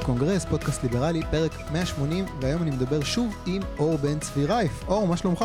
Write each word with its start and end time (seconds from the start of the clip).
הקונגרס, 0.00 0.44
פודקאסט 0.44 0.82
ליברלי, 0.82 1.22
פרק 1.30 1.52
180, 1.72 2.24
והיום 2.40 2.62
אני 2.62 2.70
מדבר 2.70 3.00
שוב 3.00 3.34
עם 3.46 3.62
אור 3.78 3.96
בן 3.96 4.18
צבי 4.18 4.46
רייף. 4.46 4.84
אור, 4.88 5.06
מה 5.06 5.16
שלומך? 5.16 5.44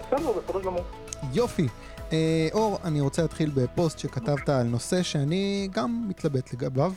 בסדר, 0.00 0.32
בסדר 0.32 0.60
גמור. 0.62 0.84
יופי. 1.32 1.68
אה, 2.12 2.48
אור, 2.52 2.78
אני 2.84 3.00
רוצה 3.00 3.22
להתחיל 3.22 3.50
בפוסט 3.54 3.98
שכתבת 3.98 4.48
על 4.48 4.66
נושא 4.66 5.02
שאני 5.02 5.68
גם 5.72 6.08
מתלבט 6.08 6.52
לגביו, 6.52 6.92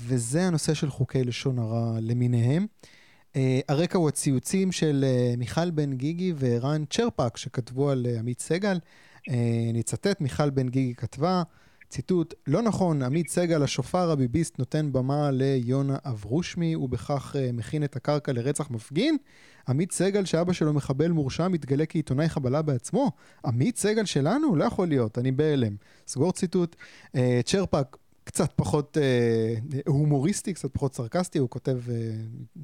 וזה 0.00 0.42
הנושא 0.42 0.74
של 0.74 0.90
חוקי 0.90 1.24
לשון 1.24 1.58
הרע 1.58 1.98
למיניהם. 2.00 2.66
אה, 3.36 3.60
הרקע 3.68 3.98
הוא 3.98 4.08
הציוצים 4.08 4.72
של 4.72 5.04
אה, 5.08 5.34
מיכל 5.36 5.70
בן 5.70 5.92
גיגי 5.92 6.32
וערן 6.36 6.84
צ'רפק 6.90 7.36
שכתבו 7.36 7.90
על 7.90 8.06
אה, 8.08 8.18
עמית 8.18 8.40
סגל. 8.40 8.78
אה, 9.28 9.34
אני 9.70 9.80
אצטט, 9.80 10.20
מיכל 10.20 10.50
בן 10.50 10.68
גיגי 10.68 10.94
כתבה, 10.94 11.42
ציטוט, 11.88 12.34
לא 12.46 12.62
נכון, 12.62 13.02
עמית 13.02 13.28
סגל 13.28 13.62
השופר 13.62 14.10
הביביסט 14.10 14.58
נותן 14.58 14.92
במה 14.92 15.30
ליונה 15.30 15.96
אברושמי 16.04 16.76
ובכך 16.76 17.36
uh, 17.36 17.52
מכין 17.52 17.84
את 17.84 17.96
הקרקע 17.96 18.32
לרצח 18.32 18.70
מפגין? 18.70 19.16
עמית 19.68 19.92
סגל 19.92 20.24
שאבא 20.24 20.52
שלו 20.52 20.72
מחבל 20.72 21.08
מורשע 21.08 21.48
מתגלה 21.48 21.86
כעיתונאי 21.86 22.28
חבלה 22.28 22.62
בעצמו? 22.62 23.10
עמית 23.44 23.76
סגל 23.76 24.04
שלנו? 24.04 24.56
לא 24.56 24.64
יכול 24.64 24.88
להיות, 24.88 25.18
אני 25.18 25.32
בהלם. 25.32 25.76
סגור 26.06 26.32
ציטוט. 26.32 26.76
Uh, 27.06 27.18
צ'רפק 27.44 27.96
קצת 28.26 28.52
פחות 28.56 28.98
אה, 29.00 29.54
הומוריסטי, 29.86 30.54
קצת 30.54 30.68
פחות 30.72 30.94
סרקסטי, 30.94 31.38
הוא 31.38 31.50
כותב 31.50 31.78
אה, 31.90 31.94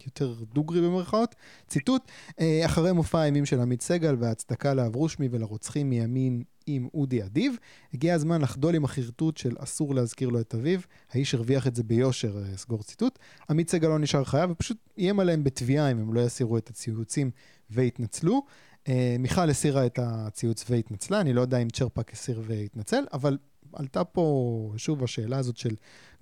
יותר 0.06 0.34
דוגרי 0.54 0.80
במרכאות. 0.80 1.34
ציטוט, 1.68 2.02
אה, 2.40 2.62
אחרי 2.64 2.92
מופע 2.92 3.20
האימים 3.20 3.46
של 3.46 3.60
עמית 3.60 3.82
סגל 3.82 4.16
וההצדקה 4.18 4.74
לאברושמי 4.74 5.28
ולרוצחים 5.30 5.90
מימין 5.90 6.42
עם 6.66 6.88
אודי 6.94 7.22
אדיב, 7.22 7.56
הגיע 7.94 8.14
הזמן 8.14 8.40
לחדול 8.40 8.74
עם 8.74 8.84
החרטוט 8.84 9.36
של 9.36 9.54
אסור 9.58 9.94
להזכיר 9.94 10.28
לו 10.28 10.40
את 10.40 10.54
אביו, 10.54 10.80
האיש 11.12 11.34
הרוויח 11.34 11.66
את 11.66 11.74
זה 11.74 11.82
ביושר, 11.82 12.38
אה, 12.38 12.56
סגור 12.56 12.82
ציטוט. 12.82 13.18
עמית 13.50 13.70
סגל 13.70 13.88
לא 13.88 13.98
נשאר 13.98 14.24
חייב 14.24 14.50
ופשוט 14.50 14.76
איים 14.98 15.20
עליהם 15.20 15.44
בתביעה 15.44 15.90
אם 15.90 15.98
הם 15.98 16.14
לא 16.14 16.20
יסירו 16.20 16.58
את 16.58 16.68
הציוצים 16.68 17.30
ויתנצלו. 17.70 18.42
אה, 18.88 19.16
מיכל 19.18 19.50
הסירה 19.50 19.86
את 19.86 19.98
הציוץ 20.02 20.64
והתנצלה, 20.70 21.20
אני 21.20 21.32
לא 21.32 21.40
יודע 21.40 21.58
אם 21.58 21.70
צ'רפק 21.70 22.12
הסיר 22.12 22.42
והתנצל, 22.46 23.04
אבל 23.12 23.38
עלתה 23.74 24.04
פה 24.04 24.72
שוב 24.76 25.04
השאלה 25.04 25.38
הזאת 25.38 25.56
של 25.56 25.74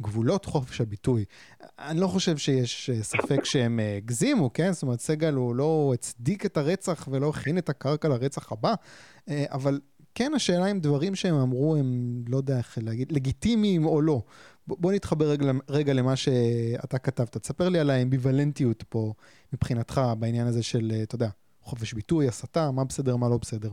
גבולות 0.02 0.44
חופש 0.44 0.80
הביטוי. 0.80 1.24
אני 1.78 2.00
לא 2.00 2.06
חושב 2.06 2.36
שיש 2.36 2.90
אה, 2.90 3.02
ספק 3.02 3.44
שהם 3.44 3.80
אה, 3.80 3.96
הגזימו, 3.96 4.52
כן? 4.52 4.72
זאת 4.72 4.82
אומרת, 4.82 5.00
סגל 5.00 5.34
הוא 5.34 5.54
לא 5.54 5.90
הצדיק 5.94 6.46
את 6.46 6.56
הרצח 6.56 7.08
ולא 7.10 7.28
הכין 7.28 7.58
את 7.58 7.68
הקרקע 7.68 8.08
לרצח 8.08 8.52
הבא, 8.52 8.74
אה, 9.28 9.44
אבל 9.50 9.80
כן, 10.14 10.32
השאלה 10.36 10.70
אם 10.70 10.80
דברים 10.80 11.14
שהם 11.14 11.34
אמרו 11.34 11.76
הם, 11.76 12.22
לא 12.28 12.36
יודע 12.36 12.58
איך 12.58 12.78
להגיד, 12.82 13.12
לגיטימיים 13.12 13.86
או 13.86 14.00
לא. 14.00 14.22
בוא 14.66 14.92
נתחבר 14.92 15.30
רגע, 15.30 15.52
רגע 15.68 15.92
למה 15.92 16.16
שאתה 16.16 16.98
כתבת. 16.98 17.36
תספר 17.36 17.68
לי 17.68 17.78
על 17.78 17.90
האמביוולנטיות 17.90 18.84
פה 18.88 19.12
מבחינתך 19.52 20.00
בעניין 20.18 20.46
הזה 20.46 20.62
של, 20.62 20.92
אתה 21.02 21.14
יודע, 21.14 21.28
חופש 21.62 21.92
ביטוי, 21.92 22.28
הסתה, 22.28 22.70
מה 22.70 22.84
בסדר, 22.84 23.16
מה 23.16 23.28
לא 23.28 23.38
בסדר. 23.38 23.70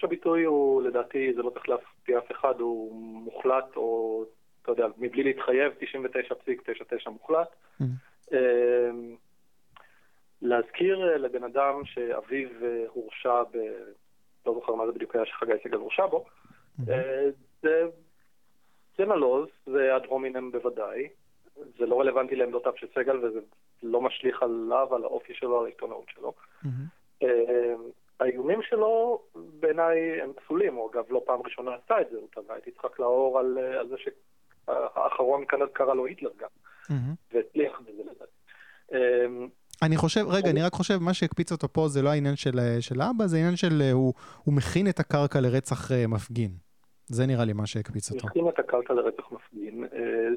חופש 0.00 0.04
הביטוי 0.04 0.44
הוא, 0.44 0.82
לדעתי, 0.82 1.32
זה 1.34 1.42
לא 1.42 1.50
צריך 1.50 1.68
להפתיע 1.68 2.18
אף 2.18 2.30
אחד, 2.30 2.60
הוא 2.60 3.04
מוחלט, 3.24 3.76
או, 3.76 4.24
אתה 4.62 4.72
יודע, 4.72 4.86
מבלי 4.98 5.22
להתחייב, 5.22 5.72
99.99 7.06 7.10
מוחלט. 7.10 7.48
Mm-hmm. 7.48 7.84
אמ, 8.32 9.16
להזכיר 10.42 11.16
לבן 11.16 11.44
אדם 11.44 11.84
שאביו 11.84 12.48
אה, 12.62 12.84
הורשע 12.88 13.42
ב... 13.42 13.56
לא 14.46 14.54
זוכר 14.54 14.74
מה 14.74 14.86
זה 14.86 14.92
בדיוק 14.92 15.16
היה 15.16 15.26
שחגי 15.26 15.52
סגל 15.64 15.76
הורשע 15.76 16.06
בו. 16.06 16.24
Mm-hmm. 16.24 16.84
זה, 17.62 17.82
זה 18.98 19.04
נלוז, 19.04 19.48
זה 19.66 19.96
אד 19.96 20.04
הומינם 20.06 20.52
בוודאי. 20.52 21.08
זה 21.78 21.86
לא 21.86 22.00
רלוונטי 22.00 22.36
לעמדותיו 22.36 22.72
של 22.76 22.86
סגל 22.94 23.16
וזה 23.24 23.40
לא 23.82 24.00
משליך 24.00 24.42
עליו, 24.42 24.94
על 24.94 25.04
האופי 25.04 25.34
שלו, 25.34 25.58
על 25.58 25.64
העיתונאות 25.64 26.06
שלו. 26.08 26.32
Mm-hmm. 26.64 27.24
האיומים 28.20 28.62
שלו 28.62 29.22
בעיניי 29.34 30.22
הם 30.22 30.32
פסולים, 30.32 30.74
הוא 30.74 30.90
אגב 30.90 31.04
לא 31.10 31.22
פעם 31.26 31.40
ראשונה 31.44 31.70
עשה 31.84 32.00
את 32.00 32.06
זה, 32.10 32.16
הוא 32.16 32.28
תבע 32.32 32.58
את 32.58 32.66
יצחק 32.66 32.98
לאור 32.98 33.38
על, 33.38 33.58
על 33.58 33.88
זה 33.88 33.96
שהאחרון 33.98 35.44
כאן 35.48 35.58
קרא 35.72 35.94
לו 35.94 36.06
היטלר 36.06 36.30
גם, 36.38 36.48
והצליח 37.32 37.80
בזה 37.80 38.02
לדעתי. 38.02 38.32
אמ, 38.92 39.48
אני 39.82 39.96
חושב, 39.96 40.20
רגע, 40.28 40.50
אני 40.50 40.62
רק 40.62 40.72
חושב, 40.72 40.98
מה 41.00 41.14
שהקפיץ 41.14 41.52
אותו 41.52 41.68
פה 41.72 41.88
זה 41.88 42.02
לא 42.02 42.08
העניין 42.08 42.36
של, 42.36 42.58
של 42.80 43.02
אבא, 43.02 43.26
זה 43.26 43.36
העניין 43.36 43.56
של 43.56 43.82
הוא, 43.92 44.14
הוא 44.44 44.54
מכין 44.54 44.88
את 44.88 45.00
הקרקע 45.00 45.40
לרצח 45.40 45.92
אה, 45.92 46.06
מפגין. 46.06 46.50
זה 47.06 47.26
נראה 47.26 47.44
לי 47.44 47.52
מה 47.52 47.66
שהקפיץ 47.66 48.12
אותו. 48.12 48.26
מכין 48.26 48.48
את 48.48 48.58
הקרקע 48.58 48.94
לרצח 48.94 49.32
מפגין. 49.32 49.84
אה, 49.84 50.28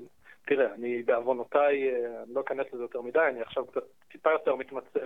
תראה, 0.45 0.73
אני 0.73 1.03
בעוונותיי, 1.03 1.89
אה, 1.89 2.23
אני 2.23 2.33
לא 2.33 2.41
אכנס 2.41 2.65
לזה 2.73 2.83
יותר 2.83 3.01
מדי, 3.01 3.19
אני 3.29 3.41
עכשיו 3.41 3.65
קצת 3.65 3.83
טיפה 4.11 4.31
יותר 4.31 4.55
מתמצא 4.55 4.99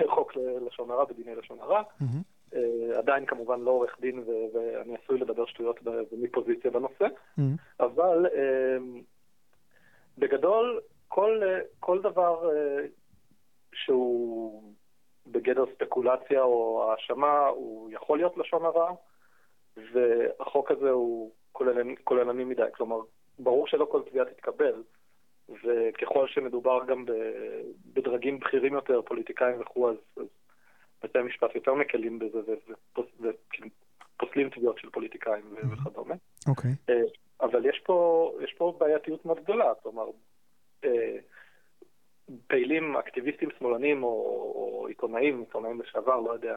בחוק 0.00 0.32
לשון 0.66 0.90
הרע, 0.90 1.04
בדיני 1.04 1.34
לשון 1.34 1.60
הרע. 1.60 1.82
Mm-hmm. 1.82 2.56
עדיין 2.98 3.26
כמובן 3.26 3.60
לא 3.60 3.70
עורך 3.70 3.96
דין 4.00 4.24
ואני 4.54 4.96
עשוי 5.02 5.18
לדבר 5.18 5.46
שטויות 5.46 5.80
מפוזיציה 6.12 6.70
בנושא, 6.70 7.04
mm-hmm. 7.04 7.42
אבל 7.80 8.26
אה, 8.26 8.76
בגדול, 10.18 10.80
כל, 11.08 11.42
כל 11.80 12.02
דבר 12.02 12.50
שהוא 13.72 14.62
בגדר 15.26 15.64
ספקולציה 15.74 16.42
או 16.42 16.90
האשמה, 16.90 17.46
הוא 17.46 17.90
יכול 17.92 18.18
להיות 18.18 18.36
לשון 18.36 18.64
הרע, 18.64 18.90
והחוק 19.76 20.70
הזה 20.70 20.90
הוא 20.90 21.30
כוללני, 21.52 21.94
כוללני 22.04 22.44
מדי. 22.44 22.62
כלומר, 22.74 22.96
ברור 23.38 23.66
שלא 23.66 23.86
כל 23.90 24.02
תביעה 24.02 24.24
תתקבל, 24.24 24.82
וככל 25.48 26.28
שמדובר 26.28 26.80
גם 26.88 27.04
בדרגים 27.94 28.38
בכירים 28.38 28.74
יותר, 28.74 29.02
פוליטיקאים 29.02 29.60
וכו', 29.60 29.90
אז, 29.90 29.96
אז 30.16 30.26
בתי 31.04 31.18
המשפט 31.18 31.54
יותר 31.54 31.74
מקלים 31.74 32.18
בזה 32.18 32.38
ופוסלים 34.16 34.50
תביעות 34.50 34.78
של 34.78 34.90
פוליטיקאים 34.90 35.54
וכדומה. 35.72 36.14
אוקיי. 36.48 36.70
Okay. 36.70 36.92
אה, 36.92 37.02
אבל 37.40 37.66
יש 37.66 37.80
פה, 37.84 38.30
יש 38.44 38.52
פה 38.52 38.76
בעייתיות 38.78 39.24
מאוד 39.24 39.40
גדולה, 39.40 39.72
כלומר, 39.82 40.06
אה, 40.84 41.16
פעילים, 42.46 42.96
אקטיביסטים 42.96 43.48
שמאלנים 43.58 44.02
או, 44.02 44.08
או 44.54 44.86
עיתונאים, 44.88 45.40
עיתונאים 45.40 45.80
לשעבר, 45.80 46.20
לא 46.20 46.32
יודע, 46.32 46.56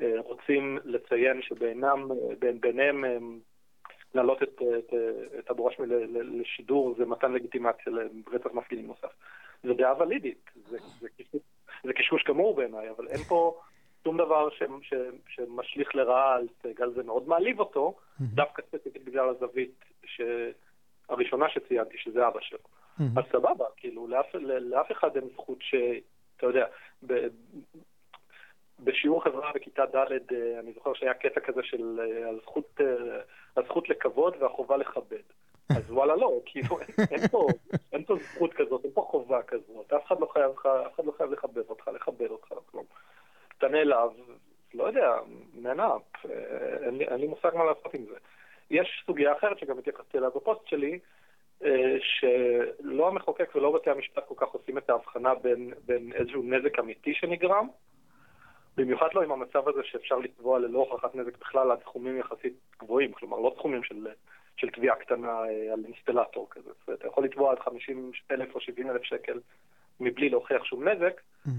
אה, 0.00 0.20
רוצים 0.20 0.78
לציין 0.84 1.42
שביניהם 1.42 3.04
הם 3.04 3.40
להעלות 4.14 4.42
את, 4.42 4.62
את, 4.78 4.94
את 5.38 5.50
אבו 5.50 5.66
רשמי 5.66 5.86
לשידור 6.10 6.94
זה 6.98 7.06
מתן 7.06 7.32
לגיטימציה 7.32 7.92
לרצח 7.92 8.50
מפגינים 8.52 8.86
נוסף. 8.86 9.12
זו 9.64 9.74
דעה 9.74 10.02
ולידית, 10.02 10.50
זה, 10.70 10.78
זה, 11.00 11.08
זה 11.84 11.92
קשקוש 11.92 12.24
גמור 12.24 12.54
בעיניי, 12.56 12.90
אבל 12.90 13.08
אין 13.08 13.22
פה 13.22 13.60
שום 14.04 14.16
דבר 14.16 14.50
ש, 14.50 14.62
ש, 14.82 14.94
שמשליך 15.28 15.94
לרעה 15.94 16.34
על 16.34 16.48
סגל, 16.62 16.90
זה 16.90 17.02
מאוד 17.02 17.28
מעליב 17.28 17.60
אותו. 17.60 17.94
דווקא 18.20 18.62
ספציפית 18.62 19.04
בגלל 19.04 19.28
הזווית 19.28 19.84
ש... 20.04 20.20
הראשונה 21.08 21.48
שציינתי, 21.48 21.98
שזה 21.98 22.28
אבא 22.28 22.40
שלו. 22.40 22.58
אז 23.16 23.24
סבבה, 23.32 23.64
כאילו, 23.76 24.08
לאף, 24.08 24.34
לאף 24.60 24.92
אחד 24.92 25.16
אין 25.16 25.28
זכות 25.34 25.58
ש... 25.60 25.74
אתה 26.36 26.46
יודע, 26.46 26.66
בשיעור 28.80 29.24
חברה 29.24 29.52
בכיתה 29.54 29.86
ד', 29.86 29.96
אה, 29.96 30.60
אני 30.60 30.72
זוכר 30.72 30.94
שהיה 30.94 31.14
קטע 31.14 31.40
כזה 31.40 31.62
של 31.62 32.00
אה, 32.00 32.28
הזכות, 32.28 32.80
אה, 32.80 33.20
הזכות 33.56 33.88
לכבוד 33.88 34.36
והחובה 34.38 34.76
לכבד. 34.76 35.22
אז 35.76 35.90
וואלה 35.90 36.16
לא, 36.16 36.40
כאילו 36.46 36.78
אין 37.10 37.28
פה, 37.28 37.46
אין 37.92 38.04
פה 38.04 38.16
זכות 38.16 38.54
כזאת, 38.54 38.84
אין 38.84 38.92
פה 38.94 39.06
חובה 39.10 39.42
כזאת, 39.42 39.92
אף 39.92 40.06
אחד 40.06 40.20
לא 40.20 40.26
חייב, 40.26 40.50
אף 40.86 40.94
אחד 40.94 41.04
לא 41.04 41.12
חייב 41.16 41.32
לכבד 41.32 41.62
אותך, 41.68 41.88
לכבד 41.88 42.30
אותך, 42.30 42.48
כלום. 42.70 42.84
אתה 43.58 43.68
נעלב, 43.68 44.10
לא 44.74 44.84
יודע, 44.84 45.16
מנאפ, 45.54 46.02
אין, 46.82 47.00
אין 47.00 47.20
לי 47.20 47.26
מושג 47.26 47.50
מה 47.54 47.64
לעשות 47.64 47.94
עם 47.94 48.04
זה. 48.04 48.16
יש 48.70 49.02
סוגיה 49.06 49.32
אחרת 49.32 49.58
שגם 49.58 49.78
התייחסתי 49.78 50.18
אליה 50.18 50.30
בפוסט 50.30 50.66
שלי, 50.66 50.98
שלא 51.98 53.08
המחוקק 53.08 53.50
ולא 53.54 53.72
בתי 53.72 53.90
המשפט 53.90 54.28
כל 54.28 54.34
כך 54.36 54.48
עושים 54.48 54.78
את 54.78 54.90
ההבחנה 54.90 55.34
בין, 55.34 55.72
בין 55.86 56.12
איזשהו 56.12 56.42
נזק 56.42 56.78
אמיתי 56.78 57.14
שנגרם, 57.14 57.68
במיוחד 58.76 59.06
לא 59.14 59.22
עם 59.22 59.32
המצב 59.32 59.68
הזה 59.68 59.80
שאפשר 59.84 60.18
לתבוע 60.18 60.58
ללא 60.58 60.78
הוכחת 60.78 61.14
נזק 61.14 61.38
בכלל 61.38 61.70
עד 61.70 61.78
סכומים 61.82 62.18
יחסית 62.18 62.52
גבוהים, 62.78 63.12
כלומר 63.12 63.38
לא 63.38 63.54
סכומים 63.58 63.84
של, 63.84 64.06
של 64.56 64.70
תביעה 64.70 64.96
קטנה 64.96 65.28
אה, 65.28 65.72
על 65.72 65.84
אינסטלטור 65.84 66.46
כזה. 66.50 66.70
זאת 66.78 66.88
אומרת, 66.88 67.00
אתה 67.00 67.08
יכול 67.08 67.24
לתבוע 67.24 67.52
עד 67.52 67.58
50 67.58 68.10
אלף 68.30 68.54
או 68.54 68.60
70 68.60 68.90
אלף 68.90 69.02
שקל 69.02 69.40
מבלי 70.00 70.28
להוכיח 70.28 70.64
שום 70.64 70.88
נזק, 70.88 71.20
mm-hmm. 71.20 71.50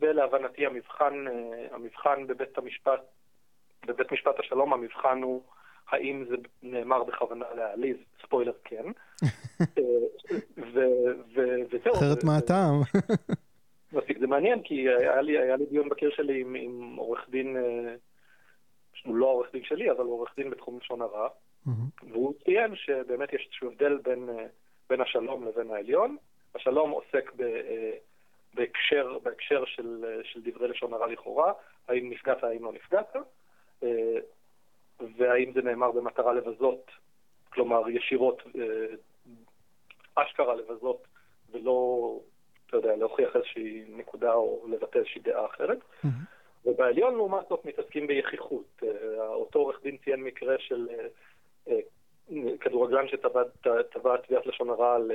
ולהבנתי 0.00 0.66
המבחן, 0.66 1.24
אה, 1.28 1.74
המבחן 1.74 2.26
בבית 2.26 2.58
המשפט, 2.58 3.00
בבית 3.86 4.12
משפט 4.12 4.38
השלום, 4.38 4.72
המבחן 4.72 5.22
הוא 5.22 5.42
האם 5.90 6.24
זה 6.28 6.36
נאמר 6.62 7.04
בכוונה 7.04 7.44
להעליז, 7.56 7.96
ספוילר 8.22 8.52
כן. 8.64 8.84
אה, 9.78 9.84
וזהו. 11.70 11.94
אחרת 11.94 12.24
מה 12.24 12.36
הטעם? 12.36 12.74
מעניין, 14.30 14.62
כי 14.62 14.88
היה 14.88 15.20
לי, 15.20 15.38
היה 15.38 15.56
לי 15.56 15.66
דיון 15.66 15.88
בקיר 15.88 16.10
שלי 16.10 16.40
עם, 16.40 16.54
עם 16.54 16.96
עורך 16.96 17.26
דין, 17.30 17.56
אה, 17.56 17.94
הוא 19.04 19.16
לא 19.16 19.26
עורך 19.26 19.52
דין 19.52 19.64
שלי, 19.64 19.90
אבל 19.90 20.04
הוא 20.04 20.12
עורך 20.12 20.32
דין 20.36 20.50
בתחום 20.50 20.78
לשון 20.78 21.02
הרע, 21.02 21.28
mm-hmm. 21.28 22.04
והוא 22.10 22.34
ציין 22.44 22.76
שבאמת 22.76 23.32
יש 23.32 23.42
איזשהו 23.46 23.68
הבדל 23.68 23.98
בין, 23.98 24.28
אה, 24.28 24.46
בין 24.88 25.00
השלום 25.00 25.46
לבין 25.46 25.70
העליון. 25.70 26.16
השלום 26.54 26.90
עוסק 26.90 27.32
ב, 27.36 27.42
בהקשר, 28.54 29.18
בהקשר 29.22 29.64
של, 29.64 30.04
של 30.24 30.40
דברי 30.42 30.68
לשון 30.68 30.94
הרע 30.94 31.06
לכאורה, 31.06 31.52
האם 31.88 32.10
נפגעת, 32.10 32.44
האם 32.44 32.64
לא 32.64 32.72
נפגעת, 32.72 33.16
והאם 35.00 35.52
זה 35.52 35.62
נאמר 35.62 35.90
במטרה 35.90 36.32
לבזות, 36.32 36.90
כלומר 37.52 37.88
ישירות, 37.88 38.42
אשכרה 40.14 40.54
לבזות, 40.54 41.06
ולא, 41.52 42.20
אתה 42.70 42.78
יודע, 42.78 42.96
להוכיח 42.96 43.36
איזושהי 43.36 43.84
נקודה 43.88 44.32
או 44.32 44.66
לבטא 44.68 44.98
איזושהי 44.98 45.20
דעה 45.20 45.46
אחרת. 45.46 45.78
Mm-hmm. 45.78 46.08
ובעליון 46.64 47.14
לעומת 47.14 47.48
זאת 47.48 47.64
מתעסקים 47.64 48.06
ביחיחות. 48.06 48.82
אה, 48.82 49.26
אותו 49.26 49.58
עורך 49.58 49.82
דין 49.82 49.96
ציין 50.04 50.22
מקרה 50.22 50.54
של 50.58 50.88
אה, 50.90 51.06
אה, 51.68 51.80
כדורגלן 52.60 53.08
שטבע 53.08 53.42
תביעת 54.26 54.46
לשון 54.46 54.70
הרע 54.70 54.94
על 54.94 55.12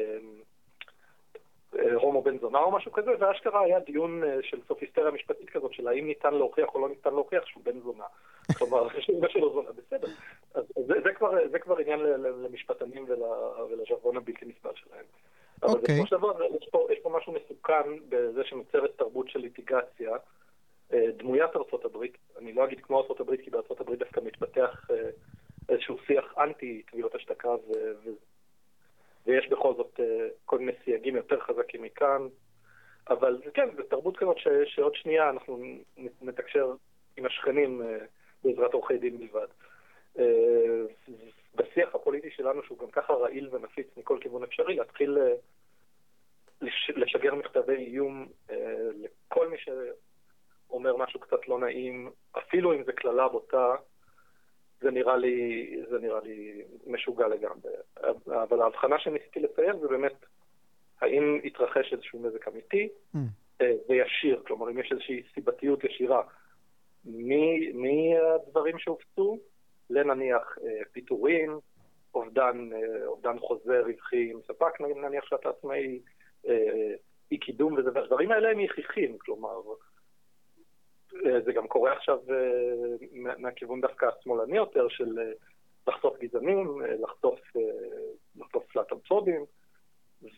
הומו 1.93 2.21
בן 2.21 2.37
זונה 2.37 2.59
או 2.59 2.71
משהו 2.71 2.91
כזה, 2.91 3.11
ואשכרה 3.19 3.61
היה 3.61 3.79
דיון 3.79 4.23
של 4.41 4.59
סופיסטריה 4.67 5.11
משפטית 5.11 5.49
כזאת, 5.49 5.73
של 5.73 5.87
האם 5.87 6.07
ניתן 6.07 6.33
להוכיח 6.33 6.75
או 6.75 6.79
לא 6.81 6.89
ניתן 6.89 7.09
להוכיח 7.09 7.45
שהוא 7.45 7.63
בן 7.63 7.79
זונה. 7.79 8.03
כלומר, 8.57 8.87
שזה 8.99 9.29
שלו 9.29 9.53
זונה, 9.53 9.69
בסדר. 9.71 10.07
אז 10.53 10.63
זה, 10.75 10.93
זה, 11.03 11.13
כבר, 11.13 11.47
זה 11.51 11.59
כבר 11.59 11.77
עניין 11.77 11.99
למשפטנים 12.43 13.05
ולז'רגון 13.69 14.17
הבלתי 14.17 14.45
נסבל 14.45 14.71
שלהם. 14.75 15.05
אבל 15.65 15.73
okay. 15.73 15.91
בסופו 15.91 16.07
של 16.07 16.15
דבר 16.17 16.43
יש 16.43 16.69
פה, 16.71 16.87
יש 16.91 16.99
פה 16.99 17.09
משהו 17.09 17.33
מסוכן 17.33 18.09
בזה 18.09 18.43
שנוצרת 18.43 18.91
תרבות 18.97 19.29
של 19.29 19.39
ליטיגציה. 19.39 20.11
אה, 20.93 21.11
דמוית 21.17 21.55
ארצות 21.55 21.85
הברית, 21.85 22.17
אני 22.39 22.53
לא 22.53 22.65
אגיד 22.65 22.81
כמו 22.81 23.01
ארצות 23.01 23.19
הברית, 23.19 23.41
כי 23.41 23.49
בארצות 23.49 23.81
הברית 23.81 23.99
דווקא 23.99 24.19
מתפתח 24.23 24.87
אה, 24.91 25.09
איזשהו 25.69 25.97
שיח 26.07 26.33
אנטי 26.37 26.81
תביעות 26.91 27.15
השתקה, 27.15 27.49
ו... 27.49 27.71
ו... 28.03 28.09
ויש 29.25 29.49
בכל 29.49 29.73
זאת 29.77 29.99
אה, 29.99 30.27
כל 30.45 30.59
מיני 30.59 30.71
סייגים 30.83 31.15
יותר 31.15 31.39
חזקים 31.39 31.81
מכאן, 31.81 32.27
אבל 33.09 33.41
כן, 33.53 33.69
זו 33.77 33.83
תרבות 33.83 34.17
כזאת 34.17 34.37
ש... 34.37 34.47
שעוד 34.65 34.95
שנייה 34.95 35.29
אנחנו 35.29 35.63
נתקשר 36.21 36.73
עם 37.17 37.25
השכנים 37.25 37.81
בעזרת 38.43 38.73
עורכי 38.73 38.97
דין 38.97 39.17
בלבד. 39.17 39.47
בשיח 41.55 41.95
הפוליטי 41.95 42.31
שלנו, 42.31 42.63
שהוא 42.63 42.79
גם 42.79 42.91
ככה 42.91 43.13
רעיל 43.13 43.49
ונפיץ 43.51 43.87
מכל 43.97 44.17
כיוון 44.21 44.43
אפשרי, 44.43 44.75
להתחיל 44.75 45.17
לשגר 46.95 47.35
מכתבי 47.35 47.75
איום 47.75 48.27
לכל 48.95 49.47
מי 49.47 49.57
ש... 49.57 49.69
אומר 50.69 50.95
משהו 50.95 51.19
קצת 51.19 51.47
לא 51.47 51.59
נעים, 51.59 52.11
אפילו 52.37 52.73
אם 52.73 52.83
זה 52.83 52.93
קללה 52.93 53.27
בוטה, 53.27 53.75
זה 54.81 54.91
נראה 54.91 55.17
לי, 55.17 55.67
זה 55.89 55.99
נראה 55.99 56.19
לי 56.19 56.61
משוגע 56.87 57.27
לגמרי. 57.27 57.71
אבל 58.43 58.61
ההבחנה 58.61 58.99
שניסיתי 58.99 59.39
לצייר 59.39 59.77
זה 59.77 59.87
באמת, 59.87 60.25
האם 61.01 61.39
התרחש 61.43 61.93
איזשהו 61.93 62.27
נזק 62.27 62.47
אמיתי 62.47 62.89
mm. 63.15 63.17
אה, 63.61 63.71
וישיר, 63.89 64.43
כלומר 64.47 64.69
אם 64.69 64.79
יש 64.79 64.91
איזושהי 64.91 65.23
סיבתיות 65.33 65.83
ישירה 65.83 66.21
מהדברים 67.73 68.79
שהופצו, 68.79 69.37
לנניח 69.89 70.57
אה, 70.63 70.81
פיטורים, 70.91 71.59
אובדן, 72.13 72.69
אה, 72.73 73.05
אובדן 73.05 73.39
חוזה 73.39 73.81
רווחי 73.81 74.31
עם 74.31 74.39
ספק, 74.47 74.81
נניח 74.81 75.25
שאתה 75.25 75.49
עצמאי, 75.49 75.99
אי 77.31 77.37
קידום, 77.37 77.73
והדברים 77.73 78.31
האלה 78.31 78.51
הם 78.51 78.59
יחיחים, 78.59 79.17
כלומר, 79.17 79.61
אה, 81.25 81.41
זה 81.41 81.53
גם 81.53 81.67
קורה 81.67 81.93
עכשיו 81.93 82.19
אה, 82.29 83.33
מהכיוון 83.37 83.81
דווקא 83.81 84.05
השמאלני 84.05 84.57
יותר, 84.57 84.87
של 84.89 85.19
אה, 85.19 85.31
לחשוף 85.87 86.17
גזענים, 86.19 86.81
לחשוף, 86.81 87.39
לחשוף 88.35 88.75
להט"בפובים, 88.75 89.45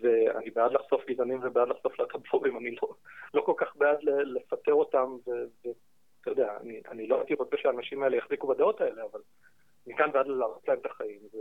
ואני 0.02 0.50
בעד 0.50 0.72
לחשוף 0.72 1.06
גזענים 1.06 1.40
ובעד 1.44 1.68
לחשוף 1.68 2.00
להט"בפובים, 2.00 2.58
אני 2.58 2.76
לא, 2.82 2.90
לא 3.34 3.42
כל 3.42 3.54
כך 3.58 3.76
בעד 3.76 3.98
לפטר 4.04 4.74
אותם, 4.74 5.18
ואתה 6.28 6.42
יודע, 6.42 6.54
אני, 6.62 6.82
אני 6.92 7.08
לא 7.08 7.18
הייתי 7.18 7.34
רוצה 7.34 7.56
שהאנשים 7.58 8.04
האלה 8.04 8.18
יחזיקו 8.18 8.48
בדעות 8.48 8.82
האלה, 8.82 9.02
אבל 9.12 9.20
מכאן 9.88 10.10
ועד 10.14 10.28
להראות 10.28 10.68
להם 10.68 10.78
את 10.82 10.86
החיים. 10.86 11.20
ו... 11.34 11.38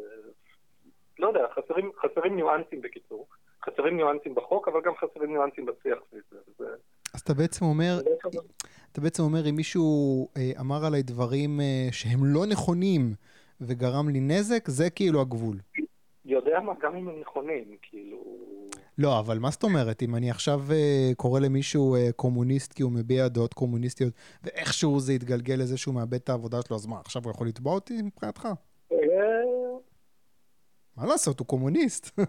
לא 1.19 1.29
יודע, 1.29 1.47
חסרים, 1.55 1.91
חסרים 2.03 2.37
ניואנסים 2.37 2.83
בקיצור. 2.83 3.27
חסרים 3.65 3.97
ניואנסים 3.97 4.35
בחוק, 4.35 4.69
אבל 4.69 4.81
גם 4.85 4.93
חסרים 4.97 5.33
ניואנסים 5.33 5.67
בשיח 5.67 5.99
סביב 6.11 6.23
זה. 6.59 6.65
אז 7.15 7.21
אתה 7.21 7.35
בעצם 7.35 7.65
אומר, 7.65 7.95
אתה 8.93 9.01
בעצם 9.01 9.23
אומר, 9.23 9.49
אם 9.51 9.57
מישהו 9.57 10.29
אה, 10.37 10.61
אמר 10.61 10.87
עליי 10.87 11.03
דברים 11.03 11.61
אה, 11.61 11.89
שהם 11.93 12.21
לא 12.23 12.47
נכונים 12.47 13.15
וגרם 13.61 14.09
לי 14.09 14.21
נזק, 14.21 14.69
זה 14.69 14.91
כאילו 14.91 15.21
הגבול. 15.21 15.57
יודע 16.25 16.61
מה, 16.61 16.73
גם 16.81 16.97
אם 16.97 17.09
הם 17.09 17.21
נכונים, 17.21 17.77
כאילו... 17.83 18.19
לא, 18.99 19.19
אבל 19.19 19.39
מה 19.39 19.51
זאת 19.51 19.63
אומרת? 19.63 20.03
אם 20.03 20.15
אני 20.15 20.31
עכשיו 20.31 20.61
uh, 20.69 21.15
קורא 21.17 21.41
למישהו 21.41 21.97
uh, 21.97 22.13
קומוניסט 22.13 22.73
כי 22.73 22.83
הוא 22.83 22.93
מביע 22.93 23.29
דעות 23.29 23.55
קומוניסטיות, 23.55 24.13
ואיכשהו 24.45 25.01
זה 25.01 25.13
יתגלגל 25.13 25.55
לזה 25.55 25.79
שהוא 25.79 25.95
מאבד 25.95 26.15
את 26.15 26.29
העבודה 26.29 26.57
שלו, 26.63 26.77
אז 26.77 26.87
מה, 26.87 27.01
עכשיו 27.01 27.23
הוא 27.25 27.31
יכול 27.31 27.47
לתבוע 27.47 27.75
אותי 27.75 28.03
מבחינתך? 28.03 28.49
מה 30.97 31.07
לעשות, 31.07 31.39
הוא 31.39 31.47
קומוניסט. 31.47 32.21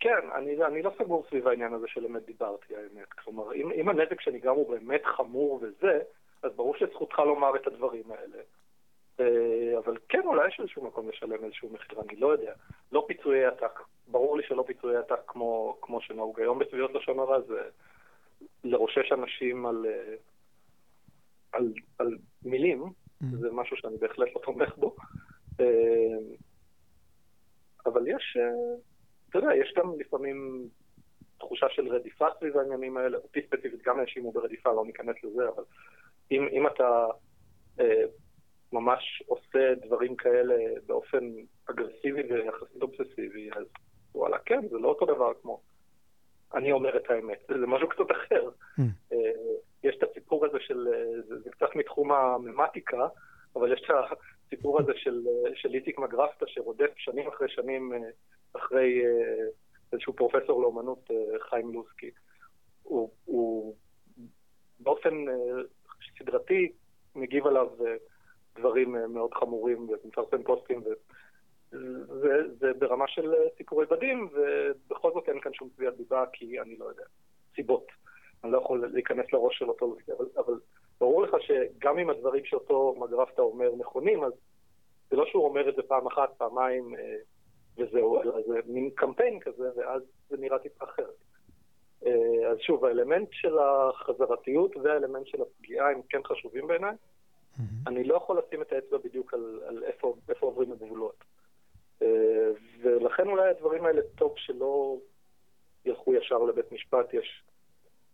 כן, 0.00 0.22
אני, 0.34 0.64
אני 0.64 0.82
לא 0.82 0.92
סגור 0.98 1.24
סביב 1.28 1.48
העניין 1.48 1.74
הזה 1.74 1.86
של 1.88 2.06
אמת 2.06 2.26
דיברתי, 2.26 2.74
האמת. 2.76 3.12
כלומר, 3.24 3.54
אם, 3.54 3.70
אם 3.72 3.88
הנזק 3.88 4.20
שנגרם 4.20 4.54
הוא 4.54 4.70
באמת 4.70 5.02
חמור 5.04 5.60
וזה, 5.62 6.00
אז 6.42 6.52
ברור 6.56 6.74
שזכותך 6.76 7.18
לומר 7.18 7.56
את 7.56 7.66
הדברים 7.66 8.04
האלה. 8.08 8.42
אה, 9.20 9.78
אבל 9.78 9.96
כן, 10.08 10.22
אולי 10.24 10.48
יש 10.48 10.60
איזשהו 10.60 10.86
מקום 10.86 11.08
לשלם 11.08 11.44
איזשהו 11.44 11.70
מחיר, 11.72 12.00
אני 12.00 12.16
לא 12.16 12.32
יודע. 12.32 12.52
לא 12.92 13.04
פיצויי 13.08 13.46
עתק. 13.46 13.80
ברור 14.08 14.36
לי 14.36 14.42
שלא 14.48 14.64
פיצויי 14.66 14.96
עתק 14.96 15.20
כמו, 15.26 15.78
כמו 15.82 16.00
שנהוג 16.00 16.40
היום 16.40 16.58
בתביעות 16.58 16.94
לשון 16.94 17.18
הרע, 17.18 17.40
זה 17.40 17.60
לרושש 18.64 19.12
אנשים 19.12 19.66
על, 19.66 19.86
אה, 19.86 20.14
על, 21.52 21.72
על 21.98 22.18
מילים, 22.44 22.82
mm. 22.82 23.26
זה 23.40 23.48
משהו 23.52 23.76
שאני 23.76 23.96
בהחלט 23.96 24.28
לא 24.34 24.40
תומך 24.40 24.76
בו. 24.76 24.96
אה, 25.60 25.66
אבל 27.86 28.08
יש... 28.08 28.36
אתה 29.30 29.38
יודע, 29.38 29.54
יש 29.54 29.74
גם 29.76 29.92
לפעמים 29.98 30.68
תחושה 31.38 31.66
של 31.70 31.88
רדיפה 31.88 32.26
סביב 32.38 32.58
העניינים 32.58 32.96
האלה, 32.96 33.18
אותי 33.18 33.40
ספציפית 33.42 33.82
גם 33.82 34.00
האשימו 34.00 34.32
ברדיפה, 34.32 34.72
לא 34.72 34.84
ניכנס 34.86 35.16
לזה, 35.24 35.48
אבל 35.48 35.64
אם, 36.30 36.48
אם 36.52 36.66
אתה 36.66 37.06
ממש 38.72 39.22
עושה 39.26 39.74
דברים 39.74 40.16
כאלה 40.16 40.54
באופן 40.86 41.32
אגרסיבי 41.70 42.22
ויחסית 42.22 42.82
אובססיבי, 42.82 43.50
אז 43.52 43.64
וואלה, 44.14 44.38
כן, 44.38 44.68
זה 44.70 44.78
לא 44.78 44.88
אותו 44.88 45.06
דבר 45.06 45.32
כמו 45.42 45.60
אני 46.54 46.72
אומר 46.72 46.96
את 46.96 47.10
האמת, 47.10 47.44
זה 47.48 47.66
משהו 47.66 47.88
קצת 47.88 48.10
אחר. 48.10 48.50
Mm. 48.78 49.14
יש 49.84 49.96
את 49.98 50.02
הסיפור 50.10 50.46
הזה 50.46 50.58
של, 50.60 50.88
אה, 50.94 51.22
זה, 51.28 51.38
זה 51.38 51.50
קצת 51.50 51.76
מתחום 51.76 52.12
הממטיקה, 52.12 53.08
אבל 53.56 53.72
יש 53.72 53.82
את 53.90 54.18
הסיפור 54.46 54.80
הזה 54.80 54.92
של, 54.96 55.22
אה, 55.28 55.50
של 55.54 55.74
איציק 55.74 55.98
מגרפטה 55.98 56.46
שרודף 56.48 56.90
שנים 56.96 57.28
אחרי 57.28 57.48
שנים 57.48 57.92
אחרי 58.52 59.02
איזשהו 59.92 60.12
פרופסור 60.12 60.62
לאומנות, 60.62 61.10
חיים 61.50 61.72
לוסקי. 61.72 62.10
הוא, 62.82 63.10
הוא 63.24 63.74
באופן 64.80 65.24
סדרתי 66.18 66.72
מגיב 67.14 67.46
עליו 67.46 67.68
דברים 68.58 68.96
מאוד 69.08 69.34
חמורים 69.34 69.88
ומפרסם 70.04 70.42
פוסטים, 70.42 70.82
וזה 72.08 72.72
ברמה 72.78 73.08
של 73.08 73.34
סיפורי 73.56 73.86
בדים, 73.86 74.28
ובכל 74.32 75.12
זאת 75.14 75.28
אין 75.28 75.40
כאן 75.40 75.52
שום 75.52 75.68
תביעת 75.76 75.96
דיבה, 75.96 76.24
כי 76.32 76.60
אני 76.60 76.76
לא 76.76 76.84
יודע, 76.84 77.04
סיבות. 77.54 77.86
אני 78.44 78.52
לא 78.52 78.58
יכול 78.58 78.86
להיכנס 78.92 79.32
לראש 79.32 79.58
של 79.58 79.68
אותו 79.68 79.86
לוסקי, 79.86 80.12
אבל, 80.12 80.26
אבל 80.36 80.54
ברור 81.00 81.22
לך 81.22 81.36
שגם 81.40 81.98
אם 81.98 82.10
הדברים 82.10 82.44
שאותו 82.44 82.94
מגרפטה 82.98 83.42
אומר 83.42 83.74
נכונים, 83.78 84.24
אז 84.24 84.32
זה 85.10 85.16
לא 85.16 85.26
שהוא 85.26 85.44
אומר 85.44 85.68
את 85.68 85.74
זה 85.76 85.82
פעם 85.82 86.06
אחת, 86.06 86.30
פעמיים, 86.36 86.94
וזהו, 87.78 88.22
זה 88.46 88.60
מין 88.66 88.90
קמפיין 88.90 89.40
כזה, 89.40 89.70
ואז 89.76 90.02
זה 90.28 90.36
נראה 90.36 90.58
טיפה 90.58 90.84
אחרת. 90.84 91.14
אה, 92.06 92.50
אז 92.50 92.58
שוב, 92.58 92.84
האלמנט 92.84 93.28
של 93.32 93.58
החזרתיות 93.58 94.76
והאלמנט 94.76 95.26
של 95.26 95.42
הפגיעה 95.42 95.90
הם 95.90 96.00
כן 96.08 96.20
חשובים 96.24 96.66
בעיניי. 96.66 96.94
Mm-hmm. 97.58 97.86
אני 97.86 98.04
לא 98.04 98.14
יכול 98.14 98.38
לשים 98.38 98.62
את 98.62 98.72
האצבע 98.72 98.98
בדיוק 98.98 99.34
על, 99.34 99.60
על 99.66 99.84
איפה, 99.84 100.16
איפה 100.28 100.46
עוברים 100.46 100.72
הגבולות. 100.72 101.24
אה, 102.02 102.50
ולכן 102.82 103.28
אולי 103.28 103.50
הדברים 103.50 103.84
האלה 103.84 104.02
טוב 104.14 104.34
שלא 104.36 104.98
ילכו 105.84 106.14
ישר 106.14 106.38
לבית 106.38 106.72
משפט, 106.72 107.14
יש 107.14 107.44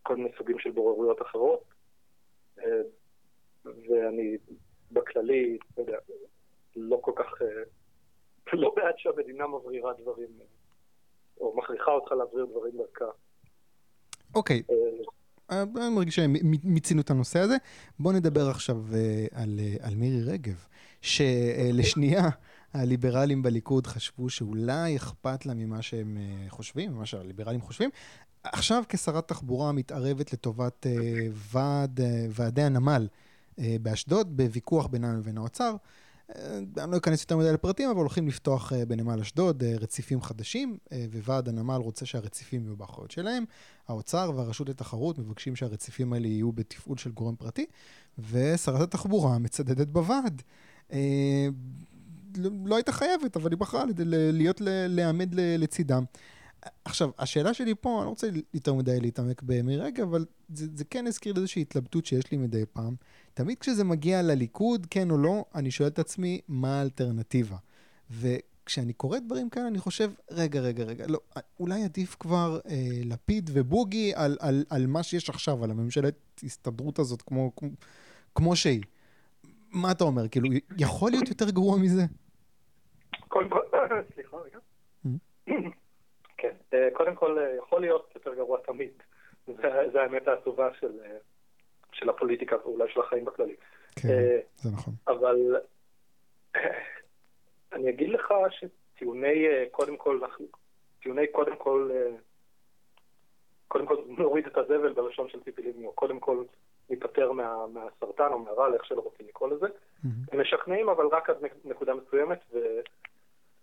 כל 0.03 0.17
מיני 0.17 0.29
סוגים 0.39 0.59
של 0.59 0.71
בוררויות 0.71 1.23
אחרות. 1.23 1.65
אה, 2.59 2.81
ואני 3.65 4.37
בכללי, 4.93 5.59
אתה 5.73 5.81
יודע, 5.81 5.99
לא 6.77 6.99
כל 7.03 7.13
כך 7.17 7.43
לא 8.53 8.73
בעד 8.77 8.95
שהמדינה 8.99 9.47
מברירה 9.47 9.93
דברים, 9.93 10.29
או 11.41 11.57
מכריחה 11.57 11.91
אותך 11.91 12.13
להבריר 12.13 12.45
דברים 12.45 12.77
דרכה. 12.77 13.11
אוקיי. 14.35 14.63
אה, 14.71 14.75
אני 15.51 15.89
מרגיש 15.95 16.15
שמיצינו 16.17 17.01
את 17.01 17.11
הנושא 17.11 17.39
הזה. 17.39 17.57
בואו 17.99 18.15
נדבר 18.15 18.51
עכשיו 18.51 18.77
אה, 18.95 19.27
על, 19.33 19.61
אה, 19.63 19.77
על 19.81 19.95
מירי 19.95 20.23
רגב, 20.23 20.65
שלשנייה 21.01 22.29
הליברלים 22.75 23.43
בליכוד 23.43 23.87
חשבו 23.87 24.31
שאולי 24.31 24.97
אכפת 24.97 25.47
לה 25.47 25.55
ממה 25.55 25.83
שהם 25.83 26.17
אה, 26.21 26.51
חושבים, 26.51 26.93
ממה 26.93 27.07
שהליברלים 27.07 27.61
חושבים. 27.61 27.91
עכשיו 28.43 28.83
כשרת 28.89 29.29
תחבורה 29.29 29.73
מתערבת 29.73 30.33
לטובת 30.33 30.87
ועד, 31.53 32.01
ועדי 32.31 32.63
הנמל 32.63 33.09
באשדוד, 33.59 34.37
בוויכוח 34.37 34.87
בינם 34.87 35.19
לבין 35.19 35.39
האוצר. 35.39 35.77
אני 36.79 36.91
לא 36.91 36.97
אכנס 36.97 37.21
יותר 37.21 37.37
מדי 37.37 37.53
לפרטים, 37.53 37.91
אבל 37.91 37.99
הולכים 37.99 38.29
לפתוח 38.29 38.73
בנמל 38.89 39.21
אשדוד 39.21 39.65
רציפים 39.65 40.23
חדשים, 40.23 40.79
וועד 41.25 41.49
הנמל 41.49 41.75
רוצה 41.75 42.07
שהרציפים 42.07 42.65
יהיו 42.65 42.77
באחריות 42.77 43.11
שלהם. 43.11 43.45
האוצר 43.89 44.33
והרשות 44.37 44.69
לתחרות 44.69 45.19
מבקשים 45.19 45.57
שהרציפים 45.57 46.13
האלה 46.13 46.27
יהיו 46.27 46.53
בתפעול 46.53 46.99
של 46.99 47.11
גורם 47.11 47.37
פרטי, 47.37 47.67
ושרת 48.31 48.81
התחבורה 48.81 49.39
מצדדת 49.39 49.89
בוועד. 49.89 50.43
לא 52.65 52.77
הייתה 52.77 52.93
חייבת, 52.93 53.37
אבל 53.37 53.51
היא 53.51 53.59
בחרה 53.59 53.85
להיות, 54.07 54.61
להיעמד 54.65 55.35
לצידם. 55.35 56.05
עכשיו, 56.85 57.11
השאלה 57.19 57.55
שלי 57.55 57.75
פה, 57.81 57.99
אני 57.99 58.05
לא 58.05 58.11
רוצה 58.11 58.29
יותר 58.55 58.75
מדי 58.75 59.01
להתעמק 59.01 59.43
במירי 59.43 59.83
רגע, 59.83 60.03
אבל 60.03 60.25
זה, 60.55 60.67
זה 60.75 60.85
כן 60.85 61.07
הזכיר 61.07 61.37
איזושהי 61.37 61.63
התלבטות 61.63 62.07
שיש 62.07 62.33
לי 62.33 62.39
מדי 62.39 62.63
פעם. 62.73 62.95
תמיד 63.39 63.59
כשזה 63.59 63.85
מגיע 63.85 64.23
לליכוד, 64.23 64.87
כן 64.91 65.11
או 65.11 65.19
לא, 65.19 65.45
אני 65.55 65.71
שואל 65.71 65.89
את 65.89 65.99
עצמי, 65.99 66.41
מה 66.49 66.81
האלטרנטיבה? 66.81 67.57
וכשאני 68.11 68.93
קורא 68.93 69.19
דברים 69.19 69.51
כאלה, 69.51 69.69
אני 69.69 69.79
חושב, 69.79 70.11
רגע, 70.31 70.61
רגע, 70.61 70.85
רגע, 70.85 71.05
לא, 71.09 71.19
אולי 71.61 71.85
עדיף 71.85 72.17
כבר 72.21 72.59
אה, 72.69 72.75
לפיד 73.05 73.51
ובוגי 73.53 74.13
על, 74.17 74.37
על, 74.41 74.65
על 74.71 74.87
מה 74.87 75.03
שיש 75.03 75.31
עכשיו, 75.31 75.65
על 75.65 75.71
הממשלת 75.71 76.15
הסתדרות 76.43 76.99
הזאת 76.99 77.23
כמו, 77.23 77.57
כמו, 77.57 77.69
כמו 78.35 78.57
שהיא. 78.57 78.83
מה 79.73 79.91
אתה 79.91 80.05
אומר? 80.05 80.29
כאילו, 80.29 80.49
יכול 80.79 81.11
להיות 81.11 81.29
יותר 81.29 81.51
גרוע 81.51 81.79
מזה? 81.79 82.03
סליחה 84.15 84.37
רגע. 84.37 84.59
Mm-hmm. 85.07 85.51
כן, 86.37 86.55
אה, 86.75 86.89
קודם 86.93 87.15
כל 87.15 87.39
אה, 87.39 87.57
יכול 87.59 87.81
להיות 87.81 88.13
יותר 88.15 88.35
גרוע 88.35 88.59
תמיד. 88.67 88.93
זה 89.93 90.03
האמת 90.03 90.29
העצובה 90.29 90.69
של, 90.81 90.93
אה, 91.05 91.17
של 91.99 92.09
הפוליטיקה 92.09 92.57
ואולי 92.65 92.93
של 92.93 93.01
החיים 93.01 93.25
בכללי. 93.25 93.57
כן, 93.97 94.09
זה 94.57 94.71
נכון. 94.75 94.95
אבל 95.09 95.57
אני 97.73 97.91
אגיד 97.91 98.09
לך 98.09 98.35
שטיעוני 98.51 99.47
קודם 99.71 99.97
כל, 99.97 100.21
טיעוני 101.03 101.27
קודם 101.27 101.57
כל, 101.57 101.91
קודם 103.69 103.87
כל 103.87 103.97
נוריד 104.07 104.47
את 104.47 104.57
הזבל 104.57 104.93
בלשון 104.93 105.29
של 105.29 105.43
ציפי 105.43 105.63
לבני, 105.63 105.87
או 105.87 105.93
קודם 105.93 106.21
כל 106.21 106.45
ניפטר 106.91 107.33
מה, 107.33 107.67
מהסרטן 107.67 108.33
או 108.33 108.39
מהרעל, 108.39 108.75
איך 108.75 108.85
שלא 108.85 109.01
רוצים 109.01 109.27
לקרוא 109.29 109.49
לזה. 109.49 109.67
Mm-hmm. 109.67 110.09
הם 110.33 110.41
משכנעים, 110.41 110.89
אבל 110.89 111.07
רק 111.07 111.31
עד 111.31 111.37
נקודה 111.65 111.95
מסוימת, 111.95 112.41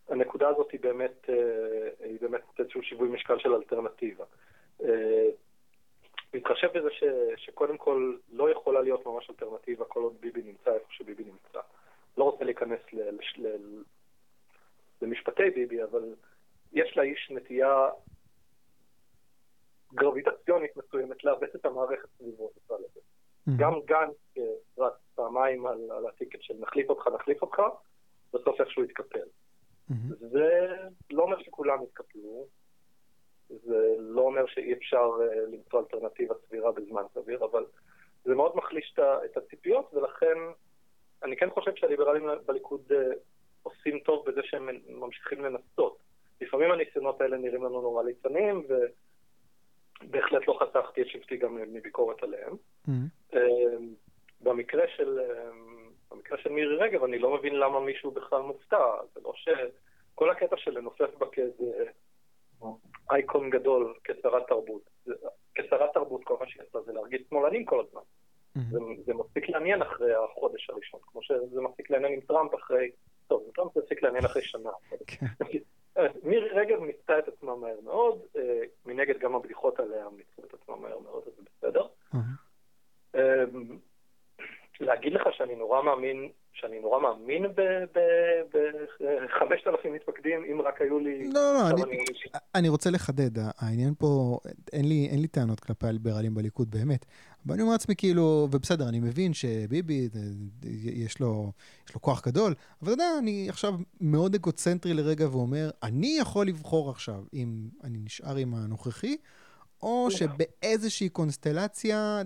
והנקודה 0.10 0.50
הזאת 0.50 0.72
היא 0.72 0.80
באמת, 0.80 1.30
אה, 1.30 2.06
היא 2.06 2.18
באמת 2.22 2.42
איזשהו 2.60 2.84
שיווי 2.84 3.10
משקל 3.10 3.40
של 3.40 3.54
אלטרנטיבה. 3.54 4.26
להתחשב 6.36 6.68
אה, 6.68 6.82
בזה 6.82 6.90
ש, 6.92 7.04
שקודם 7.38 7.78
כל 7.78 8.16
לא 8.30 8.52
יכולה 8.52 8.82
להיות 8.82 9.06
ממש 9.06 9.30
אלטרנטיבה 9.30 9.86
כל 9.86 10.04
עוד 10.04 10.16
ביבי 10.20 10.42
נמצא 10.44 10.74
איפה 10.74 10.88
שביבי 10.90 11.24
נמצא. 11.24 11.60
לא 12.18 12.24
רוצה 12.24 12.44
להיכנס 12.44 12.80
ל, 12.94 13.02
ל, 13.02 13.48
ל, 13.48 13.84
למשפטי 15.02 15.50
ביבי, 15.50 15.84
אבל 15.84 16.16
יש 16.74 16.98
לאיש 16.98 17.32
נטייה 17.32 17.90
גרביטציונית 19.94 20.78
מסוימת 20.78 21.24
לעוות 21.24 21.56
את 21.56 21.66
המערכת 21.66 22.10
סביבו, 22.18 22.52
נקרא 22.58 22.78
לזה. 22.78 23.00
Mm-hmm. 23.00 23.52
גם 23.58 23.74
גנץ 23.86 24.48
רץ 24.78 24.94
פעמיים 25.16 25.66
על, 25.68 25.92
על 25.92 26.08
הטיקט 26.08 26.42
של 26.42 26.54
נחליף 26.60 26.90
אותך, 26.90 27.08
נחליף 27.08 27.42
אותך, 27.42 27.62
בסוף 28.34 28.62
איכשהו 28.62 28.84
יתקפל. 28.84 29.28
Mm-hmm. 29.90 30.16
זה 30.20 30.76
לא 31.12 31.24
אומר 31.24 31.44
שכולם 31.44 31.84
יתקפלו, 31.84 32.48
זה 33.50 33.96
לא 34.00 34.22
אומר 34.22 34.46
שאי 34.46 34.74
אפשר 34.74 35.10
uh, 35.20 35.54
למצוא 35.54 35.80
אלטרנטיבה 35.80 36.36
סבירה 36.48 36.72
בזמן 36.72 37.04
סביר, 37.14 37.46
אבל 37.46 37.66
זה 38.24 38.36
מאוד 38.36 38.56
מחליש 38.56 38.96
את 39.26 39.38
הציפיות, 39.38 39.94
ולכן 39.94 40.38
אני 41.24 41.38
כן 41.38 41.50
חושב 41.50 41.76
שהליברלים 41.76 42.28
בליכוד 42.46 42.92
uh, 42.92 42.96
עושים 43.64 44.00
טוב 44.00 44.26
בזה 44.26 44.42
שהם 44.44 44.70
ממשיכים 44.88 45.46
לנסות. 45.46 45.98
לפעמים 46.42 46.72
הניסיונות 46.72 47.22
האלה 47.22 47.38
נראים 47.38 47.64
לנו 47.64 47.82
נורא 47.82 48.04
ליצניים, 48.04 48.68
ובהחלט 50.04 50.48
לא 50.48 50.60
חסכתי 50.60 51.02
את 51.02 51.08
שבטי 51.08 51.38
גם 51.38 51.56
מביקורת 51.74 52.24
עליהם. 52.24 52.54
Mm-hmm. 52.88 53.36
במקרה 54.42 54.84
של, 54.88 55.20
במקרה 56.12 56.38
של 56.38 56.50
מירי 56.50 56.76
רגב, 56.76 57.04
אני 57.04 57.20
לא 57.20 57.38
מבין 57.38 57.56
למה 57.56 57.80
מישהו 57.80 58.12
בכלל 58.12 58.42
מופתע. 58.42 58.96
זה 59.14 59.20
לא 59.24 59.34
ש... 59.36 59.50
כל 60.16 60.30
הקטע 60.30 60.58
של 60.58 60.78
לנופף 60.78 61.18
בה 61.18 61.26
כאיזה 61.32 61.86
אייקון 63.12 63.50
גדול 63.50 63.94
כשרת 64.04 64.48
תרבות. 64.48 64.90
כשרת 65.56 65.90
תרבות, 65.94 66.24
כל 66.24 66.36
מה 66.40 66.48
שהיא 66.48 66.64
עשתה 66.64 66.82
זה 66.82 66.94
להרגיש 66.94 67.22
שמאלנים 67.30 67.66
כל 67.66 67.86
הזמן. 67.88 68.02
Mm-hmm. 68.02 68.72
זה, 68.72 68.80
זה 69.06 69.14
מפסיק 69.14 69.50
לעניין 69.50 69.82
אחרי 69.82 70.14
החודש 70.16 70.70
הראשון, 70.70 71.00
כמו 71.12 71.24
שזה 71.24 71.62
מפסיק 71.62 71.90
לעניין 71.90 72.14
עם 72.14 72.20
טראמפ 72.22 72.56
אחרי... 72.56 72.92
טוב, 73.28 73.44
עם 73.46 73.52
טראמפ 73.52 73.74
זה 73.76 73.82
מפסיק 73.82 74.04
לעניין 74.04 74.26
אחרי 74.26 74.42
שנה. 74.42 74.72
כן. 75.08 75.26
מירי 76.24 76.50
רגב 76.50 76.80
מיצתה 76.80 77.20
את 77.20 77.28
עצמה 77.28 77.56
מהר 77.56 77.80
מאוד, 77.84 78.20
אה, 78.38 78.62
מנגד 78.86 79.20
גם 79.20 79.36
הבדיחות 79.36 79.80
עליה 79.80 80.06
מיצו 80.10 80.42
את 80.48 80.54
עצמה 80.54 80.76
מהר 80.76 81.00
מאוד, 81.00 81.24
אז 81.28 81.34
זה 81.36 81.42
בסדר. 81.46 81.88
להגיד 84.80 85.14
לך 85.14 85.22
שאני 85.38 85.56
נורא 85.56 85.82
מאמין, 85.82 86.30
שאני 86.54 86.80
נורא 86.80 87.00
מאמין 87.00 87.46
ב-5,000 88.54 89.90
מתפקדים, 89.96 90.46
אם 90.52 90.62
רק 90.62 90.82
היו 90.82 91.00
לי... 91.00 91.30
לא, 91.34 91.34
לא, 91.34 91.54
לא, 91.54 91.70
אני, 91.70 91.84
אני... 91.84 92.04
אני 92.56 92.70
רוצה 92.70 92.90
לחדד, 92.90 93.32
העניין 93.58 93.94
פה, 94.00 94.40
אין 94.74 94.90
לי, 94.90 95.08
אין 95.12 95.22
לי 95.22 95.28
טענות 95.28 95.60
כלפי 95.60 95.88
הליברלים 95.88 96.36
בליכוד, 96.36 96.72
באמת. 96.72 97.06
אבל 97.46 97.54
אני 97.54 97.62
אומר 97.62 97.74
לעצמי, 97.74 97.96
כאילו, 97.96 98.48
ובסדר, 98.52 98.90
אני 98.90 99.00
מבין 99.00 99.34
שביבי, 99.34 100.10
יש 100.86 101.20
לו, 101.20 101.52
יש 101.88 101.96
לו 101.96 102.02
כוח 102.02 102.28
גדול, 102.28 102.54
אבל 102.82 102.84
אתה 102.84 102.92
יודע, 102.92 103.10
אני 103.20 103.46
עכשיו 103.50 103.74
מאוד 104.02 104.36
אגוצנטרי 104.36 104.94
לרגע 104.94 105.30
ואומר, 105.30 105.70
אני 105.84 106.18
יכול 106.20 106.48
לבחור 106.48 106.90
עכשיו 106.90 107.24
אם 107.34 107.48
אני 107.84 107.98
נשאר 108.06 108.36
עם 108.36 108.54
הנוכחי, 108.56 109.18
או 109.86 110.12
שבאיזושהי 110.12 111.10
קונסטלציה 111.10 112.22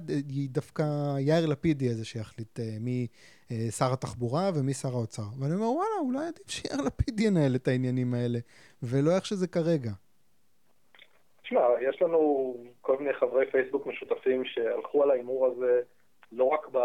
דווקא 0.49 0.83
יאיר 1.19 1.45
לפיד 1.45 1.81
יהיה 1.81 1.93
זה 1.93 2.05
שיחליט 2.05 2.59
אה, 2.59 2.65
מי 2.79 3.07
אה, 3.51 3.71
שר 3.77 3.93
התחבורה 3.93 4.49
ומי 4.55 4.73
שר 4.73 4.89
האוצר. 4.93 5.29
ואני 5.39 5.53
אומר, 5.53 5.71
וואלה, 5.71 5.95
אולי 5.99 6.27
עדיף 6.27 6.49
שיאיר 6.49 6.81
לפיד 6.81 7.19
ינהל 7.19 7.55
את 7.55 7.67
העניינים 7.67 8.13
האלה, 8.13 8.39
ולא 8.83 9.11
איך 9.15 9.25
שזה 9.25 9.47
כרגע. 9.47 9.91
תשמע, 11.43 11.61
יש 11.89 12.01
לנו 12.01 12.55
כל 12.81 12.97
מיני 12.97 13.13
חברי 13.13 13.45
פייסבוק 13.51 13.87
משותפים 13.87 14.45
שהלכו 14.45 15.03
על 15.03 15.11
ההימור 15.11 15.47
הזה 15.47 15.81
לא 16.31 16.43
רק, 16.43 16.67
ב... 16.71 16.77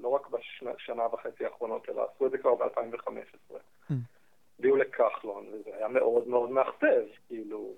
לא 0.00 0.08
רק 0.08 0.28
בשנה 0.30 1.06
וחצי 1.12 1.44
האחרונות, 1.44 1.88
אלא 1.88 2.06
עשו 2.14 2.26
את 2.26 2.30
זה 2.30 2.38
כבר 2.38 2.54
ב-2015. 2.54 3.54
Mm. 3.90 3.94
הביאו 4.58 4.76
לכחלון, 4.76 5.46
וזה 5.52 5.70
היה 5.76 5.88
מאוד 5.88 6.28
מאוד 6.28 6.50
מאכזב, 6.50 7.04
כאילו... 7.28 7.74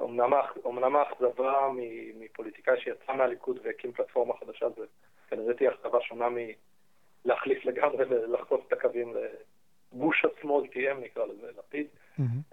אמנם 0.00 0.96
האכזבה 0.96 1.68
מפוליטיקאי 2.14 2.80
שיצא 2.80 3.12
מהליכוד 3.12 3.60
והקים 3.62 3.92
פלטפורמה 3.92 4.34
חדשה, 4.36 4.68
זה 4.70 4.84
כנראה 5.28 5.54
תהיה 5.54 5.70
אכזבה 5.70 6.00
שונה 6.00 6.28
מלהחליף 7.24 7.64
לגמרי 7.64 8.04
ולחטוף 8.04 8.66
את 8.68 8.72
הקווים 8.72 9.14
לגוש 9.92 10.24
השמאל 10.24 10.64
TM 10.64 10.94
נקרא 11.00 11.26
לזה, 11.26 11.50
לפיד. 11.58 11.86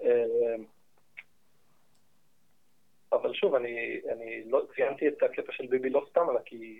אה, 0.02 0.56
אבל 3.12 3.34
שוב, 3.34 3.56
אני, 3.56 4.02
אני 4.12 4.44
לא 4.46 4.66
ציינתי 4.76 5.08
את 5.08 5.24
הקטע 5.24 5.52
של 5.52 5.68
ביבי 5.68 5.90
לא 5.90 6.06
סתם, 6.10 6.30
אלא 6.30 6.40
כי 6.46 6.80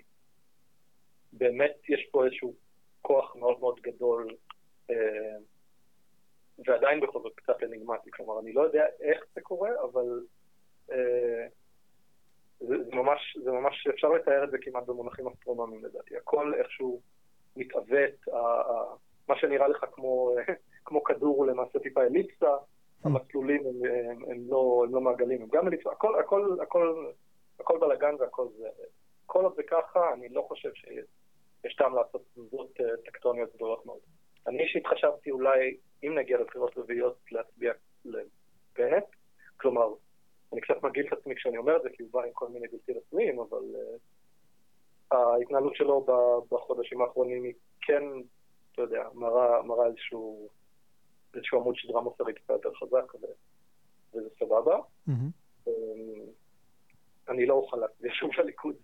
באמת 1.32 1.76
יש 1.88 2.08
פה 2.10 2.24
איזשהו 2.24 2.54
כוח 3.02 3.36
מאוד 3.36 3.60
מאוד 3.60 3.80
גדול, 3.80 4.28
אה, 4.90 5.36
ועדיין 6.66 7.00
בכל 7.00 7.20
זאת 7.22 7.32
קצת 7.34 7.62
אניגמטי. 7.62 8.10
כלומר, 8.10 8.40
אני 8.40 8.52
לא 8.52 8.60
יודע 8.60 8.84
איך 9.00 9.24
זה 9.34 9.40
קורה, 9.40 9.70
אבל 9.84 10.20
זה, 10.86 11.48
זה, 12.60 12.74
ממש, 12.92 13.36
זה 13.44 13.50
ממש, 13.50 13.86
אפשר 13.86 14.08
לתאר 14.08 14.44
את 14.44 14.50
זה 14.50 14.58
כמעט 14.60 14.86
במונחים 14.86 15.28
אסטרונומיים 15.28 15.84
לדעתי. 15.84 16.16
הכל 16.16 16.54
איכשהו 16.54 17.00
מתעוות, 17.56 18.28
מה 19.28 19.36
שנראה 19.36 19.68
לך 19.68 19.84
כמו, 19.92 20.34
כמו 20.86 21.04
כדור 21.04 21.36
הוא 21.36 21.46
למעשה 21.46 21.78
טיפה 21.78 22.02
אליפסה, 22.02 22.56
המסלולים 23.04 23.62
הם, 23.66 23.90
הם, 23.90 24.30
הם, 24.30 24.38
לא, 24.48 24.84
הם 24.86 24.94
לא 24.94 25.00
מעגלים, 25.00 25.42
הם 25.42 25.48
גם 25.52 25.68
אליפסה, 25.68 25.90
הכל, 25.90 26.18
הכל, 26.20 26.56
הכל, 26.62 27.10
הכל 27.60 27.78
בלאגן 27.78 28.14
והכל 28.18 28.48
זה. 28.58 28.68
כל 29.26 29.44
עוד 29.44 29.54
זה 29.56 29.62
ככה, 29.62 30.12
אני 30.12 30.28
לא 30.28 30.44
חושב 30.48 30.70
שיש 30.74 31.74
טעם 31.76 31.96
לעשות 31.96 32.22
תנודות 32.34 32.80
אה, 32.80 32.96
טקטוניות 33.04 33.54
גדולות 33.54 33.86
מאוד. 33.86 33.98
אני 34.46 34.62
אישית 34.62 34.86
חשבתי 34.86 35.30
אולי, 35.30 35.76
אם 36.04 36.18
נגיע 36.18 36.38
לבחירות 36.38 36.78
רביעיות, 36.78 37.18
להצביע 37.30 37.72
לבנט, 38.04 39.04
כלומר, 39.56 39.88
אני 40.54 40.60
קצת 40.60 40.82
מגעיל 40.82 41.06
את 41.06 41.12
עצמי 41.12 41.34
כשאני 41.34 41.58
אומר 41.58 41.76
את 41.76 41.82
זה, 41.82 41.88
כי 41.90 42.02
הוא 42.02 42.10
בא 42.12 42.22
עם 42.22 42.32
כל 42.32 42.48
מיני 42.48 42.68
בלתי 42.68 42.92
רצויים, 42.92 43.40
אבל 43.40 43.62
uh, 45.12 45.16
ההתנהלות 45.16 45.76
שלו 45.76 46.06
בחודשים 46.50 47.00
האחרונים 47.02 47.44
היא 47.44 47.54
כן 47.80 48.02
אתה 48.74 48.82
יודע, 48.82 49.08
מראה, 49.14 49.62
מראה 49.62 49.86
איזשהו, 49.86 50.48
איזשהו 51.34 51.60
עמוד 51.60 51.76
שדרה 51.76 52.00
מוסרי 52.00 52.34
טיפה 52.34 52.52
יותר 52.52 52.74
חזק, 52.74 53.14
ו, 53.14 53.26
וזה 54.14 54.28
סבבה. 54.38 54.78
Mm-hmm. 55.08 55.70
אני 57.28 57.46
לא 57.46 57.54
אוכל 57.54 57.76
להצביע 57.76 58.12
שוב 58.14 58.30
לליכוד, 58.38 58.76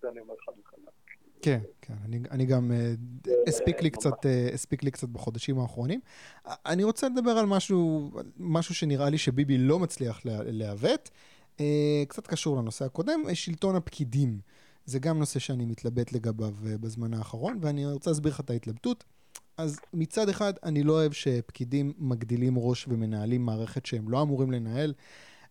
זה 0.00 0.08
אני 0.08 0.20
אומר 0.20 0.34
חד 0.46 0.52
וחלק. 0.60 1.07
כן, 1.42 1.58
כן, 1.82 1.94
אני, 2.04 2.20
אני 2.30 2.46
גם, 2.46 2.72
אה, 2.72 2.94
הספיק 3.46 3.82
לי, 3.82 3.90
קצת, 3.90 4.26
אה, 4.26 4.48
הספיק 4.54 4.82
לי 4.82 4.90
קצת 4.90 5.08
בחודשים 5.08 5.58
האחרונים. 5.58 6.00
אני 6.46 6.84
רוצה 6.84 7.08
לדבר 7.08 7.30
על 7.30 7.46
משהו, 7.46 8.10
משהו 8.38 8.74
שנראה 8.74 9.10
לי 9.10 9.18
שביבי 9.18 9.58
לא 9.58 9.78
מצליח 9.78 10.20
לעוות. 10.24 11.10
אה, 11.60 12.04
קצת 12.08 12.26
קשור 12.26 12.56
לנושא 12.56 12.84
הקודם, 12.84 13.20
שלטון 13.34 13.76
הפקידים. 13.76 14.38
זה 14.86 14.98
גם 14.98 15.18
נושא 15.18 15.38
שאני 15.38 15.64
מתלבט 15.64 16.12
לגביו 16.12 16.54
בזמן 16.62 17.14
האחרון, 17.14 17.58
ואני 17.60 17.86
רוצה 17.86 18.10
להסביר 18.10 18.32
לך 18.32 18.40
את 18.40 18.50
ההתלבטות. 18.50 19.04
אז 19.56 19.80
מצד 19.94 20.28
אחד, 20.28 20.52
אני 20.62 20.82
לא 20.82 20.92
אוהב 20.92 21.12
שפקידים 21.12 21.92
מגדילים 21.98 22.58
ראש 22.58 22.88
ומנהלים 22.88 23.46
מערכת 23.46 23.86
שהם 23.86 24.08
לא 24.08 24.22
אמורים 24.22 24.50
לנהל. 24.50 24.94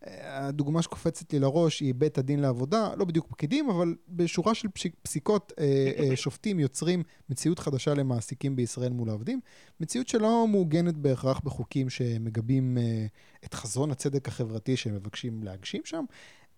הדוגמה 0.06 0.82
שקופצת 0.82 1.34
לי 1.34 1.40
לראש 1.40 1.80
היא 1.80 1.96
בית 1.96 2.18
הדין 2.18 2.40
לעבודה, 2.40 2.90
לא 2.98 3.06
בדיוק 3.06 3.28
פקידים, 3.28 3.70
אבל 3.70 3.96
בשורה 4.10 4.54
של 4.54 4.68
פסיקות 5.02 5.54
אה, 5.60 5.92
אה, 5.98 6.16
שופטים 6.16 6.60
יוצרים 6.60 7.04
מציאות 7.30 7.60
חדשה 7.60 7.94
למעסיקים 7.94 8.56
בישראל 8.56 8.92
מול 8.92 9.10
העובדים, 9.10 9.40
מציאות 9.80 10.08
שלא 10.08 10.48
מעוגנת 10.48 10.98
בהכרח 10.98 11.40
בחוקים 11.40 11.90
שמגבים 11.90 12.78
אה, 12.78 13.06
את 13.46 13.54
חזון 13.54 13.92
הצדק 13.92 14.28
החברתי 14.28 14.78
שהם 14.78 14.96
מבקשים 14.96 15.44
להגשים 15.44 15.82
שם, 15.86 16.06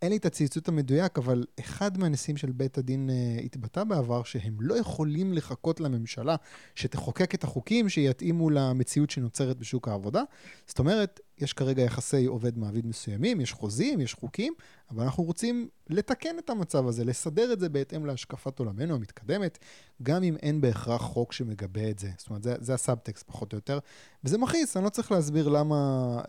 אין 0.01 0.11
לי 0.11 0.17
את 0.17 0.25
הציוצות 0.25 0.67
המדויק, 0.67 1.17
אבל 1.17 1.45
אחד 1.59 1.97
מהנשיאים 1.97 2.37
של 2.37 2.51
בית 2.51 2.77
הדין 2.77 3.09
uh, 3.09 3.45
התבטא 3.45 3.83
בעבר 3.83 4.23
שהם 4.23 4.57
לא 4.59 4.75
יכולים 4.75 5.33
לחכות 5.33 5.79
לממשלה 5.79 6.35
שתחוקק 6.75 7.35
את 7.35 7.43
החוקים 7.43 7.89
שיתאימו 7.89 8.49
למציאות 8.49 9.09
שנוצרת 9.09 9.57
בשוק 9.57 9.87
העבודה. 9.87 10.23
זאת 10.67 10.79
אומרת, 10.79 11.19
יש 11.37 11.53
כרגע 11.53 11.83
יחסי 11.83 12.25
עובד-מעביד 12.25 12.85
מסוימים, 12.85 13.41
יש 13.41 13.53
חוזים, 13.53 14.01
יש 14.01 14.13
חוקים, 14.13 14.53
אבל 14.91 15.03
אנחנו 15.03 15.23
רוצים 15.23 15.69
לתקן 15.89 16.39
את 16.39 16.49
המצב 16.49 16.87
הזה, 16.87 17.05
לסדר 17.05 17.53
את 17.53 17.59
זה 17.59 17.69
בהתאם 17.69 18.05
להשקפת 18.05 18.59
עולמנו 18.59 18.95
המתקדמת, 18.95 19.57
גם 20.03 20.23
אם 20.23 20.35
אין 20.35 20.61
בהכרח 20.61 21.01
חוק 21.01 21.33
שמגבה 21.33 21.89
את 21.89 21.99
זה. 21.99 22.09
זאת 22.17 22.29
אומרת, 22.29 22.43
זה, 22.43 22.55
זה 22.59 22.73
הסאבטקסט 22.73 23.23
פחות 23.27 23.53
או 23.53 23.57
יותר, 23.57 23.79
וזה 24.23 24.37
מכעיס, 24.37 24.77
אני 24.77 24.85
לא 24.85 24.89
צריך 24.89 25.11
להסביר 25.11 25.49
למה... 25.49 26.21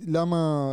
למה 0.00 0.72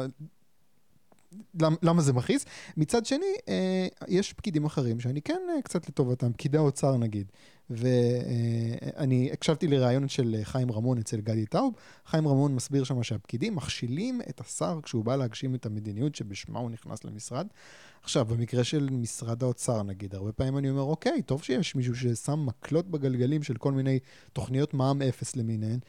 למה 1.82 2.02
זה 2.02 2.14
מכעיס. 2.14 2.46
מצד 2.78 3.06
שני, 3.06 3.26
אה, 3.50 3.88
יש 4.08 4.34
פקידים 4.34 4.66
אחרים 4.66 5.00
שאני 5.00 5.22
כן 5.22 5.42
אה, 5.56 5.62
קצת 5.62 5.90
לטובתם, 5.90 6.34
פקידי 6.34 6.58
האוצר 6.58 6.98
נגיד. 6.98 7.32
ואני 7.70 9.28
אה, 9.28 9.34
הקשבתי 9.34 9.68
לראיון 9.68 10.08
של 10.08 10.36
חיים 10.44 10.72
רמון 10.72 10.98
אצל 10.98 11.22
גדי 11.22 11.46
טאוב. 11.46 11.74
חיים 12.06 12.28
רמון 12.28 12.56
מסביר 12.56 12.84
שם 12.84 13.04
שהפקידים 13.04 13.56
מכשילים 13.56 14.22
את 14.30 14.42
השר 14.42 14.80
כשהוא 14.84 15.06
בא 15.06 15.16
להגשים 15.16 15.56
את 15.56 15.66
המדיניות 15.66 16.16
שבשמה 16.16 16.60
הוא 16.60 16.72
נכנס 16.72 17.04
למשרד. 17.04 17.48
עכשיו, 18.04 18.26
במקרה 18.26 18.64
של 18.64 18.90
משרד 18.92 19.44
האוצר 19.44 19.84
נגיד, 19.84 20.16
הרבה 20.16 20.32
פעמים 20.32 20.58
אני 20.58 20.70
אומר, 20.70 20.82
אוקיי, 20.82 21.22
טוב 21.22 21.44
שיש 21.44 21.76
מישהו 21.76 21.96
ששם 21.96 22.46
מקלות 22.46 22.88
בגלגלים 22.88 23.44
של 23.44 23.54
כל 23.58 23.72
מיני 23.72 24.00
תוכניות 24.34 24.74
מע"מ 24.74 25.02
אפס 25.02 25.36
למיניהן, 25.36 25.80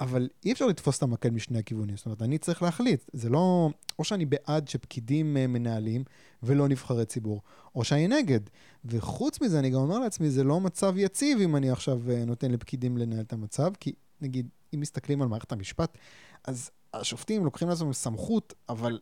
אבל 0.00 0.28
אי 0.44 0.52
אפשר 0.52 0.66
לתפוס 0.66 0.98
את 0.98 1.02
המקל 1.02 1.30
משני 1.30 1.58
הכיוונים. 1.58 1.96
זאת 1.96 2.06
אומרת, 2.06 2.22
אני 2.22 2.38
צריך 2.38 2.62
להחליט. 2.62 3.10
זה 3.12 3.28
לא... 3.28 3.70
או 3.98 4.04
שאני 4.04 4.26
בעד 4.26 4.68
שפקידים 4.68 5.36
אה, 5.36 5.46
מנהלים 5.46 6.04
ולא 6.42 6.68
נבחרי 6.68 7.04
ציבור, 7.04 7.42
או 7.74 7.84
שאני 7.84 8.08
נגד. 8.08 8.40
וחוץ 8.84 9.40
מזה, 9.40 9.58
אני 9.58 9.70
גם 9.70 9.80
אומר 9.80 9.98
לעצמי, 9.98 10.30
זה 10.30 10.44
לא 10.44 10.60
מצב 10.60 10.94
יציב 10.96 11.40
אם 11.40 11.56
אני 11.56 11.70
עכשיו 11.70 12.10
אה, 12.10 12.24
נותן 12.24 12.50
לפקידים 12.50 12.98
לנהל 12.98 13.20
את 13.20 13.32
המצב, 13.32 13.72
כי 13.80 13.92
נגיד, 14.20 14.48
אם 14.74 14.80
מסתכלים 14.80 15.22
על 15.22 15.28
מערכת 15.28 15.52
המשפט, 15.52 15.98
אז 16.44 16.70
השופטים 16.94 17.44
לוקחים 17.44 17.68
לעצמם 17.68 17.92
סמכות, 17.92 18.54
אבל 18.68 18.98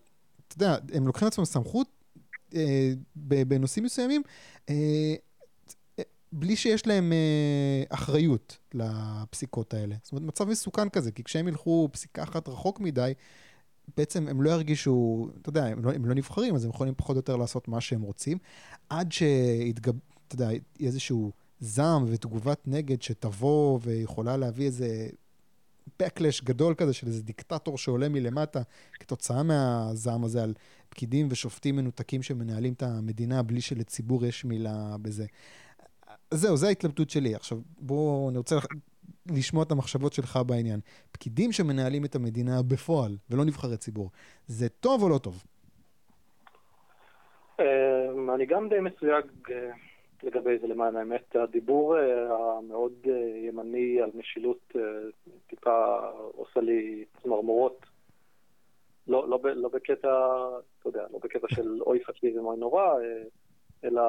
אתה 0.48 0.54
יודע, 0.56 0.76
הם 0.92 1.06
לוקחים 1.06 1.26
לעצמם 1.26 1.44
סמכות 1.44 1.88
אה, 2.54 2.92
בנושאים 3.16 3.85
מסוימים, 3.85 4.22
אה, 4.68 5.14
בלי 6.32 6.56
שיש 6.56 6.86
להם 6.86 7.12
אה, 7.12 7.84
אחריות 7.88 8.58
לפסיקות 8.74 9.74
האלה. 9.74 9.94
זאת 10.02 10.12
אומרת, 10.12 10.24
מצב 10.24 10.48
מסוכן 10.48 10.88
כזה, 10.88 11.12
כי 11.12 11.24
כשהם 11.24 11.48
ילכו 11.48 11.88
פסיקה 11.92 12.22
אחת 12.22 12.48
רחוק 12.48 12.80
מדי, 12.80 13.12
בעצם 13.96 14.28
הם 14.28 14.42
לא 14.42 14.50
ירגישו, 14.50 15.28
אתה 15.42 15.48
יודע, 15.48 15.64
הם 15.64 15.84
לא, 15.84 15.92
הם 15.92 16.04
לא 16.04 16.14
נבחרים, 16.14 16.54
אז 16.54 16.64
הם 16.64 16.70
יכולים 16.70 16.94
פחות 16.96 17.16
או 17.16 17.18
יותר 17.18 17.36
לעשות 17.36 17.68
מה 17.68 17.80
שהם 17.80 18.02
רוצים, 18.02 18.38
עד 18.88 19.12
שיתגב... 19.12 19.94
אתה 20.26 20.34
יודע, 20.34 20.48
איזשהו 20.80 21.32
זעם 21.60 22.04
ותגובת 22.08 22.60
נגד 22.66 23.02
שתבוא 23.02 23.78
ויכולה 23.82 24.36
להביא 24.36 24.66
איזה 24.66 25.08
backlash 26.02 26.44
גדול 26.44 26.74
כזה 26.74 26.92
של 26.92 27.06
איזה 27.06 27.22
דיקטטור 27.22 27.78
שעולה 27.78 28.08
מלמטה 28.08 28.62
כתוצאה 28.94 29.42
מהזעם 29.42 30.24
הזה 30.24 30.42
על 30.42 30.54
פקידים 30.88 31.28
ושופטים 31.30 31.76
מנותקים 31.76 32.22
שמנהלים 32.22 32.72
את 32.72 32.82
המדינה 32.82 33.42
בלי 33.42 33.60
שלציבור 33.60 34.26
יש 34.26 34.44
מילה 34.44 34.96
בזה. 35.02 35.26
זהו, 36.30 36.56
זו 36.56 36.66
ההתלבטות 36.66 37.10
שלי. 37.10 37.34
עכשיו, 37.34 37.58
בואו, 37.78 38.28
אני 38.30 38.38
רוצה 38.38 38.56
לשמוע 39.30 39.62
את 39.62 39.70
המחשבות 39.72 40.12
שלך 40.12 40.38
בעניין. 40.46 40.80
פקידים 41.12 41.52
שמנהלים 41.52 42.04
את 42.04 42.14
המדינה 42.14 42.62
בפועל, 42.62 43.16
ולא 43.30 43.44
נבחרי 43.44 43.76
ציבור, 43.76 44.10
זה 44.46 44.68
טוב 44.68 45.02
או 45.02 45.08
לא 45.08 45.18
טוב? 45.18 45.44
אמ, 47.60 48.30
אני 48.30 48.46
גם 48.46 48.68
די 48.68 48.80
מסויג 48.80 49.24
אה, 49.50 49.70
לגבי 50.22 50.58
זה 50.58 50.66
למען 50.66 50.96
האמת. 50.96 51.36
הדיבור 51.36 51.98
אה, 51.98 52.56
המאוד 52.58 52.92
אה, 53.08 53.48
ימני 53.48 54.00
על 54.02 54.10
משילות 54.14 54.72
טיפה 55.46 55.96
עושה 56.34 56.60
לי 56.60 57.04
צמרמורות. 57.22 57.86
לא, 59.08 59.28
לא, 59.28 59.40
לא 59.54 59.68
בקטע, 59.68 60.08
אתה 60.80 60.88
יודע, 60.88 61.06
לא 61.12 61.18
בקטע 61.22 61.46
של 61.50 61.82
אוי 61.82 62.04
פשיזם 62.04 62.38
או 62.38 62.56
נורא, 62.56 62.94
אלא 63.84 64.02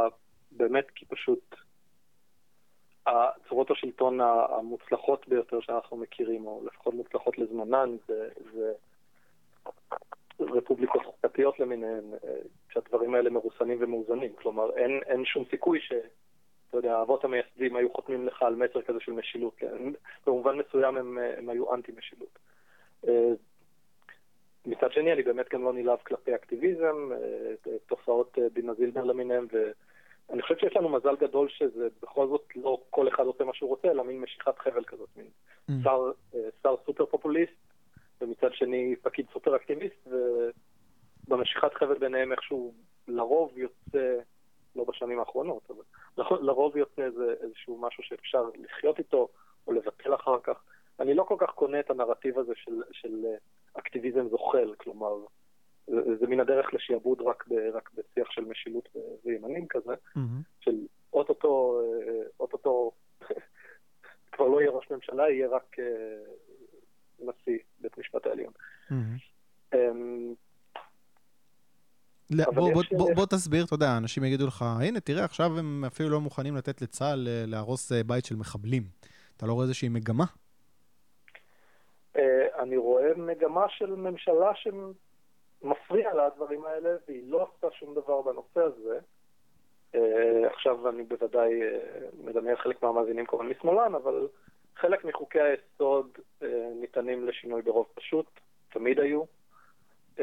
באמת 0.52 0.86
כי 0.96 1.06
פשוט 1.06 1.56
צורות 3.50 3.72
השלטון 3.72 4.20
המוצלחות 4.22 5.28
ביותר 5.28 5.60
שאנחנו 5.62 5.98
מכירים, 5.98 6.48
או 6.48 6.62
לפחות 6.66 6.94
מוצלחות 6.94 7.38
לזמנן, 7.38 7.96
זה, 8.08 8.30
זה 8.54 8.74
רפובליקות 10.40 11.06
חוקתיות 11.06 11.60
למיניהן, 11.60 12.04
אה, 12.24 12.30
כשהדברים 12.70 13.16
האלה 13.16 13.30
מרוסנים 13.30 13.78
ומאוזנים. 13.82 14.34
כלומר, 14.36 14.78
אין, 14.78 15.00
אין 15.06 15.26
שום 15.26 15.44
סיכוי 15.50 15.80
ש... 15.80 15.94
אתה 16.70 16.78
יודע, 16.78 16.98
האבות 16.98 17.24
המייסדים 17.24 17.76
היו 17.76 17.94
חותמים 17.94 18.28
לך 18.28 18.44
על 18.44 18.56
מסר 18.56 18.82
כזה 18.82 19.00
של 19.00 19.12
משילות. 19.12 19.54
כן? 19.58 19.92
במובן 20.26 20.58
מסוים 20.58 20.98
הם, 20.98 21.18
הם 21.38 21.50
היו 21.50 21.74
אנטי-משילות. 21.74 22.40
אה, 23.08 23.32
מצד 24.66 24.92
שני, 24.92 25.14
אני 25.14 25.24
באמת 25.24 25.50
גם 25.54 25.64
לא 25.64 25.74
נלהב 25.74 26.00
כלפי 26.00 26.36
אקטיביזם, 26.36 27.12
אה, 27.12 27.78
תופעות 27.88 28.38
דינה 28.54 28.74
זילבר 28.74 29.04
למיניהם, 29.04 29.48
אני 30.30 30.42
חושב 30.42 30.58
שיש 30.58 30.76
לנו 30.76 30.90
מזל 30.90 31.16
גדול 31.16 31.50
שזה 31.50 31.88
בכל 32.02 32.28
זאת 32.28 32.46
לא 32.56 32.78
כל 32.90 33.08
אחד 33.08 33.26
עושה 33.26 33.44
מה 33.44 33.54
שהוא 33.54 33.70
רוצה, 33.70 33.88
אלא 33.88 34.04
מין 34.04 34.22
משיכת 34.22 34.60
חבל 34.60 34.84
כזאת, 34.84 35.10
מין 35.16 35.28
mm. 35.70 35.74
שר, 35.84 36.12
אה, 36.36 36.40
שר 36.64 36.76
סופר 36.86 37.06
פופוליסט, 37.06 37.54
ומצד 38.22 38.54
שני 38.54 38.96
פקיד 39.02 39.26
סופר 39.34 39.56
אקטיביסט, 39.56 40.08
ובמשיכת 41.28 41.74
חבל 41.74 41.98
ביניהם 41.98 42.32
איכשהו 42.32 42.74
לרוב 43.08 43.58
יוצא, 43.58 44.18
לא 44.76 44.84
בשנים 44.84 45.20
האחרונות, 45.20 45.64
אבל 45.70 45.84
לרוב 46.18 46.78
יוצא 46.78 47.02
איזה, 47.02 47.34
איזשהו 47.42 47.78
משהו 47.82 48.04
שאפשר 48.04 48.50
לחיות 48.56 49.00
איתו, 49.00 49.28
או 49.68 49.72
לבטל 49.74 50.16
אחר 50.16 50.40
כך. 50.44 50.64
אני 51.00 51.14
לא 51.14 51.24
כל 51.24 51.36
כך 51.40 51.50
קונה 51.50 51.80
את 51.80 51.90
הנרטיב 51.90 52.40
הזה 52.40 52.54
של, 52.56 52.82
של 52.92 53.26
אה, 53.26 53.36
אקטיביזם 53.74 54.30
זוחל, 54.30 54.74
כלומר, 54.78 55.16
זה 55.88 56.28
מן 56.28 56.40
הדרך 56.40 56.74
לשעבוד 56.74 57.22
רק, 57.22 57.48
ב, 57.48 57.54
רק 57.74 57.90
בשיח 57.94 58.32
של 58.32 58.42
משילות 58.42 58.90
וימנים 59.26 59.68
כזה, 59.68 59.94
mm-hmm. 59.94 60.20
של 60.60 60.76
אוטוטו, 61.14 61.82
אה, 61.82 62.24
אוטוטו 62.40 62.92
כבר 64.32 64.48
לא 64.48 64.62
יהיה 64.62 64.72
ראש 64.72 64.92
ממשלה, 64.92 65.30
יהיה 65.30 65.50
רק 65.50 65.76
uh, 65.80 65.82
נשיא 67.20 67.58
בית 67.80 67.98
משפט 67.98 68.26
העליון. 68.26 68.54
Mm-hmm. 68.90 69.74
Um, 69.74 69.78
בוא, 72.56 72.74
בוא, 72.74 72.84
בוא, 72.98 73.14
בוא 73.16 73.26
תסביר, 73.26 73.66
אתה 73.66 73.76
יודע, 73.76 73.98
אנשים 73.98 74.24
יגידו 74.24 74.48
לך, 74.48 74.66
הנה, 74.82 75.00
תראה, 75.00 75.24
עכשיו 75.24 75.60
הם 75.60 75.86
אפילו 75.86 76.10
לא 76.10 76.22
מוכנים 76.22 76.56
לתת 76.56 76.82
לצה"ל 76.82 77.28
אה, 77.28 77.44
להרוס 77.48 77.92
בית 77.92 78.26
של 78.26 78.36
מחבלים. 78.36 78.84
אתה 79.38 79.46
לא 79.46 79.54
רואה 79.54 79.64
איזושהי 79.64 79.90
מגמה? 79.90 80.26
אני 82.60 82.78
רואה 82.78 83.14
מגמה 83.18 83.66
של 83.70 83.96
ממשלה 83.96 84.56
מפריע 85.62 86.14
לה 86.14 86.26
הדברים 86.26 86.66
האלה, 86.66 86.90
והיא 87.08 87.32
לא 87.32 87.48
עשתה 87.54 87.68
שום 87.72 87.96
דבר 87.96 88.22
בנושא 88.22 88.60
הזה. 88.60 89.00
Uh, 89.96 90.00
עכשיו 90.54 90.90
אני 90.90 91.04
בוודאי 91.04 91.62
uh, 91.62 91.76
מדמיין 92.24 92.56
חלק 92.56 92.84
מהמאזינים 92.84 93.26
קוראים 93.26 93.50
לי 93.50 93.56
שמאלן, 93.62 93.96
אבל 93.96 94.28
חלק 94.76 95.06
מחוקי 95.06 95.40
היסוד 95.42 96.18
uh, 96.18 96.46
ניתנים 96.82 97.28
לשינוי 97.28 97.62
ברוב 97.62 97.88
פשוט, 97.94 98.26
תמיד 98.70 99.00
היו. 99.00 99.24
Uh, 100.18 100.22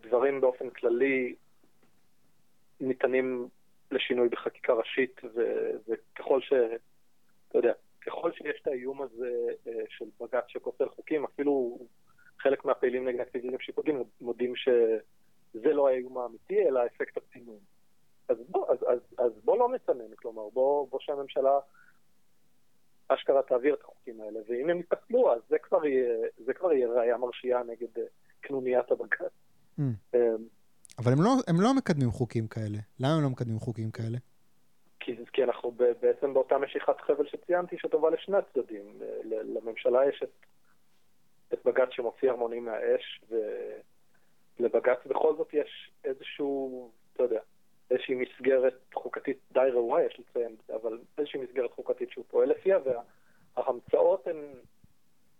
דברים 0.00 0.40
באופן 0.40 0.70
כללי 0.70 1.34
ניתנים 2.80 3.48
לשינוי 3.90 4.28
בחקיקה 4.28 4.72
ראשית, 4.72 5.20
ו- 5.34 5.70
וככל 5.88 6.40
ש... 6.40 6.52
אתה 7.48 7.58
יודע, 7.58 7.72
ככל 8.06 8.32
שיש 8.32 8.60
את 8.62 8.66
האיום 8.66 9.02
הזה 9.02 9.30
של 9.88 10.04
בג"ץ 10.20 10.44
שפוסל 10.48 10.88
חוקים, 10.88 11.24
אפילו 11.24 11.78
חלק 12.38 12.64
מהפעילים 12.64 13.08
נגד 13.08 13.20
אקטיביזם 13.20 13.58
שיפוטים 13.58 14.02
מודים 14.20 14.52
שזה 14.56 15.72
לא 15.72 15.88
האיום 15.88 16.18
האמיתי, 16.18 16.68
אלא 16.68 16.86
אפקט 16.86 17.16
הצינון. 17.16 17.58
אז 18.28 18.36
בוא, 18.48 18.72
אז, 18.72 18.78
אז, 18.88 18.98
אז 19.18 19.32
בוא 19.44 19.58
לא 19.58 19.68
נצנן, 19.74 20.14
כלומר, 20.16 20.48
בוא, 20.52 20.88
בוא 20.88 20.98
שהממשלה 21.00 21.58
אשכרה 23.08 23.42
תעביר 23.42 23.74
את 23.74 23.80
החוקים 23.80 24.20
האלה, 24.20 24.40
ואם 24.48 24.70
הם 24.70 24.80
יפסלו, 24.80 25.32
אז 25.32 25.40
זה 25.48 25.58
כבר 25.58 25.86
יהיה, 25.86 26.16
זה 26.44 26.54
כבר 26.54 26.72
יהיה 26.72 26.88
ראייה 26.88 27.16
מרשיעה 27.16 27.62
נגד 27.62 28.02
קנוניית 28.40 28.90
הבג"ץ. 28.90 29.32
Mm. 29.78 30.16
אבל 30.98 31.12
הם 31.12 31.22
לא, 31.22 31.30
הם 31.48 31.60
לא 31.60 31.74
מקדמים 31.74 32.10
חוקים 32.10 32.48
כאלה. 32.48 32.78
למה 33.00 33.14
הם 33.16 33.22
לא 33.22 33.30
מקדמים 33.30 33.58
חוקים 33.58 33.90
כאלה? 33.90 34.18
כי, 35.00 35.16
כי 35.32 35.44
אנחנו 35.44 35.70
בעצם 36.00 36.34
באותה 36.34 36.58
משיכת 36.58 37.00
חבל 37.00 37.26
שציינתי 37.28 37.76
שטובה 37.78 38.10
לשני 38.10 38.36
הצדדים. 38.36 38.98
לממשלה 39.24 40.08
יש 40.08 40.22
את, 40.22 40.30
את 41.52 41.64
בג"ץ 41.64 41.88
שמוציא 41.90 42.30
הרמונים 42.30 42.64
מהאש, 42.64 43.20
ולבג"ץ 44.60 45.06
בכל 45.06 45.36
זאת 45.36 45.54
יש 45.54 45.90
איזשהו, 46.04 46.90
אתה 47.12 47.22
יודע, 47.22 47.40
איזושהי 47.90 48.14
מסגרת 48.14 48.74
חוקתית 48.94 49.38
די 49.52 49.68
ראויה, 49.72 50.06
יש 50.06 50.20
לציין, 50.20 50.56
אבל 50.74 50.98
איזושהי 51.18 51.40
מסגרת 51.40 51.72
חוקתית 51.72 52.10
שהוא 52.10 52.24
פועל 52.28 52.48
לפיה, 52.48 52.78
וההמצאות 53.56 54.26
הן 54.26 54.36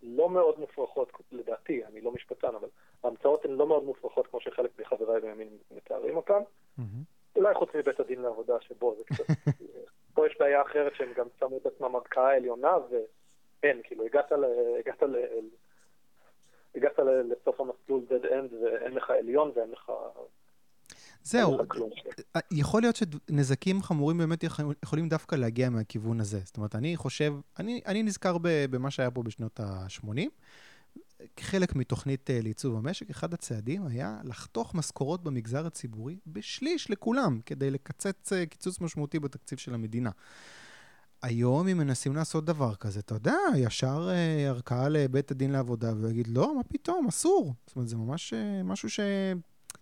לא 0.02 0.30
מאוד 0.30 0.58
מופרכות, 0.60 1.12
לדעתי, 1.32 1.84
אני 1.84 2.00
לא 2.00 2.12
משפטן, 2.12 2.54
אבל 2.54 2.68
ההמצאות 3.04 3.44
הן 3.44 3.50
לא 3.50 3.66
מאוד 3.66 3.84
מופרכות 3.84 4.26
כמו 4.26 4.40
שחלק 4.40 4.70
מחבריי 4.80 5.20
בימין 5.20 5.48
מתארים 5.70 6.16
אותן. 6.16 6.40
אולי 7.36 7.54
חוץ 7.54 7.74
מבית 7.74 8.00
הדין 8.00 8.22
לעבודה 8.22 8.60
שבו 8.60 8.94
זה 8.94 9.04
קצת... 9.04 9.24
פה 10.14 10.26
יש 10.26 10.36
בעיה 10.38 10.62
אחרת 10.62 10.94
שהם 10.94 11.12
גם 11.16 11.26
שמו 11.38 11.56
את 11.58 11.66
עצמם 11.66 11.96
ערכאה 11.96 12.36
עליונה, 12.36 12.76
ואין, 12.90 13.80
כאילו, 13.84 14.04
הגעת 14.04 14.32
ל... 14.32 14.44
הגעת 14.78 15.02
ל... 15.02 15.16
הגעת 16.76 16.98
לסוף 16.98 17.60
המסלול 17.60 18.04
dead 18.08 18.24
end 18.24 18.54
ואין 18.64 18.92
לך 18.92 19.10
עליון 19.10 19.52
ואין 19.56 19.70
לך 19.70 19.92
זהו, 21.22 21.58
יכול 22.50 22.82
להיות 22.82 22.96
שנזקים 22.96 23.82
חמורים 23.82 24.18
באמת 24.18 24.44
יכולים 24.84 25.08
דווקא 25.08 25.36
להגיע 25.36 25.70
מהכיוון 25.70 26.20
הזה. 26.20 26.38
זאת 26.44 26.56
אומרת, 26.56 26.74
אני 26.74 26.96
חושב, 26.96 27.34
אני, 27.58 27.80
אני 27.86 28.02
נזכר 28.02 28.36
במה 28.42 28.90
שהיה 28.90 29.10
פה 29.10 29.22
בשנות 29.22 29.60
ה-80. 29.60 30.28
כחלק 31.36 31.76
מתוכנית 31.76 32.30
אה, 32.30 32.38
לעיצוב 32.42 32.76
המשק, 32.76 33.10
אחד 33.10 33.34
הצעדים 33.34 33.86
היה 33.86 34.18
לחתוך 34.24 34.74
משכורות 34.74 35.22
במגזר 35.22 35.66
הציבורי 35.66 36.18
בשליש 36.26 36.90
לכולם, 36.90 37.40
כדי 37.46 37.70
לקצץ 37.70 38.32
אה, 38.32 38.46
קיצוץ 38.46 38.80
משמעותי 38.80 39.18
בתקציב 39.18 39.58
של 39.58 39.74
המדינה. 39.74 40.10
היום, 41.22 41.68
אם 41.68 41.78
מנסים 41.78 42.14
לעשות 42.14 42.44
דבר 42.44 42.74
כזה, 42.74 43.00
אתה 43.00 43.14
יודע, 43.14 43.36
ישר 43.56 44.08
ערכאה 44.48 44.88
לבית 44.88 45.30
הדין 45.30 45.52
לעבודה 45.52 45.86
ויגיד, 46.02 46.26
לא, 46.26 46.54
מה 46.56 46.64
פתאום, 46.64 47.06
אסור. 47.06 47.54
זאת 47.66 47.76
אומרת, 47.76 47.88
זה 47.88 47.96
ממש 47.96 48.34
משהו 48.64 48.90
ש... 48.90 49.00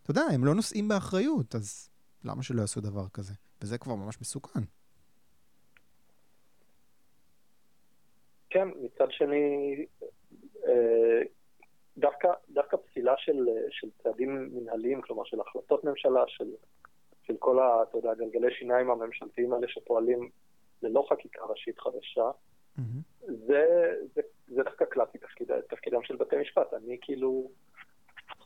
אתה 0.02 0.10
יודע, 0.10 0.22
הם 0.22 0.44
לא 0.44 0.54
נושאים 0.54 0.88
באחריות, 0.88 1.54
אז 1.54 1.88
למה 2.24 2.42
שלא 2.42 2.60
יעשו 2.60 2.80
דבר 2.80 3.08
כזה? 3.08 3.32
וזה 3.62 3.78
כבר 3.78 3.94
ממש 3.94 4.20
מסוכן. 4.20 4.60
כן, 8.50 8.68
מצד 8.82 9.06
שני, 9.10 9.76
אה, 10.66 11.22
דווקא, 11.98 12.28
דווקא 12.50 12.76
פסילה 12.76 13.14
של, 13.18 13.48
של 13.70 13.88
צעדים 14.02 14.48
מנהליים, 14.52 15.02
כלומר 15.02 15.24
של 15.24 15.40
החלטות 15.40 15.84
ממשלה, 15.84 16.24
של, 16.26 16.50
של 17.22 17.36
כל 17.38 17.58
אתה 17.82 17.98
יודע, 17.98 18.14
גלגלי 18.14 18.54
שיניים 18.58 18.90
הממשלתיים 18.90 19.52
האלה 19.52 19.68
שפועלים 19.68 20.30
ללא 20.84 21.06
חקיקה 21.10 21.44
ראשית 21.44 21.78
חדשה, 21.78 22.30
mm-hmm. 22.78 23.30
זה, 23.46 23.92
זה, 24.14 24.22
זה 24.46 24.62
דווקא 24.62 24.84
קלאסי 24.84 25.18
תפקיד, 25.18 25.48
תפקידם 25.60 26.02
של 26.02 26.16
בתי 26.16 26.36
משפט. 26.36 26.74
אני 26.74 26.98
כאילו, 27.00 27.50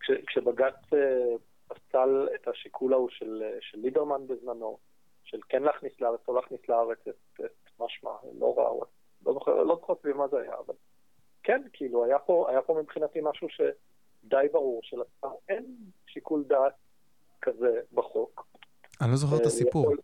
כש, 0.00 0.10
כשבג"ץ 0.26 0.92
אה, 0.94 1.36
פסל 1.68 2.28
את 2.34 2.48
השיקול 2.48 2.92
ההוא 2.92 3.08
של, 3.10 3.42
של 3.60 3.78
ליברמן 3.78 4.26
בזמנו, 4.26 4.78
של 5.24 5.38
כן 5.48 5.62
להכניס 5.62 6.00
לארץ 6.00 6.20
או 6.28 6.34
לא 6.34 6.40
להכניס 6.40 6.60
לארץ 6.68 6.98
את, 7.08 7.40
את 7.44 7.80
משמע, 7.80 8.10
לא 8.38 8.54
רע, 8.58 8.86
לא 9.26 9.32
זוכר, 9.32 9.62
לא 9.62 9.74
זוכר 9.74 9.94
סביב 10.02 10.16
מה 10.16 10.28
זה 10.28 10.40
היה, 10.40 10.54
אבל 10.66 10.74
כן, 11.42 11.62
כאילו, 11.72 12.04
היה 12.04 12.18
פה, 12.18 12.46
היה 12.50 12.62
פה 12.62 12.78
מבחינתי 12.82 13.18
משהו 13.22 13.48
שדי 13.48 14.46
ברור, 14.52 14.80
שלשר 14.82 15.34
אין 15.48 15.76
שיקול 16.06 16.44
דעת 16.44 16.74
כזה 17.42 17.80
בחוק. 17.92 18.46
אני 19.00 19.10
לא 19.10 19.16
זוכר 19.16 19.36
את 19.36 19.40
אה, 19.40 19.46
הסיפור. 19.46 19.82
יכול, 19.82 19.98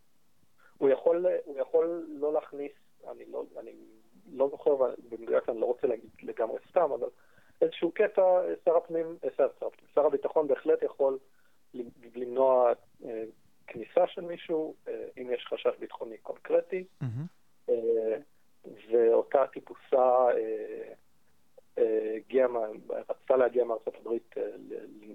הוא 0.77 0.89
יכול, 0.89 1.25
הוא 1.45 1.59
יכול 1.59 2.05
לא 2.07 2.33
להכניס, 2.33 2.71
אני 3.11 3.25
לא, 3.31 3.43
אני 3.59 3.71
לא 4.33 4.49
זוכר, 4.49 4.71
במדויק 5.09 5.49
אני 5.49 5.59
לא 5.59 5.65
רוצה 5.65 5.87
להגיד 5.87 6.09
לגמרי 6.23 6.57
סתם, 6.69 6.91
אבל 6.91 7.07
איזשהו 7.61 7.91
קטע, 7.91 8.21
שר 8.65 8.77
הפנים, 8.77 9.17
אה, 9.23 9.29
שר, 9.37 9.47
שר, 9.59 9.67
שר 9.93 10.05
הביטחון 10.05 10.47
בהחלט 10.47 10.83
יכול 10.83 11.17
למנוע 12.15 12.73
אה, 13.05 13.23
כניסה 13.67 14.07
של 14.07 14.21
מישהו, 14.21 14.75
אה, 14.87 15.07
אם 15.17 15.31
יש 15.31 15.45
חשש 15.49 15.77
ביטחוני 15.79 16.17
קונקרטי, 16.17 16.83
mm-hmm. 17.03 17.71
ואותה 18.91 19.47
טיפוסה 19.53 20.27
הגיעה, 22.15 22.47
רצתה 23.09 23.37
להגיע 23.37 23.63
מארצות 23.63 23.95
הברית 23.95 24.35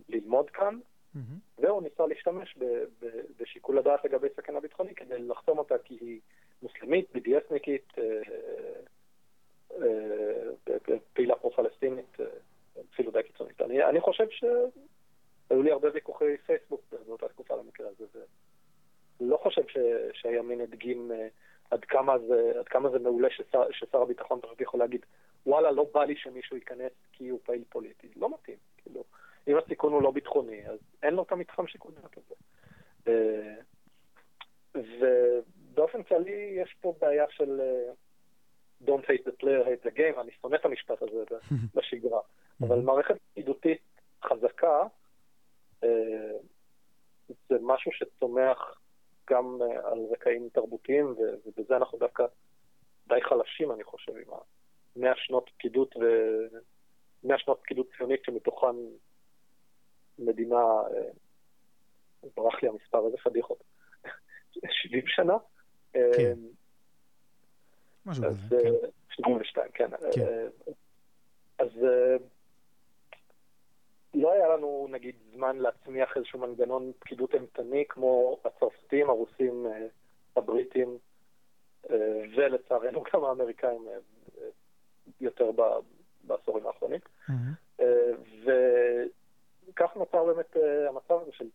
ללמוד 0.09 0.51
כאן, 0.51 0.79
mm-hmm. 1.17 1.63
והוא 1.63 1.83
ניסה 1.83 2.07
להשתמש 2.07 2.59
בשיקול 3.41 3.79
הדעת 3.79 4.05
לגבי 4.05 4.29
סכנה 4.37 4.61
ביטחונית 4.61 4.97
כדי 4.97 5.19
לחסום 5.19 5.59
אותה 5.59 5.79
כי 5.79 5.99
היא 6.01 6.21
מוסלמית, 6.63 7.07
BDSניקית, 7.17 8.01
פעילה 11.13 11.37
פרו-פלסטינית, 11.37 12.17
אפילו 12.95 13.11
די 13.11 13.23
קיצונית. 13.23 13.61
אני, 13.61 13.85
אני 13.85 14.01
חושב 14.01 14.31
ש... 14.31 14.45
היו 15.51 15.63
לי 15.63 15.71
הרבה 15.71 15.89
ויכוחי 15.95 16.37
פייסבוק 16.47 16.81
באותה 17.07 17.29
תקופה 17.29 17.57
למקרה 17.57 17.89
הזה, 17.89 18.21
ולא 19.21 19.37
חושב 19.37 19.69
ש, 19.69 19.77
שהימין 20.13 20.61
הדגים 20.61 21.13
אה, 21.13 21.29
עד 21.71 21.85
כמה 21.85 22.19
זה, 22.19 22.53
עד 22.59 22.69
כמה 22.69 22.91
זה 22.91 22.99
מעולה 22.99 23.29
ששר, 23.31 23.63
ששר 23.71 24.03
הביטחון 24.03 24.41
יכול 24.61 24.81
להגיד, 24.81 25.07
וואלה, 25.47 25.71
לא 25.71 25.87
בא 25.95 26.05
לי 26.05 26.17
שמישהו 26.17 26.57
ייכנס 26.57 26.93
כי 27.13 27.29
הוא 27.29 27.41
פעיל 27.45 27.65
פוליטי. 27.69 28.09
לא 28.17 28.31
מתאים, 28.35 28.57
כאילו. 28.77 29.05
אם 29.51 29.57
הסיכון 29.57 29.93
הוא 29.93 30.03
לא 30.03 30.11
ביטחוני, 30.11 30.69
אז 30.69 30.79
אין 31.03 31.15
לו 31.15 31.23
את 31.23 31.33
המתחם 31.33 31.67
שיקול 31.67 31.93
דעת 31.95 32.17
הזה. 32.17 32.35
אה, 33.09 33.55
ובאופן 34.75 36.03
כללי 36.03 36.59
יש 36.63 36.77
פה 36.81 36.95
בעיה 37.01 37.25
של 37.31 37.61
אה, 37.61 37.93
Don't 38.87 39.05
hate 39.05 39.27
the 39.27 39.43
player, 39.43 39.67
hate 39.67 39.87
the 39.87 39.97
game, 39.97 40.21
אני 40.21 40.31
שונא 40.41 40.57
את 40.57 40.65
המשפט 40.65 41.03
הזה 41.03 41.25
בשגרה, 41.75 42.21
אבל 42.61 42.81
מערכת 42.81 43.15
פקידותית 43.31 43.83
חזקה, 44.25 44.83
אה, 45.85 46.33
זה 47.49 47.57
משהו 47.63 47.93
שצומח 47.93 48.81
גם 49.31 49.59
על 49.85 49.99
רקעים 50.11 50.49
תרבותיים, 50.53 51.15
ובזה 51.47 51.77
אנחנו 51.77 51.99
דווקא 51.99 52.25
די 53.09 53.21
חלשים, 53.23 53.73
אני 53.73 53.85
חושב, 53.85 54.13
עם 54.17 54.35
המאה 54.97 55.13
שנות 55.17 55.51
פקידות 55.57 55.97
ו... 55.97 56.03
מאה 57.25 57.39
שנות 57.39 57.61
פקידות 57.63 57.87
ציונית 57.97 58.25
שמתוכן 58.25 58.77
מדינה, 60.21 60.57
אה, 60.57 61.11
ברח 62.37 62.63
לי 62.63 62.69
המספר, 62.69 63.07
איזה 63.07 63.17
פדיחות, 63.25 63.63
70 64.53 65.03
שנה. 65.07 65.35
כן. 65.93 66.39
משהו 68.07 68.25
כזה, 68.25 68.59
כן. 68.63 68.89
72, 69.11 69.71
כן. 69.75 69.91
כן. 70.15 70.49
אז 71.59 71.69
לא 74.15 74.33
היה 74.33 74.49
לנו, 74.49 74.87
נגיד, 74.91 75.15
זמן 75.35 75.57
להצמיח 75.59 76.17
איזשהו 76.17 76.39
מנגנון 76.39 76.93
פקידות 76.99 77.35
אימתני 77.35 77.85
כמו 77.89 78.41
הצרפתים, 78.45 79.11
הרוסים, 79.11 79.67
אה, 79.67 79.87
הבריטים, 80.37 80.99
אה, 81.91 82.23
ולצערנו 82.37 83.03
גם 83.15 83.25
האמריקאים 83.25 83.89
אה, 83.89 84.49
יותר 85.21 85.51
בעשורים 86.25 86.67
האחרונים. 86.67 87.01
Mm-hmm. 87.29 87.83
נוצר 90.41 90.61
באמת 90.61 90.89
המצב 90.89 91.23
הזה 91.23 91.33
של 91.33 91.49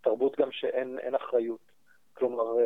תרבות 0.00 0.36
גם 0.36 0.52
שאין 0.52 1.14
אחריות. 1.14 1.60
כלומר, 2.12 2.56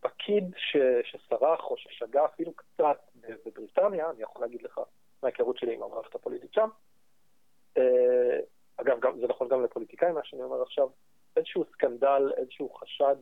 פקיד 0.00 0.44
ש, 0.56 0.76
שסרח 1.04 1.64
או 1.64 1.76
ששגה 1.76 2.24
אפילו 2.24 2.52
קצת 2.54 2.98
בבריטניה, 3.46 4.10
אני 4.10 4.22
יכול 4.22 4.42
להגיד 4.42 4.62
לך 4.62 4.80
מההיכרות 5.22 5.58
שלי 5.58 5.74
עם 5.74 5.82
המערכת 5.82 6.14
הפוליטית 6.14 6.52
שם, 6.52 6.68
אה, 7.76 8.38
אגב, 8.76 9.00
גם, 9.00 9.20
זה 9.20 9.26
נכון 9.26 9.48
גם 9.48 9.64
לפוליטיקאים, 9.64 10.14
מה 10.14 10.20
שאני 10.24 10.42
אומר 10.42 10.62
עכשיו, 10.62 10.88
איזשהו 11.36 11.64
סקנדל, 11.72 12.32
איזשהו 12.36 12.74
חשד, 12.74 13.16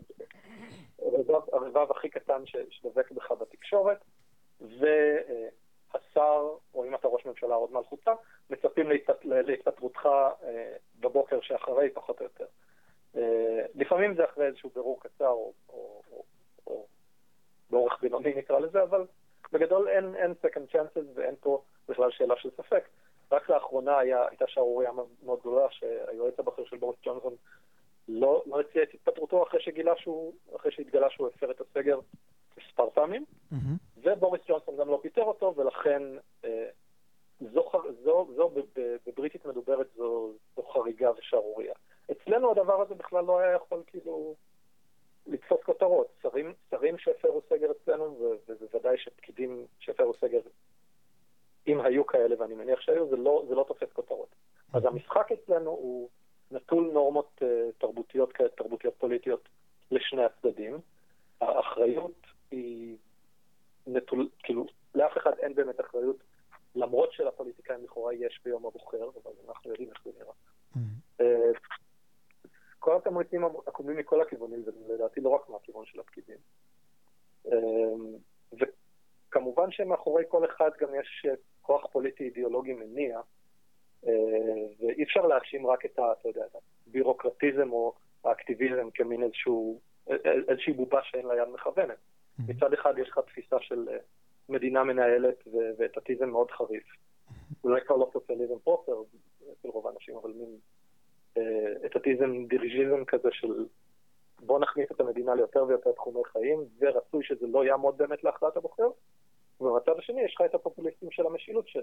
הרבב 1.53 1.91
הכי 1.91 2.09
קטן 2.09 2.43
שדבק 2.47 3.11
בך 3.11 3.33
בתקשורת, 3.33 4.05
והשר, 5.95 6.49
או 6.75 6.85
אם 6.85 6.95
אתה 6.95 7.09
ראש 7.09 7.27
ממשלה 7.27 7.55
עוד 7.55 7.73
מלכותך, 7.73 8.11
מצפים 8.51 8.89
להתפטרותך 9.25 10.07
אה, 10.43 10.73
בבוקר 11.01 11.41
שאחרי, 11.41 11.91
פחות 11.91 12.21
או 12.21 12.25
יותר. 12.25 12.47
אה, 13.17 13.67
לפעמים 13.75 14.15
זה 14.15 14.25
אחרי 14.25 14.47
איזשהו 14.47 14.71
בירור 14.75 15.01
קצר, 15.01 15.29
או, 15.29 15.53
או, 15.69 16.03
או, 16.13 16.25
או 16.67 16.87
באורך 17.71 18.01
בינוני 18.01 18.35
נקרא 18.35 18.59
לזה, 18.59 18.83
אבל 18.83 19.07
בגדול 19.53 19.89
אין, 19.89 20.15
אין 20.15 20.35
second 20.45 20.75
chances 20.75 21.05
ואין 21.15 21.35
פה 21.41 21.63
בכלל 21.89 22.11
שאלה 22.11 22.35
של 22.37 22.51
ספק. 22.51 22.89
רק 23.33 23.51
לאחרונה 23.51 23.99
היה, 23.99 24.29
הייתה 24.29 24.45
שערורייה 24.49 24.91
מאוד 25.23 25.41
גדולה 25.41 25.67
שהיועץ 25.71 26.39
הבכיר 26.39 26.65
של 26.65 26.77
בוריס 26.77 26.99
ג'ונסון 27.05 27.35
לא, 28.09 28.43
לא 28.47 28.61
הציע 28.61 28.83
את 28.83 28.95
התפטרותו 28.95 29.43
אחרי 29.43 29.61
שגילה 29.61 29.93
שהוא, 29.97 30.35
אחרי 30.57 30.73
שהתגלה 30.73 31.11
שהוא 31.11 31.29
הפר 31.29 31.51
את 31.51 31.61
הסגר 31.61 31.99
מספר 32.67 32.91
פעמים, 32.91 33.25
mm-hmm. 33.53 33.57
ובוריס 33.97 34.43
ג'ונסון 34.49 34.77
גם 34.77 34.89
לא 34.89 34.99
פיטר 35.03 35.23
אותו, 35.23 35.55
ולכן 35.57 36.03
אה, 36.45 36.69
זו, 37.41 37.71
זו, 38.05 38.29
זו 38.37 38.51
בבריטית 39.07 39.47
מדוברת 39.47 39.87
זו, 39.97 40.33
זו 40.57 40.63
חריגה 40.63 41.11
ושערורייה. 41.19 41.75
אצלנו 42.11 42.51
הדבר 42.51 42.83
הזה 42.83 42.95
בכלל 42.95 43.25
לא 43.25 43.39
היה 43.39 43.53
יכול 43.53 43.83
כאילו 43.87 44.35
לתפוס 45.27 45.61
כותרות. 45.65 46.07
שרים, 46.23 46.55
שרים 46.71 46.99
שהפרו 46.99 47.41
סגר 47.49 47.71
אצלנו, 47.71 48.17
ובוודאי 48.49 48.99
שפקידים 48.99 49.67
שהפרו 49.79 50.15
סגר, 50.15 50.41
אם 51.67 51.81
היו 51.81 52.07
כאלה, 52.07 52.35
ואני 52.39 52.55
מניח 52.55 52.81
שהיו, 52.81 53.09
זה 53.09 53.17
לא, 53.17 53.45
זה 53.49 53.55
לא 53.55 53.65
תופס 53.69 53.93
כותרות. 53.93 54.29
אז 54.73 54.85
המשחק 54.85 55.33
אצלנו 55.33 55.71
הוא 55.71 56.09
נטול 56.51 56.91
נורמות 56.93 57.43
uh, 57.43 57.45
תרבותיות, 57.79 58.33
תרבותיות 58.57 58.95
פוליטיות 58.99 59.49
לשני 59.91 60.25
הצדדים. 60.25 60.79
האחריות 61.41 62.27
היא 62.51 62.97
נטול, 63.87 64.29
כאילו, 64.39 64.67
לאף 64.95 65.17
אחד 65.17 65.33
אין 65.39 65.55
באמת 65.55 65.81
אחריות, 65.81 66.17
למרות 66.75 67.13
שלפוליטיקאים 67.13 67.85
לכאורה 67.85 68.15
יש 68.15 68.41
ביום 68.45 68.67
הבוחר, 68.67 69.11
אבל 69.23 69.33
אנחנו 69.49 69.71
יודעים 69.71 69.89
איך 69.89 69.99
זה 70.05 70.11
נראה. 70.19 70.33
Mm-hmm. 70.75 71.23
Uh, 71.23 71.59
כל 72.79 72.97
התמריצים 72.97 73.45
עקומים 73.67 73.97
מכל 73.97 74.21
הכיוונים, 74.21 74.65
ולדעתי 74.89 75.21
לא 75.21 75.29
רק 75.29 75.49
מהכיוון 75.49 75.85
של 75.87 76.01
הפקידים. 76.01 76.37
אמ, 77.47 78.17
וכמובן 78.53 79.71
שמאחורי 79.71 80.25
כל 80.29 80.45
אחד 80.45 80.71
גם 80.81 80.89
יש 80.95 81.27
כוח 81.63 81.87
פוליטי 81.93 82.25
אידיאולוגי 82.25 82.73
מניע, 82.73 83.21
אה, 84.07 84.13
ואי 84.81 85.03
אפשר 85.03 85.27
להאשים 85.27 85.67
רק 85.67 85.85
את, 85.85 85.99
ה, 85.99 86.13
אתה 86.13 86.29
יודע, 86.29 86.45
הבירוקרטיזם 86.87 87.73
או 87.73 87.95
האקטיביזם 88.25 88.91
כמין 88.95 89.23
איזשהו, 89.23 89.81
איזושהי 90.49 90.73
בובה 90.73 91.01
שאין 91.03 91.27
לה 91.27 91.37
יד 91.37 91.49
מכוונת. 91.49 91.99
מצד 92.47 92.73
אחד 92.73 92.99
יש 92.99 93.09
לך 93.09 93.19
תפיסה 93.27 93.57
של 93.61 93.89
אה, 93.89 93.99
מדינה 94.49 94.85
מנהלת 94.85 95.49
ואתטיזם 95.79 96.29
מאוד 96.31 96.51
חריף. 96.51 96.85
אולי 97.65 97.81
כבר 97.87 97.97
לא 97.97 98.11
סוציאליזם 98.13 98.59
פרופר 98.59 99.03
אצל 99.53 99.69
רוב 99.69 99.87
האנשים, 99.87 100.17
אבל 100.17 100.31
מין 100.31 100.57
אה, 101.37 101.87
אתטיזם 101.87 102.47
דיריג'יזם 102.47 103.05
כזה 103.05 103.29
של 103.33 103.67
בוא 104.41 104.59
נכניס 104.59 104.93
את 104.93 105.01
המדינה 105.01 105.35
ליותר 105.35 105.65
ויותר 105.69 105.93
תחומי 105.93 106.21
חיים, 106.33 106.59
ורצוי 106.81 107.25
שזה 107.25 107.47
לא 107.47 107.65
יעמוד 107.65 107.99
באמת 107.99 108.25
להכרעת 108.25 108.57
הבוחר. 108.57 108.91
ובצד 109.61 109.99
השני 109.99 110.23
יש 110.23 110.35
לך 110.35 110.41
את 110.51 110.55
הפופוליסטים 110.55 111.11
של 111.11 111.27
המשילות 111.27 111.69
של 111.69 111.83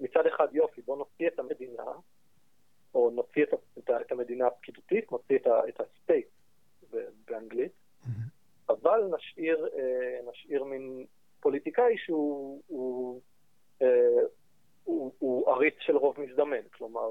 מצד 0.00 0.26
אחד 0.26 0.48
יופי, 0.52 0.82
בוא 0.82 0.96
נוציא 0.96 1.28
את 1.28 1.38
המדינה, 1.38 1.92
או 2.94 3.10
נוציא 3.10 3.42
את, 3.42 3.48
את, 3.78 3.90
את 4.00 4.12
המדינה 4.12 4.46
הפקידותית, 4.46 5.12
נוציא 5.12 5.38
את, 5.68 5.80
הסטייט 5.80 6.26
באנגלית, 7.26 7.72
mm-hmm. 7.72 8.08
אבל 8.68 9.00
נשאיר, 9.16 9.68
אה, 9.78 10.30
נשאיר 10.30 10.64
מין 10.64 11.06
פוליטיקאי 11.40 11.98
שהוא 11.98 12.62
הוא, 12.66 13.20
אה, 13.82 14.20
הוא, 14.84 15.12
הוא 15.18 15.50
עריץ 15.50 15.74
של 15.78 15.96
רוב 15.96 16.20
מזדמן, 16.20 16.68
כלומר 16.72 17.10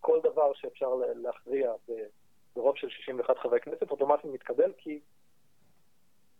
כל 0.00 0.20
דבר 0.22 0.54
שאפשר 0.54 0.94
להכריע 0.94 1.72
ברוב 2.56 2.76
של 2.76 2.88
61 2.88 3.38
חברי 3.38 3.60
כנסת 3.60 3.90
אוטומטית 3.90 4.24
מתקבל 4.24 4.72
כי, 4.78 5.00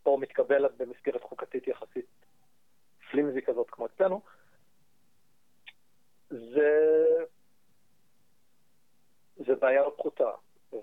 או 0.06 0.18
מתקבל 0.18 0.68
במסגרת 0.76 1.22
חוקתית 1.22 1.68
יחסית 1.68 2.06
פלימזי 3.10 3.42
כזאת 3.42 3.70
כמו 3.70 3.86
אצלנו, 3.86 4.20
זה, 6.30 7.04
זה 9.36 9.54
בעיה 9.54 9.82
לא 9.82 9.94
פחותה, 9.96 10.30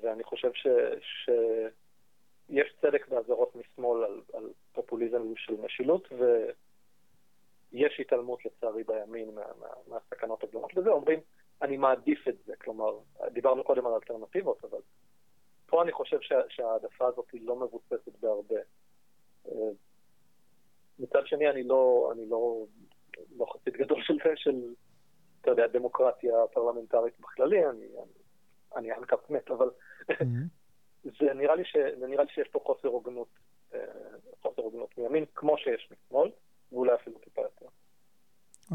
ואני 0.01 0.23
חושב 0.23 0.53
ש, 0.53 0.67
שיש 2.51 2.75
צדק 2.81 3.07
באזהרות 3.07 3.55
משמאל 3.55 4.03
על, 4.03 4.21
על 4.33 4.49
פופוליזם 4.73 5.21
של 5.35 5.53
משילות, 5.61 6.07
ויש 6.11 7.99
התעלמות 7.99 8.45
לצערי 8.45 8.83
בימין 8.83 9.35
מה, 9.35 9.41
מה, 9.59 9.67
מהסכנות 9.87 10.43
הגדולות 10.43 10.73
בזה, 10.73 10.89
אומרים 10.89 11.19
אני 11.61 11.77
מעדיף 11.77 12.27
את 12.27 12.35
זה. 12.45 12.55
כלומר, 12.55 12.99
דיברנו 13.33 13.63
קודם 13.63 13.87
על 13.87 13.93
אלטרנטיבות, 13.93 14.63
אבל 14.63 14.79
פה 15.65 15.83
אני 15.83 15.91
חושב 15.91 16.21
שה, 16.21 16.41
שההעדפה 16.49 17.07
הזאת 17.07 17.31
היא 17.33 17.41
לא 17.43 17.55
מבוססת 17.55 18.19
בהרבה. 18.19 18.59
אה, 19.47 19.69
מצד 20.99 21.27
שני, 21.27 21.49
אני 21.49 21.63
לא, 21.63 22.11
אני 22.13 22.29
לא, 22.29 22.65
לא 23.37 23.45
חסיד 23.53 23.73
גדול 23.73 24.03
של 24.03 24.13
זה, 24.23 24.29
של, 24.35 24.73
אתה 25.41 25.51
יודע, 25.51 25.67
דמוקרטיה 25.67 26.35
פרלמנטרית 26.53 27.19
בכללי, 27.19 27.65
אני, 27.65 27.85
אני, 27.85 28.11
אני 28.75 28.93
אנקפ 28.93 29.29
מת, 29.29 29.51
אבל. 29.51 29.69
זה, 31.03 31.33
נראה 31.35 31.55
לי 31.55 31.65
ש, 31.65 31.75
זה 31.99 32.07
נראה 32.07 32.23
לי 32.23 32.29
שיש 32.33 32.47
פה 32.47 32.59
חוסר 32.65 32.87
הוגנות, 32.87 33.27
אה, 33.73 33.79
חוסר 34.41 34.61
הוגנות 34.61 34.97
מימין, 34.97 35.25
כמו 35.35 35.57
שיש 35.57 35.89
משמאל, 35.91 36.31
ואולי 36.71 36.95
אפילו 36.95 37.17
טיפה 37.19 37.41
יותר. 37.41 37.65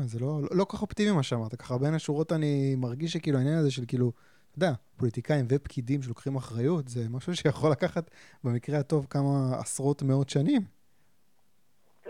זה 0.01 0.19
לא, 0.21 0.27
לא, 0.43 0.49
לא 0.59 0.65
כך 0.65 0.83
אופטימי 0.83 1.11
מה 1.11 1.23
שאמרת, 1.23 1.55
ככה 1.55 1.79
בין 1.79 1.95
השורות 1.95 2.33
אני 2.33 2.75
מרגיש 2.77 3.13
שכאילו 3.13 3.39
העניין 3.39 3.59
הזה 3.59 3.71
של 3.71 3.83
כאילו, 3.89 4.13
אתה 4.51 4.59
יודע, 4.59 4.73
פוליטיקאים 4.99 5.45
ופקידים 5.49 6.03
שלוקחים 6.03 6.37
אחריות, 6.37 6.89
זה 6.89 7.01
משהו 7.11 7.37
שיכול 7.37 7.71
לקחת 7.71 8.11
במקרה 8.45 8.79
הטוב 8.79 9.07
כמה 9.11 9.59
עשרות 9.61 10.03
מאות 10.03 10.29
שנים. 10.29 10.63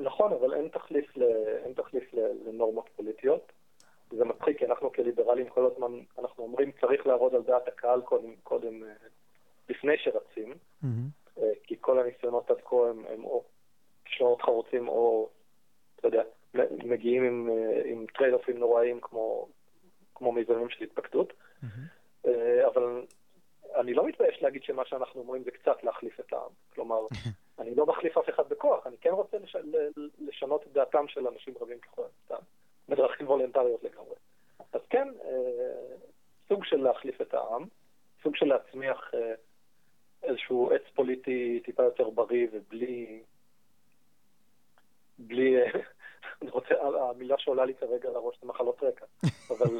נכון, 0.02 0.32
אבל 0.32 0.54
אין 0.54 0.68
תחליף, 0.68 1.16
ל, 1.16 1.22
אין 1.64 1.72
תחליף 1.72 2.14
לנורמות 2.46 2.88
פוליטיות. 2.96 3.52
זה 4.10 4.24
מצחיק, 4.24 4.58
כי 4.58 4.66
אנחנו 4.66 4.92
כליברלים 4.92 5.48
כל 5.48 5.66
הזמן, 5.72 5.92
אנחנו 6.18 6.44
אומרים 6.44 6.72
צריך 6.80 7.06
לעבוד 7.06 7.34
על 7.34 7.42
דעת 7.42 7.68
הקהל 7.68 8.00
קודם, 8.00 8.34
קודם 8.42 8.84
אה, 8.84 8.88
לפני 9.68 9.92
שרצים, 9.98 10.52
mm-hmm. 10.52 11.40
כי 11.62 11.76
כל 11.80 11.98
הניסיונות 11.98 12.50
עד 12.50 12.60
כה 12.64 12.76
הם, 12.76 13.04
הם 13.08 13.24
או 13.24 13.44
כישלונות 14.04 14.42
חרוצים 14.42 14.88
או, 14.88 15.28
אתה 15.96 16.08
יודע, 16.08 16.22
מגיעים 16.84 17.24
עם, 17.24 17.50
אה, 17.50 17.82
עם 17.84 18.06
trade-offים 18.14 18.58
נוראים 18.58 19.00
כמו, 19.00 19.48
כמו 20.14 20.32
מיזמים 20.32 20.70
של 20.70 20.84
התפקדות. 20.84 21.32
Mm-hmm. 21.32 22.26
אבל 22.66 23.04
אני 23.74 23.94
לא 23.94 24.06
מתבייש 24.06 24.42
להגיד 24.42 24.62
שמה 24.62 24.84
שאנחנו 24.84 25.20
אומרים 25.20 25.42
זה 25.42 25.50
קצת 25.50 25.82
להחליף 25.82 26.20
את 26.20 26.32
העם. 26.32 26.50
כלומר, 26.74 27.00
אני 27.60 27.74
לא 27.74 27.86
מחליף 27.86 28.18
אף 28.18 28.28
אחד 28.28 28.48
בכוח, 28.48 28.86
אני 28.86 28.96
כן 29.00 29.10
רוצה 29.10 29.38
לש... 29.38 29.56
לשנות 30.18 30.62
את 30.66 30.72
דעתם 30.72 31.08
של 31.08 31.26
אנשים 31.26 31.54
רבים 31.60 31.78
ככל 31.78 32.02
הניתן, 32.02 32.44
בדרכים 32.88 33.26
וולנטריות 33.28 33.82
לגמרי. 33.84 34.14
אז 34.72 34.80
כן, 34.90 35.08
סוג 36.48 36.64
של 36.64 36.76
להחליף 36.76 37.20
את 37.20 37.34
העם, 37.34 37.64
סוג 38.22 38.36
של 38.36 38.46
להצמיח 38.46 39.10
איזשהו 40.26 40.72
עץ 40.72 40.82
פוליטי 40.94 41.60
טיפה 41.64 41.82
יותר 41.82 42.10
בריא 42.10 42.46
ובלי... 42.52 43.22
בלי 45.18 45.56
אני 46.42 46.50
רוצה, 46.50 46.74
המילה 47.10 47.34
שעולה 47.38 47.64
לי 47.64 47.74
כרגע 47.74 48.10
לראש 48.10 48.36
זה 48.42 48.48
מחלות 48.48 48.82
רקע, 48.82 49.06
אבל 49.50 49.78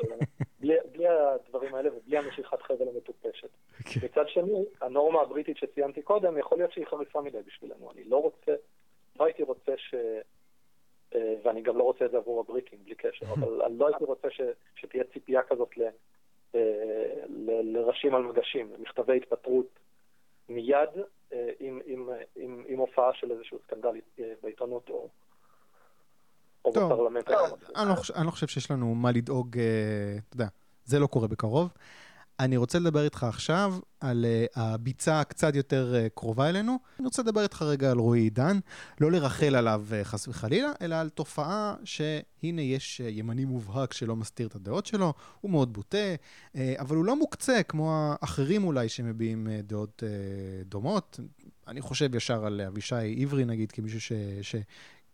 בלי, 0.61 0.75
בלי 0.93 1.09
הדברים 1.09 1.75
האלה 1.75 1.91
ובלי 1.97 2.19
המשיכת 2.19 2.63
חבל 2.63 2.89
המטופשת. 2.89 3.49
Okay. 3.81 4.01
כן. 4.01 4.07
מצד 4.07 4.29
שני, 4.29 4.65
הנורמה 4.81 5.21
הבריטית 5.21 5.57
שציינתי 5.57 6.03
קודם, 6.03 6.39
יכול 6.39 6.59
להיות 6.59 6.73
שהיא 6.73 6.87
חריפה 6.87 7.21
מדי 7.21 7.43
בשבילנו. 7.47 7.91
אני 7.93 8.05
לא 8.05 8.17
רוצה, 8.17 8.55
לא 9.21 9.25
הייתי 9.25 9.43
רוצה 9.43 9.73
ש... 9.77 9.95
אה, 11.15 11.35
ואני 11.43 11.63
גם 11.63 11.79
לא 11.79 11.83
רוצה 11.83 12.05
את 12.05 12.11
זה 12.11 12.17
עבור 12.17 12.41
הבריטים, 12.41 12.79
בלי 12.85 12.95
קשר, 12.95 13.27
אבל 13.27 13.63
אני 13.67 13.79
לא 13.79 13.87
הייתי 13.87 14.05
רוצה 14.05 14.31
ש, 14.31 14.41
שתהיה 14.77 15.05
ציפייה 15.13 15.43
כזאת 15.43 15.77
ל, 15.77 15.83
אה, 16.55 16.61
ל, 17.27 17.77
לראשים 17.77 18.15
על 18.15 18.23
מגשים, 18.23 18.73
למכתבי 18.79 19.17
התפטרות 19.17 19.67
מיד 20.49 20.89
עם, 21.61 21.81
עם, 21.87 22.09
עם, 22.37 22.65
עם 22.67 22.79
הופעה 22.79 23.11
של 23.15 23.33
איזשהו 23.33 23.59
סקנדל 23.67 23.89
בעיתונות 24.43 24.89
או... 24.89 25.09
או 26.65 26.73
טוב, 26.73 26.93
בפרלמנט. 26.93 27.31
אה, 27.31 27.37
אני, 27.77 27.89
לא 27.89 27.95
חושב, 27.95 28.15
אני 28.15 28.27
לא 28.27 28.31
חושב 28.31 28.47
שיש 28.47 28.71
לנו 28.71 28.95
מה 28.95 29.13
לדאוג, 29.13 29.59
אה, 29.59 30.17
אתה 30.29 30.37
יודע, 30.37 30.47
זה 30.85 30.99
לא 30.99 31.07
קורה 31.07 31.29
בקרוב. 31.29 31.69
אני 32.41 32.57
רוצה 32.57 32.79
לדבר 32.79 33.05
איתך 33.05 33.25
עכשיו 33.25 33.75
על 34.01 34.25
uh, 34.25 34.61
הביצה 34.61 35.21
הקצת 35.21 35.55
יותר 35.55 35.95
uh, 35.95 36.09
קרובה 36.15 36.49
אלינו. 36.49 36.79
אני 36.99 37.07
רוצה 37.07 37.23
לדבר 37.23 37.43
איתך 37.43 37.63
רגע 37.63 37.91
על 37.91 37.99
רועי 37.99 38.21
עידן, 38.21 38.59
לא 39.01 39.13
לרחל 39.13 39.55
עליו 39.55 39.85
uh, 39.91 40.05
חס 40.05 40.29
וחלילה, 40.29 40.73
אלא 40.83 40.95
על 40.95 41.09
תופעה 41.09 41.75
שהנה 41.85 42.63
יש 42.63 43.01
uh, 43.05 43.09
ימני 43.09 43.45
מובהק 43.45 43.93
שלא 43.93 44.17
מסתיר 44.17 44.47
את 44.47 44.55
הדעות 44.55 44.87
שלו, 44.87 45.15
הוא 45.41 45.51
מאוד 45.51 45.73
בוטה, 45.73 46.15
uh, 46.53 46.59
אבל 46.79 46.97
הוא 46.97 47.05
לא 47.05 47.17
מוקצה 47.17 47.63
כמו 47.63 47.93
האחרים 48.21 48.65
אולי 48.65 48.89
שמביעים 48.89 49.47
uh, 49.47 49.63
דעות 49.63 50.03
uh, 50.07 50.69
דומות. 50.69 51.21
אני 51.69 51.81
חושב 51.81 52.15
ישר 52.15 52.47
על 52.47 52.61
אבישי 52.61 53.23
עברי 53.23 53.45
נגיד, 53.45 53.73
כמישהו 53.73 54.01
ש... 54.01 54.13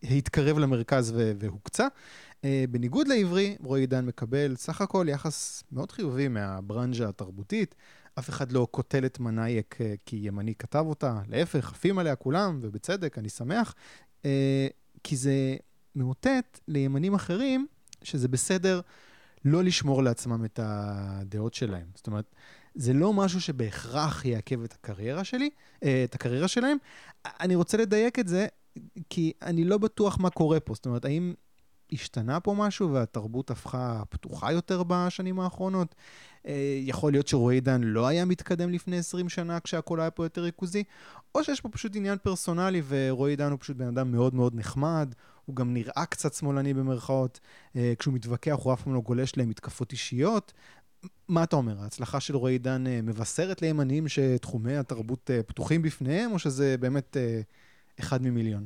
התקרב 0.02 0.58
למרכז 0.58 1.14
והוקצה. 1.38 1.86
Uh, 1.86 2.44
בניגוד 2.70 3.08
לעברי, 3.08 3.56
רועי 3.64 3.82
עידן 3.82 4.06
מקבל 4.06 4.56
סך 4.56 4.80
הכל 4.80 5.06
יחס 5.08 5.64
מאוד 5.72 5.92
חיובי 5.92 6.28
מהברנז'ה 6.28 7.08
התרבותית. 7.08 7.74
אף 8.18 8.28
אחד 8.28 8.52
לא 8.52 8.68
קוטל 8.70 9.06
את 9.06 9.20
מנאייק 9.20 9.76
uh, 9.78 9.84
כי 10.06 10.16
ימני 10.16 10.54
כתב 10.54 10.84
אותה, 10.88 11.20
להפך, 11.28 11.72
עפים 11.72 11.98
עליה 11.98 12.16
כולם, 12.16 12.58
ובצדק, 12.62 13.18
אני 13.18 13.28
שמח. 13.28 13.74
Uh, 14.22 14.26
כי 15.04 15.16
זה 15.16 15.56
מאותת 15.96 16.60
לימנים 16.68 17.14
אחרים 17.14 17.66
שזה 18.02 18.28
בסדר 18.28 18.80
לא 19.44 19.64
לשמור 19.64 20.02
לעצמם 20.02 20.44
את 20.44 20.60
הדעות 20.62 21.54
שלהם. 21.54 21.86
זאת 21.94 22.06
אומרת, 22.06 22.34
זה 22.74 22.92
לא 22.92 23.12
משהו 23.12 23.40
שבהכרח 23.40 24.24
יעכב 24.24 24.62
את 24.62 24.72
הקריירה 24.72 25.24
שלי, 25.24 25.50
אה, 25.82 26.04
את 26.04 26.14
הקריירה 26.14 26.48
שלהם. 26.48 26.76
אני 27.24 27.54
רוצה 27.54 27.76
לדייק 27.76 28.18
את 28.18 28.28
זה, 28.28 28.46
כי 29.10 29.32
אני 29.42 29.64
לא 29.64 29.78
בטוח 29.78 30.18
מה 30.20 30.30
קורה 30.30 30.60
פה. 30.60 30.74
זאת 30.74 30.86
אומרת, 30.86 31.04
האם 31.04 31.34
השתנה 31.92 32.40
פה 32.40 32.54
משהו 32.58 32.92
והתרבות 32.92 33.50
הפכה 33.50 34.02
פתוחה 34.08 34.52
יותר 34.52 34.82
בשנים 34.86 35.40
האחרונות? 35.40 35.94
אה, 36.46 36.78
יכול 36.80 37.12
להיות 37.12 37.28
שרועי 37.28 37.60
דן 37.60 37.80
לא 37.82 38.06
היה 38.06 38.24
מתקדם 38.24 38.70
לפני 38.70 38.98
20 38.98 39.28
שנה 39.28 39.60
כשהכול 39.60 40.00
היה 40.00 40.10
פה 40.10 40.24
יותר 40.24 40.42
ריכוזי, 40.42 40.84
או 41.34 41.44
שיש 41.44 41.60
פה 41.60 41.68
פשוט 41.68 41.96
עניין 41.96 42.18
פרסונלי 42.22 42.82
ורועי 42.88 43.36
דן 43.36 43.50
הוא 43.50 43.58
פשוט 43.60 43.76
בן 43.76 43.86
אדם 43.86 44.12
מאוד 44.12 44.34
מאוד 44.34 44.54
נחמד, 44.54 45.14
הוא 45.44 45.56
גם 45.56 45.74
נראה 45.74 46.06
קצת 46.06 46.34
שמאלני 46.34 46.74
במרכאות, 46.74 47.40
אה, 47.76 47.92
כשהוא 47.98 48.14
מתווכח 48.14 48.56
הוא 48.62 48.72
אף 48.72 48.82
פעם 48.82 48.94
לא 48.94 49.00
גולש 49.00 49.32
למתקפות 49.36 49.92
אישיות. 49.92 50.52
מה 51.28 51.42
אתה 51.42 51.56
אומר, 51.56 51.82
ההצלחה 51.82 52.20
של 52.20 52.36
רועי 52.36 52.58
דן 52.58 52.86
אה, 52.86 53.02
מבשרת 53.02 53.62
לימנים 53.62 54.08
שתחומי 54.08 54.76
התרבות 54.76 55.30
פתוחים 55.46 55.82
בפניהם, 55.82 56.32
או 56.32 56.38
שזה 56.38 56.76
באמת 56.80 57.16
אחד 58.02 58.22
ממיליון? 58.22 58.62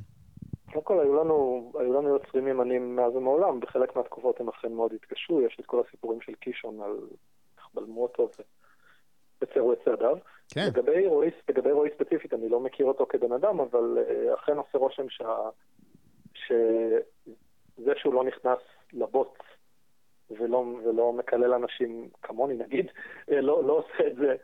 קודם 0.72 0.84
כל, 0.84 1.00
היו 1.00 1.14
לנו, 1.24 1.72
היו 1.78 1.92
לנו 1.92 2.08
יוצרים 2.08 2.48
ימנים 2.48 2.96
מאז 2.96 3.16
ומעולם, 3.16 3.60
בחלק 3.60 3.96
מהתקופות 3.96 4.40
הם 4.40 4.48
אכן 4.48 4.72
מאוד 4.72 4.92
התקשו, 4.92 5.40
יש 5.40 5.56
את 5.60 5.66
כל 5.66 5.82
הסיפורים 5.86 6.20
של 6.20 6.34
קישון 6.34 6.80
על 6.82 6.96
בלמו 7.74 8.02
אותו 8.02 8.30
וצרו 9.42 9.72
את 9.72 9.78
צעדיו. 9.84 10.16
כן. 10.48 10.66
לגבי 10.66 11.06
רועי, 11.06 11.30
לגבי 11.48 11.72
רועי 11.72 11.90
ספציפית, 11.94 12.34
אני 12.34 12.48
לא 12.48 12.60
מכיר 12.60 12.86
אותו 12.86 13.06
כבן 13.08 13.32
אדם, 13.32 13.60
אבל 13.60 13.98
uh, 13.98 14.34
אכן 14.34 14.56
עושה 14.56 14.78
רושם 14.78 15.08
שה... 15.08 15.48
שזה 16.34 17.92
שהוא 17.96 18.14
לא 18.14 18.24
נכנס 18.24 18.58
לבוט 18.92 19.38
ולא, 20.30 20.64
ולא 20.84 21.12
מקלל 21.12 21.54
אנשים 21.54 22.08
כמוני 22.22 22.54
נגיד, 22.54 22.86
אה, 23.30 23.40
לא, 23.40 23.64
לא 23.64 23.72
עושה 23.72 24.06
את 24.06 24.16
זה, 24.16 24.36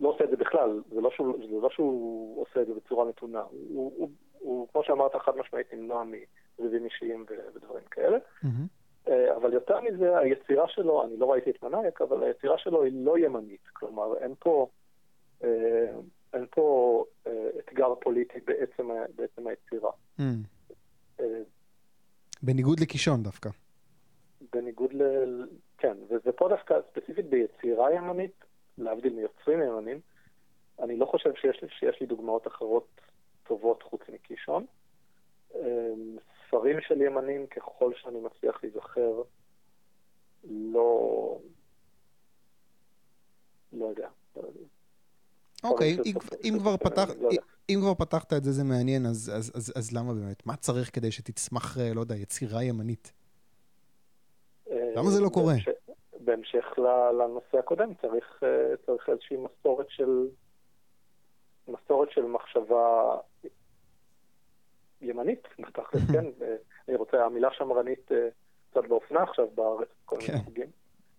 לא 0.00 0.08
עושה 0.08 0.24
את 0.24 0.30
זה 0.30 0.36
בכלל, 0.36 0.80
זה 0.94 1.00
לא 1.00 1.10
שהוא, 1.10 1.36
זה 1.50 1.60
לא 1.62 1.70
שהוא 1.70 2.42
עושה 2.42 2.62
את 2.62 2.66
זה 2.66 2.74
בצורה 2.74 3.08
נתונה. 3.08 3.42
הוא, 3.50 3.92
הוא, 3.96 4.10
הוא 4.38 4.68
כמו 4.72 4.84
שאמרת, 4.84 5.16
חד 5.16 5.36
משמעית 5.36 5.74
נמנע 5.74 6.02
מריבים 6.58 6.84
אישיים 6.84 7.24
ודברים 7.54 7.84
כאלה. 7.90 8.18
Mm-hmm. 8.44 9.10
אבל 9.36 9.52
יותר 9.52 9.80
מזה, 9.80 10.18
היצירה 10.18 10.68
שלו, 10.68 11.04
אני 11.04 11.16
לא 11.16 11.32
ראיתי 11.32 11.50
את 11.50 11.62
מנאייק, 11.62 12.02
אבל 12.02 12.22
היצירה 12.22 12.58
שלו 12.58 12.82
היא 12.82 12.92
לא 13.04 13.18
ימנית. 13.18 13.68
כלומר, 13.72 14.16
אין 14.16 14.34
פה, 14.38 14.68
אה, 15.44 15.90
אין 16.32 16.46
פה 16.50 17.04
אה, 17.26 17.48
אתגר 17.58 17.94
פוליטי 17.94 18.38
בעצם, 18.46 18.88
בעצם 19.16 19.46
היצירה. 19.46 19.90
Mm. 20.20 21.22
בניגוד 22.42 22.80
לקישון 22.80 23.22
דווקא. 23.22 23.50
בניגוד 24.52 24.92
ל... 24.92 25.02
כן, 25.78 25.96
ופה 26.24 26.48
דווקא 26.48 26.74
ספציפית 26.90 27.26
ביצירה 27.26 27.94
ימנית, 27.94 28.43
להבדיל 28.78 29.12
מיוצרים 29.12 29.60
ימנים, 29.60 30.00
אני 30.78 30.96
לא 30.96 31.06
חושב 31.06 31.30
שיש, 31.34 31.64
שיש 31.78 32.00
לי 32.00 32.06
דוגמאות 32.06 32.46
אחרות 32.46 32.86
טובות 33.44 33.82
חוץ 33.82 34.00
מקישון. 34.08 34.66
ספרים 36.46 36.80
של 36.80 37.02
ימנים, 37.02 37.46
ככל 37.46 37.92
שאני 37.96 38.20
מצליח 38.20 38.58
להיזכר, 38.62 39.22
לא... 40.44 41.38
לא 43.72 43.86
יודע. 43.86 44.08
אוקיי, 45.64 45.96
אם 46.44 46.54
כבר 46.58 46.76
פתח... 46.76 47.08
לא 47.20 47.30
אם 47.68 47.78
כבר 47.80 47.94
פתחת 47.94 48.32
את 48.32 48.44
זה, 48.44 48.52
זה 48.52 48.64
מעניין, 48.64 49.06
אז, 49.06 49.32
אז, 49.34 49.52
אז, 49.54 49.72
אז 49.76 49.92
למה 49.92 50.14
באמת? 50.14 50.46
מה 50.46 50.56
צריך 50.56 50.94
כדי 50.94 51.10
שתצמח, 51.10 51.78
אה, 51.78 51.94
לא 51.94 52.00
יודע, 52.00 52.16
יצירה 52.16 52.62
ימנית? 52.62 53.12
אה, 54.70 54.92
למה 54.96 55.10
זה 55.10 55.20
לא 55.20 55.28
קורה? 55.28 55.54
בהמשך 56.24 56.78
לנושא 57.18 57.58
הקודם, 57.58 57.94
צריך, 57.94 58.42
אה, 58.42 58.76
צריך 58.86 59.08
איזושהי 59.08 59.36
מסורת 59.36 59.86
של, 59.90 60.28
מסורת 61.68 62.10
של 62.10 62.22
מחשבה 62.22 63.16
ימנית, 65.00 65.48
בתכלס, 65.58 66.02
כן? 66.12 66.24
אני 66.88 66.96
רוצה, 66.96 67.24
המילה 67.24 67.48
שמרנית 67.52 68.12
אה, 68.12 68.28
קצת 68.70 68.84
באופנה 68.88 69.22
עכשיו 69.22 69.46
בארץ, 69.54 69.88
כל 70.04 70.16
מיני 70.16 70.28
כן. 70.28 70.38
חוגים. 70.38 70.70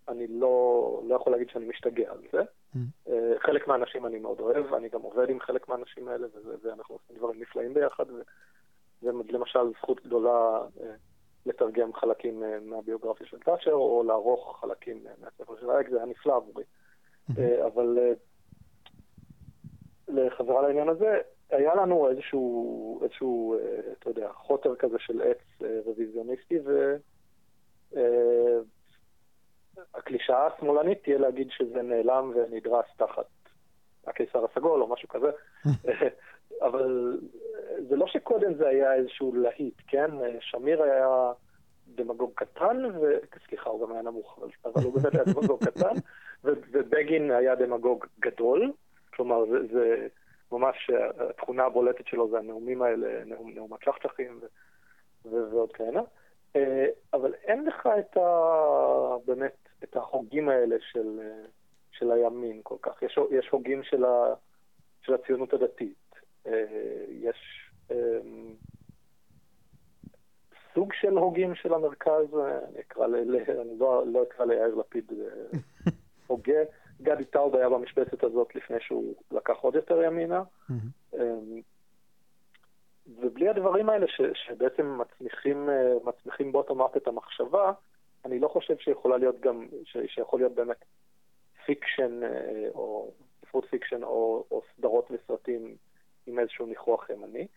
אני 0.08 0.28
לא, 0.28 1.02
לא 1.08 1.16
יכול 1.16 1.34
להגיד 1.34 1.50
שאני 1.50 1.66
משתגע 1.66 2.12
על 2.12 2.22
זה. 2.32 2.42
Mm. 2.42 2.78
אה, 3.10 3.34
חלק 3.40 3.68
מהאנשים 3.68 4.06
אני 4.06 4.20
מאוד 4.20 4.40
אוהב, 4.40 4.74
אני 4.74 4.90
גם 4.90 5.02
עובד 5.02 5.30
עם 5.30 5.40
חלק 5.40 5.70
מהאנשים 5.70 6.08
האלה, 6.08 6.28
ואנחנו 6.64 6.96
עושים 6.96 7.16
דברים 7.16 7.42
נפלאים 7.42 7.74
ביחד, 7.74 8.06
ולמשל 9.04 9.72
זכות 9.78 10.06
גדולה 10.06 10.62
אה, 10.82 10.96
לתרגם 11.46 11.94
חלקים 11.94 12.44
מהביוגרפיה 12.66 13.28
של 13.28 13.40
תאצ'ר, 13.40 13.74
או 13.74 14.04
לערוך 14.04 14.58
חלקים 14.62 15.04
מהספר 15.22 15.54
של 15.60 15.70
אייק, 15.70 15.90
זה 15.90 15.98
היה 15.98 16.06
נפלא 16.06 16.36
עבורי. 16.36 16.64
Mm-hmm. 17.32 17.66
אבל 17.66 17.98
לחזרה 20.08 20.62
לעניין 20.62 20.90
הזה, 20.90 21.20
היה 21.50 21.76
לנו 21.76 22.10
איזשהו, 22.10 23.00
איזשהו, 23.04 23.58
אה, 23.60 23.80
אתה 24.00 24.10
יודע, 24.10 24.30
חוטר 24.34 24.76
כזה 24.76 25.00
של 25.00 25.22
עץ 25.22 25.62
אה, 25.64 25.80
רוויזיוניסטי, 25.86 26.60
והקלישאה 29.94 30.42
אה, 30.42 30.48
השמאלנית 30.48 31.04
תהיה 31.04 31.18
להגיד 31.18 31.48
שזה 31.52 31.82
נעלם 31.82 32.32
ונדרס 32.36 32.86
תחת 32.98 33.26
הקיסר 34.08 34.46
הסגול 34.46 34.82
או 34.82 34.88
משהו 34.88 35.10
כזה, 35.10 35.32
אבל 36.62 37.20
זה 37.90 37.96
לא 37.96 38.08
שקודם 38.08 38.54
זה 38.54 38.68
היה 38.68 38.94
איזשהו 38.94 39.36
להיט, 39.36 39.82
כן? 39.88 40.12
שמיר 40.40 40.84
היה 40.84 41.32
דמגוג 41.96 42.32
קטן, 42.36 42.86
ו... 42.86 43.14
סליחה, 43.48 43.70
הוא 43.70 43.88
גם 43.88 43.94
היה 43.94 44.02
נמוך, 44.02 44.40
אבל 44.66 44.84
הוא 44.84 44.94
באמת 44.94 45.16
היה 45.16 45.24
דמגוג 45.24 45.66
קטן, 45.66 45.94
ובגין 46.44 47.32
היה 47.32 47.56
דמגוג 47.56 48.06
גדול, 48.20 48.72
כלומר 49.14 49.46
זה... 49.46 49.68
זה 49.74 50.08
ממש 50.52 50.92
התכונה 51.30 51.64
הבולטת 51.66 52.08
שלו 52.08 52.30
זה 52.30 52.38
הנאומים 52.38 52.82
האלה, 52.82 53.26
נאום, 53.26 53.52
נאום 53.52 53.74
הצ'חצ'חים 53.74 54.40
ועוד 55.26 55.74
כהנה. 55.74 56.02
אה, 56.56 56.86
אבל 57.14 57.34
אין 57.34 57.66
לך 57.66 57.90
את 58.00 58.18
ה... 58.18 58.22
באמת, 59.26 59.56
את 59.84 59.96
החוגים 59.96 60.50
האלה 60.50 60.76
של, 60.80 61.20
של 61.92 62.12
הימין 62.12 62.60
כל 62.64 62.76
כך. 62.82 63.04
יש, 63.04 63.20
יש 63.32 63.50
הוגים 63.50 63.84
של, 63.84 64.06
ה, 64.06 64.34
של 65.02 65.14
הציונות 65.14 65.54
הדתית. 65.54 66.05
אה, 66.48 66.66
יש 67.10 67.70
אמ, 67.92 68.54
סוג 70.74 70.94
של 70.94 71.18
הוגים 71.18 71.56
של 71.56 71.74
המרכז, 71.74 72.38
אני 72.70 72.80
אקרא, 72.80 73.08
ל, 73.08 73.16
אני 73.62 73.80
לא, 73.80 74.04
לא 74.08 74.24
אקרא 74.24 74.46
ליאיר 74.46 74.76
לפיד 74.76 75.12
אה, 75.12 75.60
הוגה. 76.28 76.64
גדי 77.02 77.26
טאוב 77.26 77.56
היה 77.56 77.70
במשבצת 77.70 78.24
הזאת 78.24 78.56
לפני 78.56 78.78
שהוא 78.80 79.14
לקח 79.32 79.54
עוד 79.62 79.76
יותר 79.76 80.02
ימינה. 80.02 80.44
Mm-hmm. 80.70 81.14
ובלי 83.08 83.50
הדברים 83.50 83.90
האלה 83.90 84.08
ש, 84.08 84.22
שבעצם 84.34 84.98
מצמיחים, 84.98 85.70
אה, 85.70 85.94
מצמיחים 86.04 86.52
bottom-up 86.52 86.98
את 86.98 87.08
המחשבה, 87.08 87.74
אני 88.26 88.40
לא 88.40 88.48
חושב 88.48 88.78
שיכולה 88.78 89.18
להיות 89.18 89.40
גם, 89.40 89.68
ש, 89.84 89.98
שיכול 90.08 90.40
להיות 90.40 90.56
באמת 90.56 90.86
fiction 91.66 92.20
או 92.76 93.12
ספרות 93.42 93.66
fiction 93.66 94.04
או, 94.04 94.46
או 94.52 94.62
סדרות 94.78 95.12
וסרטים 95.12 95.76
עם 96.28 96.40
איזשהו 96.40 96.66
ניחוח 96.66 97.10
ימני. 97.10 97.48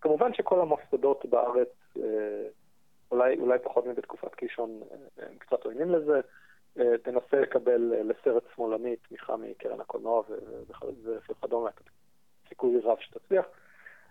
כמובן 0.00 0.34
שכל 0.34 0.60
המוסדות 0.60 1.26
בארץ, 1.26 1.68
אולי, 3.10 3.36
אולי 3.38 3.58
פחות 3.58 3.86
מבתקופת 3.86 4.34
קישון, 4.34 4.80
הם 5.18 5.38
קצת 5.38 5.64
עוינים 5.64 5.90
לזה. 5.90 6.20
אה, 6.78 6.98
תנסה 7.02 7.40
לקבל 7.40 7.94
אה, 7.94 8.02
לסרט 8.02 8.42
שמאלני 8.54 8.96
תמיכה 8.96 9.36
מקרן 9.36 9.80
הקולנוע 9.80 10.22
וכדומה, 11.28 11.70
סיכוי 12.48 12.80
רב 12.84 12.96
שתצליח. 13.00 13.44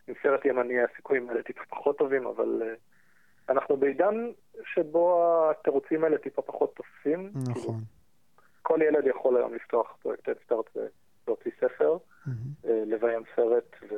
עם 0.07 0.13
סרט 0.23 0.45
ימני 0.45 0.83
הסיכויים 0.83 1.29
האלה 1.29 1.43
טיפה 1.43 1.63
פחות 1.69 1.97
טובים, 1.97 2.27
אבל 2.27 2.75
אנחנו 3.49 3.77
בעידן 3.77 4.31
שבו 4.73 5.31
התירוצים 5.51 6.03
האלה 6.03 6.17
טיפה 6.17 6.41
פחות 6.41 6.75
תופסים. 6.75 7.31
נכון. 7.49 7.75
כל 8.61 8.79
ילד 8.81 9.07
יכול 9.07 9.37
היום 9.37 9.53
לפתוח 9.53 9.97
פרויקט 10.01 10.29
אדסטארט 10.29 10.77
ולהוציא 11.27 11.51
ספר, 11.57 11.97
mm-hmm. 11.97 12.65
uh, 12.65 12.67
לביים 12.67 13.23
סרט 13.35 13.75
ו... 13.89 13.95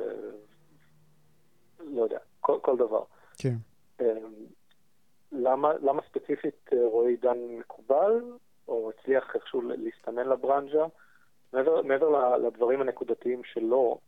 לא 1.80 2.02
יודע, 2.02 2.18
כל, 2.40 2.58
כל 2.62 2.76
דבר. 2.76 3.02
כן. 3.38 3.54
Uh, 4.00 4.04
למה, 5.32 5.72
למה 5.82 6.02
ספציפית 6.02 6.70
רועי 6.72 7.16
דן 7.16 7.38
מקובל? 7.58 8.22
או 8.70 8.90
הצליח 8.90 9.34
איכשהו 9.34 9.62
להסתמן 9.62 10.28
לברנז'ה. 10.28 10.86
מעבר, 11.52 11.82
מעבר 11.82 12.36
לדברים 12.36 12.80
הנקודתיים 12.80 13.44
שלו, 13.44 13.98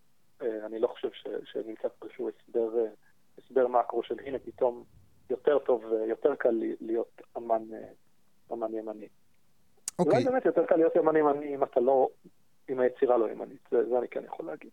אה, 0.42 0.66
אני 0.66 0.78
לא 0.78 0.86
חושב 0.86 1.08
שנמצא 1.44 1.88
פה 1.88 2.06
איזשהו 2.06 2.28
הסבר, 2.28 2.78
אה, 2.78 2.90
הסבר 3.38 3.66
מאקרו 3.66 4.02
של 4.02 4.20
הנה 4.24 4.38
פתאום 4.38 4.84
יותר 5.30 5.58
טוב, 5.58 5.84
יותר 6.08 6.34
קל 6.34 6.62
להיות 6.80 7.22
אמן, 7.36 7.74
אה, 7.74 7.88
אמן 8.52 8.74
ימני. 8.74 9.06
Okay. 9.06 10.04
אולי 10.04 10.24
באמת 10.24 10.44
יותר 10.44 10.66
קל 10.66 10.76
להיות 10.76 10.96
ימני 10.96 11.18
ימני 11.18 11.54
אם 11.54 11.62
אתה 11.62 11.80
לא, 11.80 12.08
אם 12.70 12.80
היצירה 12.80 13.18
לא 13.18 13.30
ימנית, 13.32 13.68
זה, 13.70 13.76
זה 13.90 13.98
אני 13.98 14.06
כן 14.10 14.20
יכול 14.26 14.46
להגיד. 14.46 14.70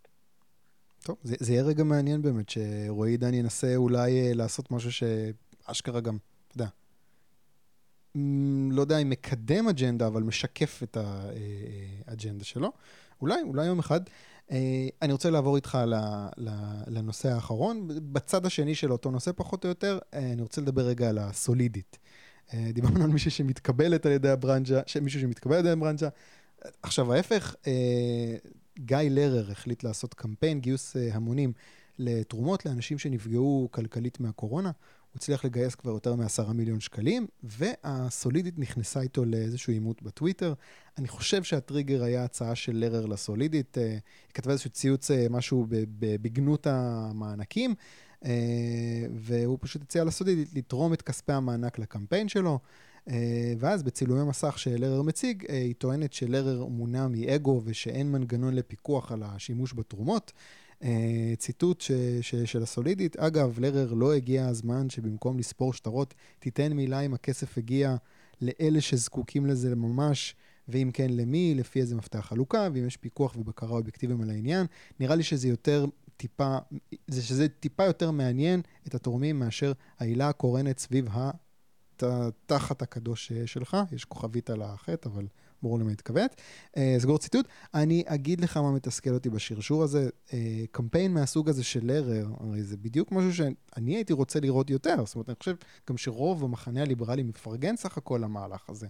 טוב, 1.02 1.16
זה, 1.22 1.36
זה 1.40 1.52
יהיה 1.52 1.62
רגע 1.62 1.84
מעניין 1.84 2.22
באמת, 2.22 2.48
שרועי 2.48 3.10
עידן 3.10 3.34
ינסה 3.34 3.76
אולי 3.76 4.34
לעשות 4.34 4.70
משהו 4.70 4.90
שאשכרה 4.92 6.00
גם, 6.00 6.16
אתה 6.48 6.54
יודע, 6.56 6.66
לא 8.70 8.80
יודע 8.80 8.98
אם 8.98 9.10
מקדם 9.10 9.68
אג'נדה, 9.68 10.06
אבל 10.06 10.22
משקף 10.22 10.80
את 10.82 10.96
האג'נדה 12.06 12.44
שלו. 12.44 12.72
אולי, 13.20 13.42
אולי 13.42 13.66
יום 13.66 13.78
אחד. 13.78 14.00
אני 15.02 15.12
רוצה 15.12 15.30
לעבור 15.30 15.56
איתך 15.56 15.78
לנושא 16.86 17.28
האחרון. 17.28 17.88
בצד 18.12 18.46
השני 18.46 18.74
של 18.74 18.92
אותו 18.92 19.10
נושא, 19.10 19.30
פחות 19.36 19.64
או 19.64 19.68
יותר, 19.68 19.98
אני 20.12 20.42
רוצה 20.42 20.60
לדבר 20.60 20.82
רגע 20.82 21.08
על 21.08 21.18
הסולידית. 21.18 21.98
דיברנו 22.54 23.04
על 23.04 23.10
מישהו 23.10 23.30
שמתקבלת 23.30 24.06
על 24.06 24.12
ידי 24.12 24.28
הברנז'ה, 24.28 24.80
מישהו 25.02 25.20
שמתקבל 25.20 25.54
על 25.54 25.60
ידי 25.60 25.70
הברנז'ה. 25.70 26.08
עכשיו, 26.82 27.12
ההפך, 27.12 27.54
גיא 28.78 28.96
לרר 29.10 29.50
החליט 29.50 29.84
לעשות 29.84 30.14
קמפיין 30.14 30.60
גיוס 30.60 30.96
המונים 31.12 31.52
לתרומות 31.98 32.66
לאנשים 32.66 32.98
שנפגעו 32.98 33.68
כלכלית 33.70 34.20
מהקורונה. 34.20 34.70
הוא 35.10 35.16
הצליח 35.16 35.44
לגייס 35.44 35.74
כבר 35.74 35.90
יותר 35.90 36.14
מעשרה 36.14 36.52
מיליון 36.52 36.80
שקלים, 36.80 37.26
והסולידית 37.42 38.58
נכנסה 38.58 39.00
איתו 39.00 39.24
לאיזשהו 39.24 39.72
עימות 39.72 40.02
בטוויטר. 40.02 40.54
אני 40.98 41.08
חושב 41.08 41.42
שהטריגר 41.42 42.02
היה 42.02 42.24
הצעה 42.24 42.54
של 42.54 42.76
לרר 42.76 43.06
לסולידית. 43.06 43.78
היא 43.78 44.00
כתבה 44.34 44.52
איזשהו 44.52 44.70
ציוץ, 44.70 45.10
משהו 45.30 45.66
בגנות 45.98 46.66
המענקים, 46.66 47.74
והוא 49.14 49.58
פשוט 49.60 49.82
הציע 49.82 50.04
לסולידית 50.04 50.54
לתרום 50.54 50.92
את 50.92 51.02
כספי 51.02 51.32
המענק 51.32 51.78
לקמפיין 51.78 52.28
שלו. 52.28 52.58
ואז 53.58 53.82
בצילומי 53.82 54.28
מסך 54.28 54.58
שלרר 54.58 55.02
מציג, 55.02 55.44
היא 55.48 55.74
טוענת 55.78 56.12
שלרר 56.12 56.64
מונע 56.66 57.08
מאגו 57.08 57.62
ושאין 57.64 58.12
מנגנון 58.12 58.54
לפיקוח 58.54 59.12
על 59.12 59.22
השימוש 59.22 59.74
בתרומות. 59.74 60.32
ציטוט 61.38 61.80
ש, 61.80 61.92
ש, 62.20 62.34
של 62.34 62.62
הסולידית, 62.62 63.16
אגב, 63.16 63.58
לרר 63.58 63.94
לא 63.94 64.14
הגיע 64.14 64.46
הזמן 64.46 64.90
שבמקום 64.90 65.38
לספור 65.38 65.72
שטרות, 65.72 66.14
תיתן 66.38 66.72
מילה 66.72 67.00
אם 67.00 67.14
הכסף 67.14 67.58
הגיע 67.58 67.96
לאלה 68.40 68.80
שזקוקים 68.80 69.46
לזה 69.46 69.76
ממש, 69.76 70.34
ואם 70.68 70.90
כן 70.92 71.10
למי, 71.10 71.54
לפי 71.54 71.80
איזה 71.80 71.96
מפתח 71.96 72.20
חלוקה, 72.20 72.68
ואם 72.74 72.86
יש 72.86 72.96
פיקוח 72.96 73.36
ובקרה 73.36 73.70
אובייקטיביים 73.70 74.22
על 74.22 74.30
העניין. 74.30 74.66
נראה 75.00 75.14
לי 75.14 75.22
שזה 75.22 75.48
יותר 75.48 75.86
טיפה, 76.16 76.58
שזה 77.10 77.48
טיפה 77.48 77.84
יותר 77.84 78.10
מעניין 78.10 78.60
את 78.86 78.94
התורמים 78.94 79.38
מאשר 79.38 79.72
העילה 79.98 80.28
הקורנת 80.28 80.78
סביב 80.78 81.08
התחת 82.02 82.82
הקדוש 82.82 83.32
שלך, 83.46 83.76
יש 83.92 84.04
כוכבית 84.04 84.50
על 84.50 84.62
החטא, 84.62 85.08
אבל 85.08 85.26
ברור 85.62 85.78
למה 85.78 85.90
התכוונת. 85.90 86.40
סגור 86.98 87.18
ציטוט. 87.18 87.46
אני 87.74 88.04
אגיד 88.06 88.40
לך 88.40 88.56
מה 88.56 88.72
מתסכל 88.72 89.10
אותי 89.10 89.30
בשרשור 89.30 89.82
הזה. 89.82 90.08
קמפיין 90.70 91.14
מהסוג 91.14 91.48
הזה 91.48 91.64
של 91.64 91.80
לרר, 91.82 92.28
הרי 92.40 92.62
זה 92.62 92.76
בדיוק 92.76 93.12
משהו 93.12 93.34
שאני 93.34 93.96
הייתי 93.96 94.12
רוצה 94.12 94.40
לראות 94.40 94.70
יותר. 94.70 95.04
זאת 95.04 95.14
אומרת, 95.14 95.28
אני 95.28 95.36
חושב 95.38 95.54
גם 95.90 95.96
שרוב 95.96 96.44
המחנה 96.44 96.82
הליברלי 96.82 97.22
מפרגן 97.22 97.76
סך 97.76 97.98
הכל 97.98 98.20
למהלך 98.22 98.70
הזה. 98.70 98.86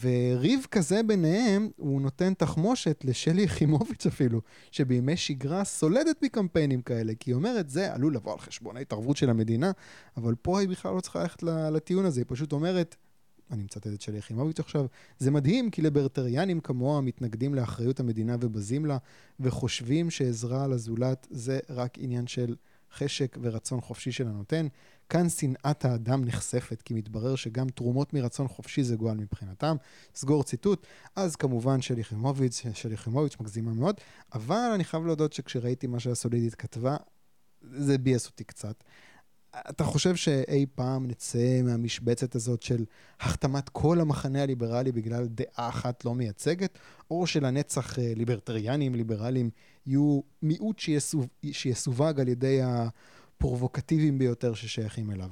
וריב 0.00 0.66
כזה 0.70 1.02
ביניהם, 1.02 1.68
הוא 1.76 2.00
נותן 2.00 2.34
תחמושת 2.34 3.04
לשלי 3.04 3.42
יחימוביץ' 3.42 4.06
אפילו, 4.06 4.40
שבימי 4.70 5.16
שגרה 5.16 5.64
סולדת 5.64 6.22
מקמפיינים 6.22 6.82
כאלה, 6.82 7.12
כי 7.20 7.30
היא 7.30 7.34
אומרת, 7.34 7.70
זה 7.70 7.94
עלול 7.94 8.14
לבוא 8.14 8.32
על 8.32 8.38
חשבון 8.38 8.76
ההתערבות 8.76 9.16
של 9.16 9.30
המדינה, 9.30 9.72
אבל 10.16 10.34
פה 10.42 10.60
היא 10.60 10.68
בכלל 10.68 10.94
לא 10.94 11.00
צריכה 11.00 11.22
ללכת 11.22 11.42
לטיעון 11.42 12.04
הזה, 12.04 12.20
היא 12.20 12.26
פשוט 12.28 12.52
אומרת, 12.52 12.96
אני 13.50 13.62
מצטט 13.62 13.86
את 13.86 14.00
שלי 14.00 14.18
יחימוביץ' 14.18 14.60
עכשיו, 14.60 14.86
זה 15.18 15.30
מדהים 15.30 15.70
כי 15.70 15.82
ליברטריאנים 15.82 16.60
כמוה 16.60 17.00
מתנגדים 17.00 17.54
לאחריות 17.54 18.00
המדינה 18.00 18.36
ובזים 18.40 18.86
לה, 18.86 18.98
וחושבים 19.40 20.10
שעזרה 20.10 20.66
לזולת 20.66 21.26
זה 21.30 21.58
רק 21.70 21.98
עניין 21.98 22.26
של 22.26 22.56
חשק 22.92 23.38
ורצון 23.42 23.80
חופשי 23.80 24.12
של 24.12 24.28
הנותן. 24.28 24.66
כאן 25.08 25.28
שנאת 25.28 25.84
האדם 25.84 26.24
נחשפת, 26.24 26.82
כי 26.82 26.94
מתברר 26.94 27.36
שגם 27.36 27.68
תרומות 27.68 28.14
מרצון 28.14 28.48
חופשי 28.48 28.82
זה 28.82 28.96
גועל 28.96 29.16
מבחינתם. 29.16 29.76
סגור 30.14 30.44
ציטוט. 30.44 30.86
אז 31.16 31.36
כמובן 31.36 31.80
שלי 31.80 32.00
יחימוביץ', 32.00 32.62
שלי 32.72 32.94
יחימוביץ' 32.94 33.36
מגזימה 33.40 33.72
מאוד, 33.72 33.94
אבל 34.34 34.70
אני 34.74 34.84
חייב 34.84 35.06
להודות 35.06 35.32
שכשראיתי 35.32 35.86
מה 35.86 36.00
שהסולידית 36.00 36.54
כתבה, 36.54 36.96
זה 37.62 37.98
ביאס 37.98 38.26
אותי 38.26 38.44
קצת. 38.44 38.84
אתה 39.70 39.84
חושב 39.84 40.16
שאי 40.16 40.66
פעם 40.74 41.06
נצא 41.06 41.62
מהמשבצת 41.64 42.34
הזאת 42.34 42.62
של 42.62 42.84
החתמת 43.20 43.68
כל 43.68 44.00
המחנה 44.00 44.42
הליברלי 44.42 44.92
בגלל 44.92 45.26
דעה 45.26 45.68
אחת 45.68 46.04
לא 46.04 46.14
מייצגת, 46.14 46.78
או 47.10 47.26
שלנצח 47.26 47.98
ליברטריאנים, 47.98 48.94
ליברלים, 48.94 49.50
יהיו 49.86 50.20
מיעוט 50.42 50.78
שיסוג, 50.78 51.26
שיסווג 51.52 52.20
על 52.20 52.28
ידי 52.28 52.60
הפרובוקטיביים 53.38 54.18
ביותר 54.18 54.54
ששייכים 54.54 55.10
אליו? 55.10 55.28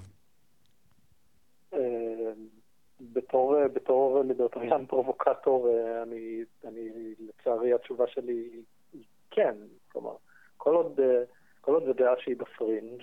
בתור, 3.01 3.69
בתור 3.73 4.23
ליברטריאן 4.23 4.87
פרובוקטור, 4.87 5.69
אני, 6.03 6.45
אני, 6.65 6.89
לצערי 7.19 7.73
התשובה 7.75 8.05
שלי 8.09 8.49
היא 8.93 9.05
כן. 9.31 9.55
כלומר, 9.93 10.17
כל 10.57 10.75
עוד, 10.75 11.01
כל 11.61 11.75
עוד 11.75 11.85
זו 11.87 11.93
דעה 11.93 12.15
שהיא 12.19 12.37
בפרינג', 12.37 13.03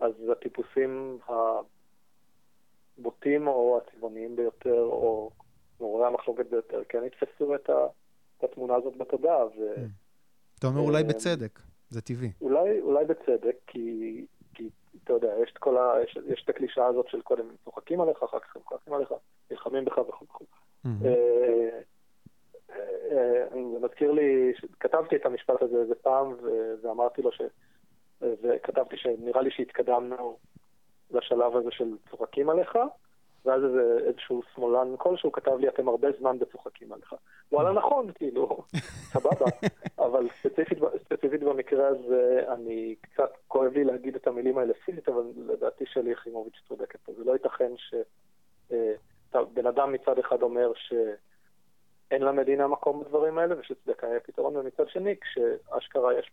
אז 0.00 0.12
הטיפוסים 0.32 1.18
הבוטים 2.98 3.48
או 3.48 3.80
הצבעוניים 3.82 4.36
ביותר, 4.36 4.82
או 4.82 5.30
מעוררי 5.80 6.06
המחלוקת 6.06 6.46
ביותר, 6.46 6.82
כן 6.88 7.02
יתפסו 7.04 7.54
את, 7.54 7.70
התמונה 8.42 8.74
הזאת 8.74 8.96
בתודעה. 8.96 9.46
ו... 9.46 9.74
אתה 10.58 10.66
אומר 10.66 10.80
אולי 10.80 11.04
בצדק, 11.04 11.60
זה 11.90 12.02
טבעי. 12.02 12.32
אולי, 12.40 12.80
אולי 12.80 13.04
בצדק, 13.04 13.56
כי, 13.66 14.26
כי 14.54 14.68
אתה 15.04 15.12
יודע, 15.12 15.34
יש 15.42 15.52
את 15.52 15.58
כל 15.58 15.76
ה... 15.76 15.94
יש, 16.04 16.18
יש 16.26 16.42
את 16.44 16.48
הקלישאה 16.48 16.86
הזאת 16.86 17.08
של 17.08 17.22
קודם 17.22 17.44
צוחקים 17.64 18.00
עליך, 18.00 18.22
אחר 18.22 18.38
כך 18.38 18.56
הם 18.56 18.62
צוחקים 18.68 18.94
עליך, 18.94 19.12
נלחמים 19.50 19.84
בך 19.84 19.98
וכו' 19.98 20.24
וכו'. 20.24 20.44
זה 23.70 23.78
מזכיר 23.80 24.12
לי, 24.12 24.52
כתבתי 24.80 25.16
את 25.16 25.26
המשפט 25.26 25.62
הזה 25.62 25.76
איזה 25.76 25.94
פעם, 25.94 26.34
ואמרתי 26.82 27.22
לו 27.22 27.32
ש... 27.32 27.40
וכתבתי 28.20 28.96
שנראה 28.96 29.42
לי 29.42 29.50
שהתקדמנו 29.50 30.38
לשלב 31.10 31.56
הזה 31.56 31.70
של 31.70 31.84
צוחקים 32.10 32.50
עליך, 32.50 32.78
ואז 33.44 33.64
איזה, 33.64 33.98
איזשהו 34.06 34.42
שמאלן 34.54 34.94
כלשהו 34.98 35.32
כתב 35.32 35.56
לי, 35.58 35.68
אתם 35.68 35.88
הרבה 35.88 36.08
זמן 36.18 36.38
בצוחקים 36.38 36.92
עליך. 36.92 37.14
וואלה 37.52 37.72
נכון, 37.72 38.12
כאילו, 38.14 38.58
סבבה, 39.12 39.46
אבל 39.98 40.28
ספציפית, 40.42 40.78
ספציפית 41.04 41.42
במקרה 41.42 41.88
הזה, 41.88 42.44
אני 42.48 42.94
קצת 43.00 43.30
כואב 43.48 43.72
לי 43.72 43.84
להגיד 43.84 44.14
את 44.14 44.26
המילים 44.26 44.58
האלה 44.58 44.74
פיזית, 44.74 45.08
אבל 45.08 45.22
לדעתי 45.36 45.84
שלי 45.86 46.10
יחימוביץ' 46.10 46.60
צודקת 46.68 47.00
פה. 47.00 47.12
זה 47.12 47.24
לא 47.24 47.32
ייתכן 47.32 47.72
שבן 48.70 49.66
אדם 49.66 49.92
מצד 49.92 50.18
אחד 50.18 50.42
אומר 50.42 50.72
שאין 50.74 52.22
למדינה 52.22 52.68
מקום 52.68 53.00
בדברים 53.00 53.38
האלה, 53.38 53.60
ושצדקה 53.60 54.06
יהיה 54.06 54.20
פתרון, 54.20 54.56
ומצד 54.56 54.88
שני, 54.88 55.14
כשאשכרה 55.20 56.18
יש 56.18 56.30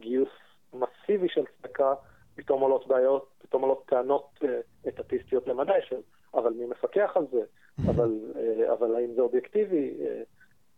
גיוס 0.00 0.28
מסיבי 0.72 1.28
של 1.28 1.44
צדקה, 1.46 1.94
פתאום 2.34 2.60
עולות 2.60 2.86
בעיות, 2.86 3.28
פתאום 3.38 3.62
עולות 3.62 3.82
טענות 3.86 4.40
אטטיסטיות 4.88 5.46
למדי 5.46 5.72
של 5.88 6.00
אבל 6.34 6.52
מי 6.52 6.66
מפקח 6.66 7.12
על 7.14 7.26
זה, 7.32 7.42
אבל, 7.90 8.18
אבל 8.72 8.94
האם 8.94 9.14
זה 9.14 9.20
אובייקטיבי? 9.20 9.94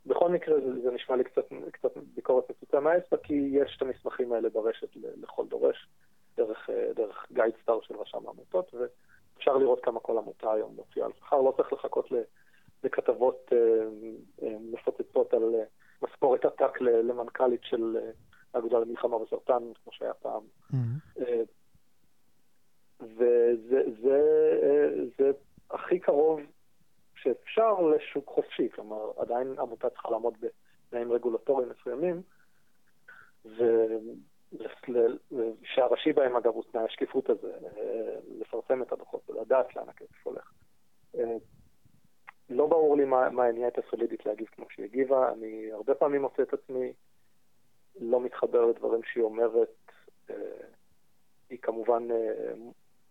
בכל 0.06 0.28
מקרה 0.28 0.60
זה, 0.60 0.82
זה 0.82 0.90
נשמע 0.90 1.16
לי 1.16 1.24
קצת, 1.24 1.44
קצת 1.72 1.90
ביקורת 2.14 2.50
מצוצה 2.50 2.80
מהאצבע, 2.80 3.18
כי 3.22 3.34
יש 3.52 3.76
את 3.76 3.82
המסמכים 3.82 4.32
האלה 4.32 4.48
ברשת 4.48 4.88
לכל 4.96 5.46
דורש, 5.46 5.88
דרך, 6.36 6.70
דרך 6.94 7.26
גייד 7.32 7.54
סטאר 7.62 7.80
של 7.80 7.94
רשם 7.96 8.26
העמותות, 8.26 8.74
ואפשר 8.74 9.56
לראות 9.56 9.84
כמה 9.84 10.00
כל 10.00 10.18
עמותה 10.18 10.52
היום 10.52 10.74
מוציאה 10.76 11.06
על 11.06 11.12
שכר, 11.18 11.40
לא 11.40 11.54
צריך 11.56 11.72
לחכות 11.72 12.08
לכתבות 12.84 13.52
מפוצצות 14.42 15.34
על 15.34 15.54
משכורת 16.02 16.44
עתק 16.44 16.80
למנכ"לית 16.80 17.60
של 17.64 17.98
האגודה 18.54 18.78
למלחמה 18.78 19.18
בסרטן, 19.18 19.62
כמו 19.84 19.92
שהיה 19.92 20.14
פעם. 20.14 20.42
Mm-hmm. 20.72 21.22
וזה 23.02 23.82
זה, 24.02 24.20
זה 25.18 25.30
הכי 25.70 25.98
קרוב 25.98 26.40
שאפשר 27.14 27.80
לשוק 27.80 28.28
חופשי, 28.28 28.68
כלומר, 28.70 29.10
עדיין 29.16 29.58
עמותה 29.58 29.90
צריכה 29.90 30.10
לעמוד 30.10 30.34
בתנאים 30.40 31.12
רגולטוריים 31.12 31.68
מסוימים, 31.68 32.22
ושהראשי 35.30 36.12
בהם, 36.12 36.36
אגב, 36.36 36.54
הוא 36.54 36.64
תנאי 36.72 36.84
השקיפות 36.84 37.30
הזה, 37.30 37.52
לפרסם 38.40 38.82
את 38.82 38.92
הדוחות 38.92 39.30
ולדעת 39.30 39.76
לאן 39.76 39.88
הכסף 39.88 40.26
הולך. 40.26 40.52
לא 42.50 42.66
ברור 42.66 42.96
לי 42.96 43.04
מה, 43.04 43.30
מה 43.30 43.44
הניע 43.44 43.68
את 43.68 43.78
הסולידית 43.78 44.26
להגיב 44.26 44.46
כמו 44.46 44.66
שהיא 44.70 44.84
הגיבה, 44.84 45.32
אני 45.32 45.72
הרבה 45.72 45.94
פעמים 45.94 46.22
מוצא 46.22 46.42
את 46.42 46.52
עצמי 46.52 46.92
לא 48.00 48.20
מתחבר 48.20 48.66
לדברים 48.66 49.02
שהיא 49.02 49.24
אומרת. 49.24 49.68
היא 51.50 51.58
כמובן 51.62 52.08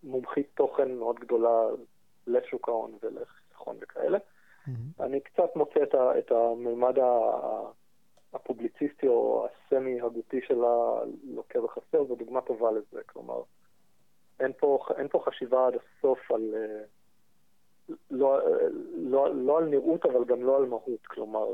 מומחית 0.04 0.48
תוכן 0.54 0.96
מאוד 0.96 1.20
גדולה 1.20 1.62
לשוק 2.28 2.70
ההון 2.70 2.98
ולחיסכון 3.02 3.78
וכאלה. 3.82 4.18
Mm-hmm. 4.18 5.04
אני 5.04 5.20
קצת 5.20 5.56
מוצא 5.56 5.84
את, 5.84 5.94
ה, 5.94 6.20
את 6.20 6.32
הממד 6.32 6.96
הפובליציסטי 8.34 9.08
או 9.08 9.48
הסמי 9.48 10.02
הגותי 10.02 10.42
שלה 10.42 11.04
לוקה 11.24 11.62
בחסר, 11.62 12.04
זו 12.04 12.16
דוגמה 12.16 12.42
טובה 12.42 12.72
לזה. 12.72 13.04
כלומר, 13.06 13.42
אין 14.40 14.52
פה, 14.60 14.80
אין 14.98 15.08
פה 15.08 15.24
חשיבה 15.26 15.68
עד 15.68 15.74
הסוף 15.74 16.32
על... 16.32 16.54
אה, 16.56 16.84
לא, 18.12 18.40
לא, 18.94 19.36
לא 19.36 19.58
על 19.58 19.66
נראות, 19.66 20.06
אבל 20.06 20.26
גם 20.26 20.44
לא 20.44 20.58
על 20.58 20.66
מהות. 20.66 21.08
כלומר, 21.08 21.48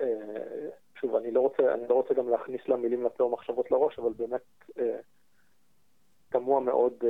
אה, 0.00 0.68
שוב, 1.00 1.16
אני 1.16 1.30
לא 1.30 1.40
רוצה, 1.40 1.74
אני 1.74 1.88
לא 1.88 1.94
רוצה 1.94 2.14
גם 2.14 2.28
להכניס 2.28 2.68
לה 2.68 2.76
מילים 2.76 3.04
לפה 3.04 3.24
או 3.24 3.30
מחשבות 3.30 3.70
לראש, 3.70 3.98
אבל 3.98 4.12
באמת 4.12 4.42
אה, 4.78 4.98
תמוה 6.28 6.60
מאוד 6.60 7.04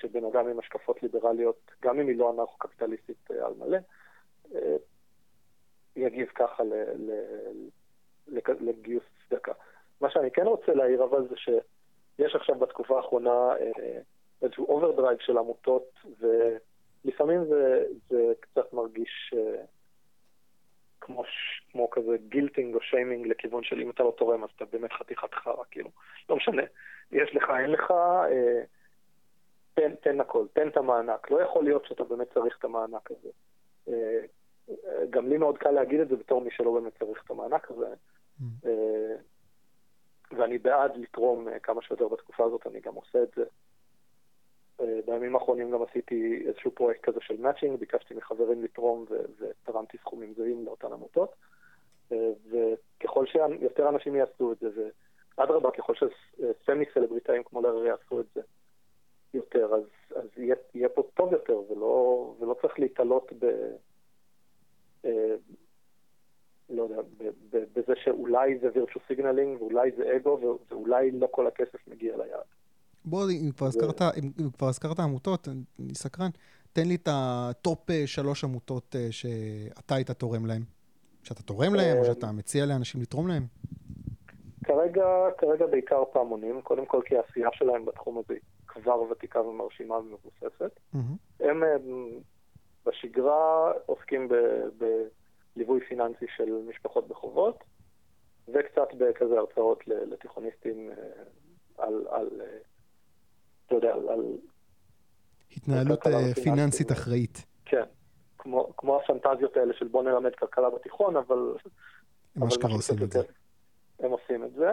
שבן 0.00 0.24
אדם 0.24 0.48
עם 0.48 0.58
השקפות 0.58 1.02
ליברליות, 1.02 1.70
גם 1.82 2.00
אם 2.00 2.08
היא 2.08 2.18
לא 2.18 2.30
אנרכו-קפיטליסטית 2.30 3.30
על 3.30 3.52
מלא, 3.58 3.78
יגיב 5.96 6.28
ככה 6.34 6.62
לגיוס 8.60 9.04
צדקה. 9.28 9.52
מה 10.00 10.10
שאני 10.10 10.30
כן 10.30 10.46
רוצה 10.46 10.74
להעיר 10.74 11.04
אבל 11.04 11.28
זה 11.28 11.36
שיש 11.36 12.34
עכשיו 12.34 12.54
בתקופה 12.54 12.96
האחרונה 12.96 13.52
אה, 13.60 13.98
איזשהו 14.42 14.66
overdrive 14.66 15.18
של 15.20 15.38
עמותות, 15.38 15.88
ולפעמים 16.20 17.44
זה, 17.44 17.84
זה 18.08 18.32
קצת 18.40 18.72
מרגיש 18.72 19.34
אה, 19.36 19.64
כמו, 21.02 21.24
כמו 21.72 21.90
כזה 21.90 22.16
guilting 22.28 22.74
או 22.74 22.80
שיימינג 22.80 23.26
לכיוון 23.26 23.62
של 23.62 23.80
אם 23.80 23.90
אתה 23.90 24.02
לא 24.02 24.14
תורם 24.16 24.44
אז 24.44 24.50
אתה 24.56 24.64
באמת 24.64 24.92
חתיכת 24.92 25.34
חרא, 25.34 25.64
כאילו, 25.70 25.90
לא 26.28 26.36
משנה, 26.36 26.62
יש 27.12 27.34
לך, 27.34 27.50
אין 27.60 27.70
לך, 27.70 27.90
אה, 27.90 28.62
תן, 29.74 29.94
תן 29.94 30.20
הכל, 30.20 30.46
תן 30.52 30.68
את 30.68 30.76
המענק. 30.76 31.30
לא 31.30 31.42
יכול 31.42 31.64
להיות 31.64 31.84
שאתה 31.86 32.04
באמת 32.04 32.34
צריך 32.34 32.56
את 32.58 32.64
המענק 32.64 33.10
הזה. 33.10 33.28
גם 35.10 35.28
לי 35.28 35.38
מאוד 35.38 35.58
קל 35.58 35.70
להגיד 35.70 36.00
את 36.00 36.08
זה 36.08 36.16
בתור 36.16 36.40
מי 36.40 36.50
שלא 36.50 36.72
באמת 36.72 36.98
צריך 36.98 37.22
את 37.24 37.30
המענק 37.30 37.70
הזה. 37.70 37.86
Mm. 38.40 38.44
אה, 38.66 39.16
ואני 40.36 40.58
בעד 40.58 40.96
לתרום 40.96 41.48
אה, 41.48 41.58
כמה 41.58 41.82
שיותר 41.82 42.08
בתקופה 42.08 42.44
הזאת, 42.44 42.66
אני 42.66 42.80
גם 42.80 42.94
עושה 42.94 43.22
את 43.22 43.28
זה. 43.36 43.44
אה, 44.80 45.00
בימים 45.06 45.34
האחרונים 45.34 45.70
גם 45.70 45.82
עשיתי 45.82 46.44
איזשהו 46.46 46.70
פרויקט 46.70 47.02
כזה 47.02 47.20
של 47.20 47.40
מאצ'ינג, 47.40 47.78
ביקשתי 47.78 48.14
מחברים 48.14 48.62
לתרום 48.62 49.04
ותרמתי 49.38 49.98
סכומים 49.98 50.34
זהים 50.36 50.64
לאותן 50.64 50.92
עמותות. 50.92 51.34
וככל 52.50 53.26
שיותר 53.26 53.88
אנשים 53.88 54.14
יעשו 54.14 54.52
את 54.52 54.58
זה, 54.58 54.88
ואדרבה, 55.38 55.70
ככל 55.70 55.94
שסמי 55.94 56.84
סלבריטאים 56.94 57.42
כמו 57.42 57.62
לארי 57.62 57.88
יעשו 57.88 58.20
את 58.20 58.26
זה 58.34 58.40
יותר, 59.34 59.74
אז, 59.74 60.16
אז 60.16 60.28
יהיה, 60.36 60.54
יהיה 60.74 60.88
פה 60.88 61.02
טוב 61.14 61.32
יותר, 61.32 61.60
ולא, 61.70 62.34
ולא 62.40 62.54
צריך 62.62 62.78
להתעלות 62.78 63.32
ב... 63.38 63.44
אה, 65.04 65.34
לא 66.70 66.82
יודע, 66.82 67.00
בזה 67.50 67.96
שאולי 67.96 68.58
זה 68.58 68.68
virtue 68.74 69.00
signaling 69.08 69.62
ואולי 69.62 69.90
זה 69.96 70.16
אגו 70.16 70.58
ואולי 70.68 71.10
לא 71.10 71.28
כל 71.30 71.46
הכסף 71.46 71.88
מגיע 71.88 72.16
ליעד. 72.16 72.44
בוא, 73.04 73.30
אם 73.30 73.50
כבר 73.56 73.66
הזכרת, 73.66 74.02
אם 74.02 74.50
כבר 74.58 74.68
הזכרת 74.68 75.00
עמותות, 75.00 75.48
אני 75.48 75.94
סקרן, 75.94 76.30
תן 76.72 76.88
לי 76.88 76.94
את 76.94 77.08
ה 77.12 77.32
top 77.32 77.90
אה, 77.90 78.06
שלוש 78.06 78.44
עמותות 78.44 78.96
אה, 78.98 79.08
שאתה 79.10 79.94
היית 79.94 80.10
תורם 80.10 80.46
להם. 80.46 80.62
שאתה 81.22 81.42
תורם 81.42 81.74
להם 81.74 81.98
או 81.98 82.04
שאתה 82.04 82.32
מציע 82.32 82.66
לאנשים 82.66 83.00
לתרום 83.00 83.28
להם? 83.28 83.42
כרגע, 84.64 85.06
כרגע 85.38 85.66
בעיקר 85.66 86.04
פעמונים, 86.12 86.62
קודם 86.62 86.86
כל 86.86 87.00
כי 87.04 87.16
העשייה 87.16 87.48
שלהם 87.52 87.84
בתחום 87.84 88.18
הזה 88.18 88.34
כבר 88.66 89.02
ותיקה 89.02 89.40
ומרשימה 89.40 89.94
ומבוססת. 89.94 90.80
Mm-hmm. 90.94 90.98
הם 91.40 91.62
בשגרה 92.86 93.72
עוסקים 93.86 94.28
בליווי 94.78 95.80
פיננסי 95.80 96.26
של 96.36 96.52
משפחות 96.68 97.08
בחובות, 97.08 97.64
וקצת 98.48 98.88
בכזה 98.98 99.38
הרצאות 99.38 99.86
לתיכוניסטים 99.86 100.90
אה, 100.90 100.94
על, 101.78 102.06
על, 102.10 102.40
אה, 102.40 102.58
אתה 103.76 103.86
יודע, 103.86 104.12
על... 104.12 104.20
התנהלות 105.56 106.06
אה, 106.06 106.34
פיננסית 106.42 106.92
אחראית. 106.92 107.46
כן, 107.64 107.82
כמו, 108.38 108.72
כמו 108.76 108.96
הפנטזיות 108.96 109.56
האלה 109.56 109.74
של 109.74 109.88
בוא 109.88 110.02
נלמד 110.02 110.34
כלכלה 110.34 110.70
בתיכון, 110.70 111.16
אבל... 111.16 111.54
הם 112.36 112.42
אשכרה 112.42 112.72
עושים 112.72 112.96
את 113.02 113.10
זה. 113.12 113.20
הם 113.98 114.10
עושים 114.10 114.44
את 114.44 114.52
זה. 114.52 114.72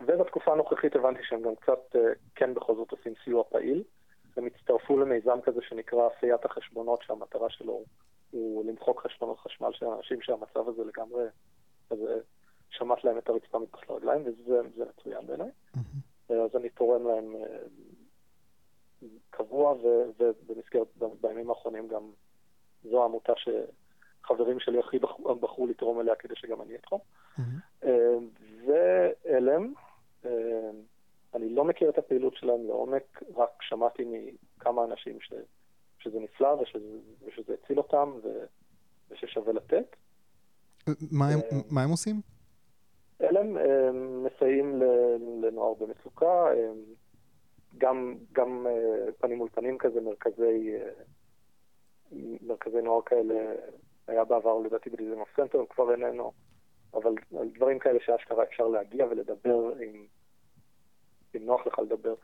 ובתקופה 0.00 0.52
הנוכחית 0.52 0.96
הבנתי 0.96 1.20
שהם 1.22 1.42
גם 1.42 1.54
קצת 1.54 1.96
כן 2.34 2.54
בכל 2.54 2.74
זאת 2.76 2.90
עושים 2.90 3.12
סיוע 3.24 3.44
פעיל. 3.44 3.82
הם 4.36 4.46
הצטרפו 4.46 4.98
למיזם 4.98 5.38
כזה 5.44 5.60
שנקרא 5.68 6.08
עשיית 6.16 6.44
החשבונות, 6.44 7.02
שהמטרה 7.02 7.50
שלו 7.50 7.84
הוא 8.30 8.64
למחוק 8.64 9.06
חשבונות 9.06 9.38
חשמל 9.40 9.70
של 9.72 9.86
אנשים 9.86 10.22
שהמצב 10.22 10.68
הזה 10.68 10.82
לגמרי 10.84 11.24
כזה 11.90 12.20
שמט 12.70 13.04
להם 13.04 13.18
את 13.18 13.28
הרצפה 13.28 13.58
מתחת 13.58 13.90
לרגליים, 13.90 14.22
וזה 14.22 14.60
מצוין 14.98 15.26
בעיניי. 15.26 15.50
Mm-hmm. 15.76 16.09
אז 16.34 16.56
אני 16.56 16.68
תורם 16.68 17.06
להם 17.06 17.36
אה, 17.36 17.58
קבוע, 19.30 19.74
ובמסגרת, 20.18 20.86
בימים 21.20 21.50
האחרונים 21.50 21.88
גם 21.88 22.10
זו 22.90 23.02
העמותה 23.02 23.32
שחברים 23.36 24.60
שלי 24.60 24.78
הכי 24.78 24.98
בחרו, 25.40 25.66
לתרום 25.66 26.00
אליה 26.00 26.14
כדי 26.14 26.34
שגם 26.36 26.62
אני 26.62 26.74
אתרום. 26.74 27.00
Mm-hmm. 27.38 27.82
ועלם, 28.66 29.72
אני 31.34 31.54
לא 31.54 31.64
מכיר 31.64 31.90
את 31.90 31.98
הפעילות 31.98 32.34
שלהם 32.36 32.66
לעומק, 32.66 33.22
רק 33.36 33.62
שמעתי 33.62 34.02
מכמה 34.06 34.84
אנשים 34.84 35.20
ש, 35.20 35.32
שזה 35.98 36.18
נפלא 36.20 36.48
ושזה, 36.48 36.98
ושזה 37.24 37.54
הציל 37.62 37.78
אותם 37.78 38.12
ו, 38.22 38.28
וששווה 39.10 39.52
לתת. 39.52 39.96
מה 41.10 41.28
הם, 41.28 41.38
אה, 41.38 41.58
מה 41.70 41.82
הם 41.82 41.90
עושים? 41.90 42.20
הם 43.36 43.56
אה, 43.56 43.90
מסייעים 43.92 44.82
לנוער 45.42 45.74
במצוקה, 45.74 46.44
גם, 47.78 48.14
גם 48.32 48.66
אה, 48.66 49.12
פנים 49.18 49.38
מול 49.38 49.48
פנים 49.48 49.78
כזה, 49.78 50.00
מרכזי, 50.00 50.72
מרכזי 52.42 52.82
נוער 52.82 53.02
כאלה, 53.02 53.34
היה 54.06 54.24
בעבר 54.24 54.58
לדעתי 54.58 54.90
בדיזנגוף 54.90 55.20
סנטר, 55.36 55.64
כבר 55.70 55.92
איננו, 55.92 56.32
אבל 56.94 57.14
דברים 57.54 57.78
כאלה 57.78 57.98
שאשכרה 58.00 58.44
אפשר 58.44 58.68
להגיע 58.68 59.06
ולדבר 59.10 59.72
עם... 59.80 60.06
אם 61.36 61.44
נוח 61.44 61.66
לך 61.66 61.78
לדבר. 61.78 62.14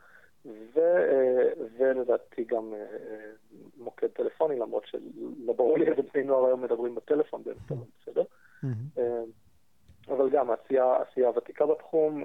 ו, 0.45 0.79
אה, 0.79 1.65
ולדעתי 1.77 2.43
גם 2.43 2.73
אה, 2.73 2.85
מוקד 3.77 4.07
טלפוני, 4.07 4.59
למרות 4.59 4.83
שלא 4.85 5.53
ברור 5.53 5.77
לי 5.77 5.91
איזה 5.91 6.01
בני 6.13 6.23
נוער 6.23 6.45
היום 6.45 6.61
מדברים 6.61 6.95
בטלפון, 6.95 7.43
בסדר? 8.01 8.23
אה, 8.97 9.23
אבל 10.07 10.29
גם 10.29 10.51
עשייה, 10.51 11.29
ותיקה 11.35 11.65
בתחום, 11.65 12.23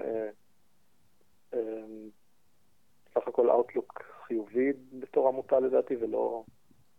סך 3.15 3.29
הכל 3.29 3.51
outlook 3.51 4.03
חיובי 4.27 4.73
בתור 4.93 5.29
עמותה 5.29 5.61
לדעתי, 5.61 5.97
ולא 5.97 6.45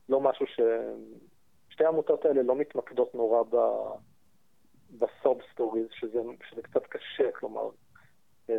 לא 0.10 0.22
משהו 0.22 0.48
ש... 0.48 0.60
שתי 1.70 1.86
העמותות 1.86 2.26
האלה 2.26 2.44
לא 2.44 2.56
מתמקדות 2.56 3.16
נורא 3.16 3.44
ב... 3.44 3.56
ב 4.98 5.09
sob 5.09 5.42
stories, 5.52 5.88
שזה, 5.92 6.22
שזה 6.50 6.62
קצת 6.62 6.86
קשה, 6.86 7.32
כלומר, 7.32 7.70
אתה 8.46 8.54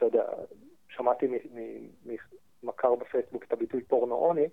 יודע, 0.00 0.24
שמעתי 0.88 1.26
ממכר 2.62 2.94
בפייסבוק 2.94 3.44
את 3.44 3.52
הביטוי 3.52 3.82
פורנו 3.82 4.14
עוני, 4.14 4.48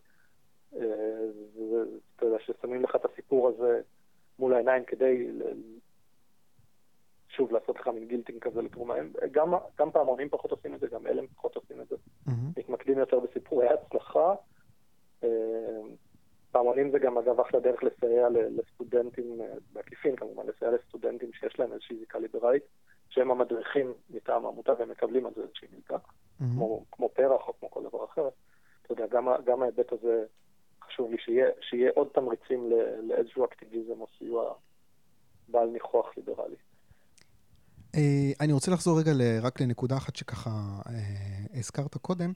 אה, 0.76 0.82
ואתה 1.56 2.26
יודע, 2.26 2.38
ששמים 2.40 2.84
לך 2.84 2.96
את 2.96 3.06
הסיפור 3.06 3.48
הזה 3.48 3.82
מול 4.40 4.54
העיניים 4.54 4.86
כדי 4.86 5.28
שוב 7.40 7.52
לעשות 7.52 7.80
לך 7.80 7.88
מין 7.88 8.08
גילטינג 8.08 8.40
כזה 8.42 8.62
לתרומה. 8.62 8.94
גם, 9.32 9.54
גם 9.80 9.92
פעמונים 9.92 10.30
פחות 10.30 10.52
עושים 10.52 10.76
את 10.76 10.80
זה, 10.80 10.88
גם 10.88 11.08
אלה 11.08 11.22
פחות 11.36 11.56
עושים 11.56 11.82
את 11.82 11.88
זה. 11.88 11.96
Mm-hmm. 11.96 12.60
מתמקדים 12.60 12.98
יותר 12.98 13.20
בסיפורי 13.20 13.68
הצלחה. 13.68 14.36
אה, 15.24 15.30
פעמונים 16.52 16.92
זה 16.92 17.00
גם 17.00 17.18
אגב 17.18 17.40
אחלה 17.40 17.60
דרך 17.60 17.84
לסייע 17.84 18.28
לסטודנטים, 18.30 19.42
אה, 19.42 19.54
בעקיפין 19.74 20.16
כמובן, 20.16 20.44
לסייע 20.48 20.72
לסטודנטים 20.72 21.34
שיש 21.34 21.60
להם 21.60 21.74
איזושהי 21.74 21.98
זיקה 22.00 22.20
ליברלית. 22.20 22.64
שהם 23.10 23.32
המדריכים 23.32 23.94
מטעם 24.10 24.46
העמותה 24.46 24.74
והם 24.80 24.90
מקבלים 24.90 25.26
על 25.26 25.32
זה 25.36 25.42
איזושהי 25.42 25.68
מלגה, 25.74 25.98
mm-hmm. 25.98 26.44
כמו, 26.56 26.86
כמו 26.92 27.10
פרח 27.10 27.48
או 27.48 27.54
כמו 27.60 27.72
כל 27.72 27.84
דבר 27.84 28.06
אחר. 28.06 28.30
אתה 28.82 28.94
יודע, 28.94 29.08
גם, 29.08 29.28
גם 29.46 29.62
ההיבט 29.62 29.92
הזה 29.92 30.26
חשוב 30.84 31.12
לי 31.12 31.18
שיהיה, 31.20 31.48
שיהיה 31.62 31.92
עוד 31.96 32.08
תמריצים 32.14 32.72
לאיזשהו 33.04 33.46
אקטיביזם 33.46 34.02
או 34.02 34.08
סיוע 34.18 34.54
בעל 35.48 35.70
ניחוח 35.70 36.18
ליברלי. 36.18 36.56
Uh, 37.96 38.00
אני 38.40 38.54
רוצה 38.54 38.72
לחזור 38.72 39.00
רגע 39.00 39.14
ל, 39.14 39.22
רק 39.42 39.62
לנקודה 39.62 39.98
אחת 39.98 40.16
שככה 40.16 40.80
uh, 40.86 40.90
הזכרת 41.58 41.98
קודם. 41.98 42.34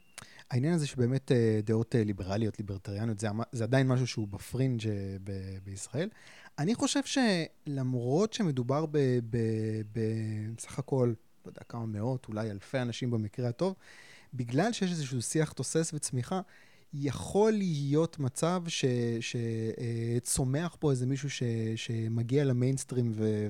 העניין 0.51 0.73
הזה 0.73 0.87
שבאמת 0.87 1.31
uh, 1.31 1.65
דעות 1.65 1.95
ליברליות, 1.97 2.59
ליברטריאניות, 2.59 3.19
זה, 3.19 3.27
זה 3.51 3.63
עדיין 3.63 3.87
משהו 3.87 4.07
שהוא 4.07 4.27
בפרינג' 4.27 4.81
ב- 5.23 5.57
בישראל. 5.63 6.09
אני 6.59 6.75
חושב 6.75 6.99
שלמרות 7.05 8.33
שמדובר 8.33 8.85
בסך 10.55 10.79
הכל, 10.79 11.13
לא 11.45 11.49
יודע 11.49 11.61
כמה 11.69 11.85
מאות, 11.85 12.27
אולי 12.27 12.51
אלפי 12.51 12.81
אנשים 12.81 13.11
במקרה 13.11 13.49
הטוב, 13.49 13.75
בגלל 14.33 14.73
שיש 14.73 14.91
איזשהו 14.91 15.21
שיח 15.21 15.51
תוסס 15.51 15.91
וצמיחה, 15.93 16.41
יכול 16.93 17.51
להיות 17.51 18.19
מצב 18.19 18.63
שצומח 19.19 20.75
פה 20.79 20.91
איזה 20.91 21.07
מישהו 21.07 21.29
ש, 21.29 21.43
שמגיע 21.75 22.43
למיינסטרים 22.43 23.11
ו, 23.11 23.47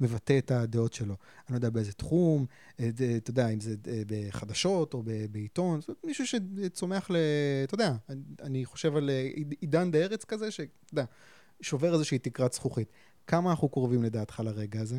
ומבטא 0.00 0.38
את 0.38 0.50
הדעות 0.50 0.92
שלו. 0.92 1.14
אני 1.14 1.50
לא 1.50 1.56
יודע 1.56 1.70
באיזה 1.70 1.92
תחום, 1.92 2.46
אתה 2.76 3.30
יודע, 3.30 3.48
אם 3.48 3.60
זה 3.60 3.74
בחדשות 4.06 4.94
או 4.94 5.02
בעיתון, 5.30 5.80
זאת 5.80 5.88
אומרת, 5.88 6.04
מישהו 6.04 6.26
שצומח 6.26 7.10
ל... 7.10 7.16
אתה 7.64 7.74
יודע, 7.74 7.92
אני 8.42 8.64
חושב 8.64 8.96
על 8.96 9.10
עידן 9.60 9.90
דה 9.90 9.98
ארץ 9.98 10.24
כזה, 10.24 10.50
שאתה 10.50 10.70
יודע, 10.92 11.04
שובר 11.60 11.92
איזושהי 11.92 12.18
תקרת 12.18 12.52
זכוכית. 12.52 12.88
כמה 13.26 13.50
אנחנו 13.50 13.68
קרובים 13.68 14.02
לדעתך 14.02 14.42
לרגע 14.44 14.80
הזה? 14.80 14.96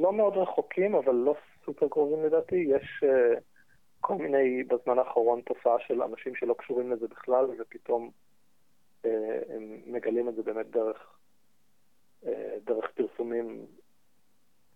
לא 0.00 0.12
מאוד 0.12 0.32
רחוקים, 0.36 0.94
אבל 0.94 1.14
לא 1.14 1.34
סופר 1.66 1.88
קרובים 1.88 2.24
לדעתי. 2.24 2.56
יש... 2.56 3.04
כל 4.00 4.14
מיני, 4.14 4.64
בזמן 4.64 4.98
האחרון, 4.98 5.40
תופעה 5.40 5.76
של 5.80 6.02
אנשים 6.02 6.34
שלא 6.34 6.54
קשורים 6.54 6.92
לזה 6.92 7.08
בכלל, 7.08 7.46
ופתאום 7.58 8.10
אה, 9.04 9.40
הם 9.48 9.80
מגלים 9.86 10.28
את 10.28 10.34
זה 10.34 10.42
באמת 10.42 10.70
דרך, 10.70 11.18
אה, 12.26 12.56
דרך 12.64 12.90
פרסומים, 12.90 13.66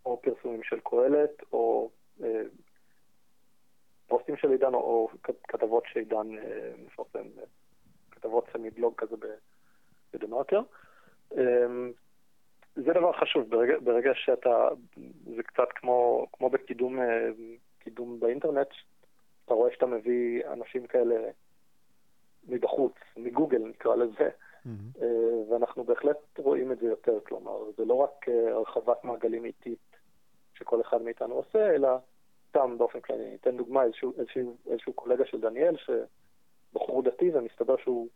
או 0.07 0.23
פרסומים 0.23 0.63
של 0.63 0.81
קהלת, 0.81 1.43
או 1.53 1.91
אה, 2.23 2.43
פוסטים 4.07 4.37
של 4.37 4.51
עידן, 4.51 4.75
או, 4.75 4.81
או 4.81 5.09
כתבות 5.49 5.85
שעידן 5.87 6.39
אה, 6.39 6.73
מפרסם, 6.87 7.39
אה, 7.39 7.45
כתבות 8.11 8.49
סמי 8.53 8.71
בלוג 8.71 8.95
כזה 8.97 9.17
בדה 10.13 10.27
מרקר. 10.27 10.61
אה, 11.37 11.67
זה 12.77 12.93
דבר 12.93 13.13
חשוב, 13.13 13.51
ברגע, 13.51 13.75
ברגע 13.85 14.11
שאתה, 14.15 14.69
זה 15.37 15.43
קצת 15.43 15.69
כמו, 15.75 16.27
כמו 16.33 16.51
בקידום 16.51 17.01
אה, 17.01 17.29
קידום 17.79 18.21
באינטרנט, 18.21 18.69
אתה 19.45 19.55
רואה 19.55 19.73
שאתה 19.73 19.87
מביא 19.87 20.47
אנשים 20.47 20.87
כאלה 20.87 21.31
מבחוץ, 22.49 22.93
מגוגל 23.17 23.59
נקרא 23.59 23.95
לזה, 23.95 24.29
mm-hmm. 24.67 25.05
ואנחנו 25.51 25.85
בהחלט 25.85 26.17
רואים 26.39 26.73
את 26.73 26.79
זה 26.79 26.87
יותר, 26.87 27.19
כלומר, 27.27 27.71
זה 27.77 27.85
לא 27.85 27.95
רק 27.95 28.29
אה, 28.29 28.53
הרחבת 28.53 29.05
מעגלים 29.05 29.45
איטית 29.45 29.97
שכל 30.55 30.81
אחד 30.81 31.03
מאיתנו 31.03 31.35
עושה, 31.35 31.75
אלא 31.75 31.89
סתם 32.49 32.79
באופן 32.79 33.01
כללי. 33.01 33.25
אני 33.25 33.35
אתן 33.35 33.57
דוגמה, 33.57 33.83
איזשהו, 33.85 34.13
איזשהו, 34.19 34.57
איזשהו 34.71 34.93
קולגה 34.93 35.25
של 35.27 35.41
דניאל, 35.41 35.77
שבחור 35.77 37.03
דתי, 37.03 37.31
ומסתבר 37.35 37.77
שהוא 37.77 38.09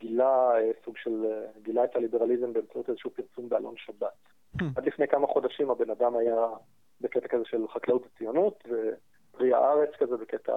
גילה 0.00 0.50
אה, 0.56 0.70
סוג 0.84 0.96
של, 0.96 1.42
גילה 1.62 1.84
את 1.84 1.96
הליברליזם 1.96 2.52
באמצעות 2.52 2.88
איזשהו 2.88 3.10
פרסום 3.10 3.48
בעלון 3.48 3.74
שבת. 3.76 4.08
Mm-hmm. 4.56 4.64
עד 4.76 4.86
לפני 4.86 5.08
כמה 5.08 5.26
חודשים 5.26 5.70
הבן 5.70 5.90
אדם 5.90 6.16
היה 6.16 6.46
בקטע 7.00 7.28
כזה 7.28 7.44
של 7.44 7.68
חקלאות 7.68 8.06
וציונות, 8.06 8.64
ו... 8.70 8.90
פרי 9.36 9.54
הארץ 9.54 9.90
כזה 9.98 10.16
בקטע 10.16 10.52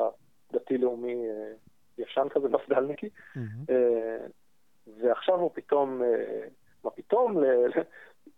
דתי-לאומי 0.51 1.29
אה, 1.29 1.51
ישן 1.97 2.27
כזה, 2.29 2.49
מפד"לניקי. 2.55 3.09
אה, 3.69 4.25
ועכשיו 5.01 5.35
הוא 5.35 5.51
פתאום, 5.53 6.03
אה, 6.03 6.47
מה 6.83 6.91
פתאום, 6.91 7.43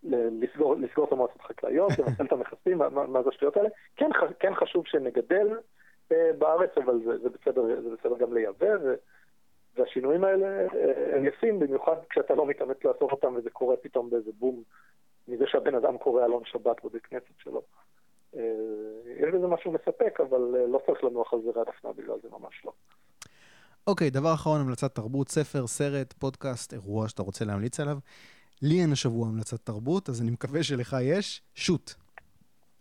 לסגור, 0.02 0.74
לסגור 0.74 1.04
את 1.04 1.12
המועצות 1.12 1.40
החקלאיות, 1.40 1.98
לבטל 1.98 2.24
את 2.24 2.32
המכסים, 2.32 2.78
מה, 2.78 2.88
מה 2.88 3.22
זה 3.22 3.28
השטויות 3.28 3.56
האלה. 3.56 3.68
כן, 3.96 4.10
כן 4.38 4.54
חשוב 4.54 4.86
שנגדל 4.86 5.48
בארץ, 6.10 6.70
אבל 6.84 7.00
זה, 7.04 7.18
זה, 7.18 7.28
בסדר, 7.28 7.62
זה 7.82 7.96
בסדר 7.96 8.18
גם 8.18 8.34
לייבא, 8.34 8.66
ו, 8.82 8.94
והשינויים 9.76 10.24
האלה 10.24 10.66
הם 11.12 11.24
יפים, 11.24 11.58
במיוחד 11.58 11.96
כשאתה 12.10 12.34
לא 12.34 12.46
מתאמץ 12.46 12.84
לעשות 12.84 13.12
אותם 13.12 13.34
וזה 13.36 13.50
קורה 13.50 13.76
פתאום 13.76 14.10
באיזה 14.10 14.30
בום 14.38 14.62
מזה 15.28 15.44
שהבן 15.46 15.74
אדם 15.74 15.98
קורא 15.98 16.24
אלון 16.24 16.44
שבת 16.44 16.84
בבית 16.84 17.06
כנסת 17.06 17.34
שלו. 17.38 17.62
אה, 18.36 18.42
יש 19.16 19.34
בזה 19.34 19.46
משהו 19.46 19.72
מספק, 19.72 20.20
אבל 20.20 20.56
אה, 20.56 20.66
לא 20.66 20.80
צריך 20.86 21.04
לנוח 21.04 21.32
על 21.34 21.40
זרי 21.42 21.60
הדפנה 21.60 21.92
בגלל 21.92 22.16
זה, 22.22 22.28
ממש 22.38 22.64
לא. 22.64 22.72
אוקיי, 23.86 24.08
okay, 24.08 24.10
דבר 24.10 24.34
אחרון, 24.34 24.60
המלצת 24.60 24.94
תרבות, 24.94 25.28
ספר, 25.28 25.66
סרט, 25.66 26.12
פודקאסט, 26.12 26.72
אירוע 26.72 27.08
שאתה 27.08 27.22
רוצה 27.22 27.44
להמליץ 27.44 27.80
עליו. 27.80 27.96
לי 28.62 28.82
אין 28.82 28.92
השבוע 28.92 29.28
המלצת 29.28 29.60
תרבות, 29.66 30.08
אז 30.08 30.22
אני 30.22 30.30
מקווה 30.30 30.62
שלך 30.62 30.96
יש. 31.02 31.42
שוט. 31.54 31.90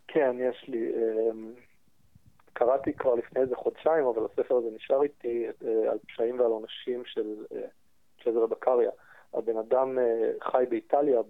כן, 0.07 0.35
יש 0.39 0.65
לי. 0.67 0.91
אמ, 0.93 1.53
קראתי 2.53 2.93
כבר 2.93 3.15
לפני 3.15 3.41
איזה 3.41 3.55
חודשיים, 3.55 4.05
אבל 4.05 4.25
הספר 4.25 4.55
הזה 4.55 4.67
נשאר 4.75 5.03
איתי, 5.03 5.45
אה, 5.47 5.91
על 5.91 5.97
פשעים 6.07 6.39
ועל 6.39 6.51
עונשים 6.51 7.05
של 7.05 7.35
צ'זר 8.23 8.45
בקריה. 8.45 8.91
הבן 9.33 9.57
אדם 9.57 9.97
חי 10.41 10.63
באיטליה 10.69 11.21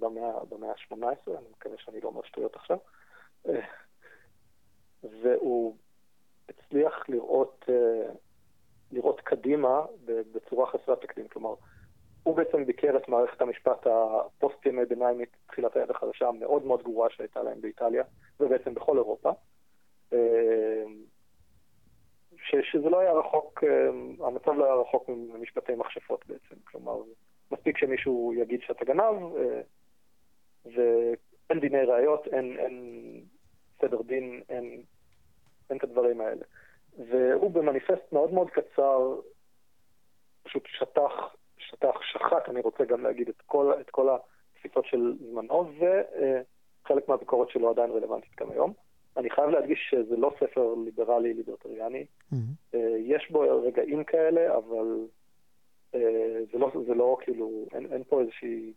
במאה 0.00 0.70
ה-18, 0.70 0.96
אני 1.38 1.48
מקווה 1.50 1.78
שאני 1.78 2.00
לא 2.00 2.08
אומר 2.08 2.22
שטויות 2.22 2.56
עכשיו, 2.56 2.78
והוא 5.02 5.76
הצליח 6.48 7.08
לראות, 7.08 7.64
לראות 8.92 9.20
קדימה 9.20 9.86
בצורה 10.04 10.66
חסרת 10.66 11.00
תקדים. 11.02 11.28
כלומר, 11.28 11.54
הוא 12.22 12.36
בעצם 12.36 12.64
ביקר 12.64 12.96
את 12.96 13.08
מערכת 13.08 13.42
המשפט 13.42 13.86
הפוסט 13.86 14.66
ימי 14.66 14.84
ביניים 14.84 15.18
מתחילת 15.18 15.76
היד 15.76 15.90
החדשה 15.90 16.28
המאוד 16.28 16.64
מאוד 16.64 16.82
גרועה 16.82 17.10
שהייתה 17.10 17.42
להם 17.42 17.60
באיטליה, 17.60 18.04
ובעצם 18.40 18.74
בכל 18.74 18.96
אירופה. 18.96 19.30
ש, 22.36 22.54
שזה 22.72 22.90
לא 22.90 22.98
היה 22.98 23.12
רחוק, 23.12 23.64
המצב 24.20 24.52
לא 24.52 24.64
היה 24.64 24.74
רחוק 24.74 25.08
ממשפטי 25.08 25.74
מכשפות 25.74 26.26
בעצם. 26.26 26.54
כלומר, 26.64 26.96
מספיק 27.50 27.78
שמישהו 27.78 28.32
יגיד 28.36 28.60
שאתה 28.62 28.84
גנב, 28.84 29.32
ואין 30.64 31.60
דיני 31.60 31.84
ראיות, 31.84 32.26
אין, 32.26 32.58
אין 32.58 33.20
סדר 33.80 34.02
דין, 34.02 34.42
אין, 34.48 34.82
אין 35.70 35.78
את 35.78 35.84
הדברים 35.84 36.20
האלה. 36.20 36.44
והוא 37.08 37.50
במניפסט 37.50 38.12
מאוד 38.12 38.32
מאוד 38.32 38.50
קצר 38.50 39.20
פשוט 40.42 40.66
שטח, 40.66 41.34
שטח, 41.58 42.02
שחט, 42.02 42.48
אני 42.48 42.60
רוצה 42.60 42.84
גם 42.84 43.02
להגיד, 43.02 43.28
את 43.28 43.42
כל, 43.46 43.72
את 43.80 43.90
כל 43.90 44.08
התפיסות 44.54 44.86
של 44.86 45.14
זמנו, 45.30 45.70
וחלק 45.78 47.08
מהביקורת 47.08 47.48
שלו 47.48 47.70
עדיין 47.70 47.90
רלוונטית 47.90 48.40
גם 48.40 48.50
היום. 48.50 48.72
אני 49.16 49.30
חייב 49.30 49.50
להדגיש 49.50 49.88
שזה 49.90 50.16
לא 50.16 50.32
ספר 50.40 50.74
ליברלי 50.84 51.34
ליברטריאני. 51.34 52.06
Mm-hmm. 52.32 52.76
יש 52.98 53.30
בו 53.30 53.40
רגעים 53.40 54.04
כאלה, 54.04 54.56
אבל 54.56 55.06
אה, 55.94 56.40
זה 56.52 56.58
לא, 56.58 56.72
זה 56.86 56.94
לא 56.94 57.16
כאילו, 57.20 57.66
אין, 57.74 57.92
אין 57.92 58.04
פה 58.04 58.20
איזושהי 58.20 58.72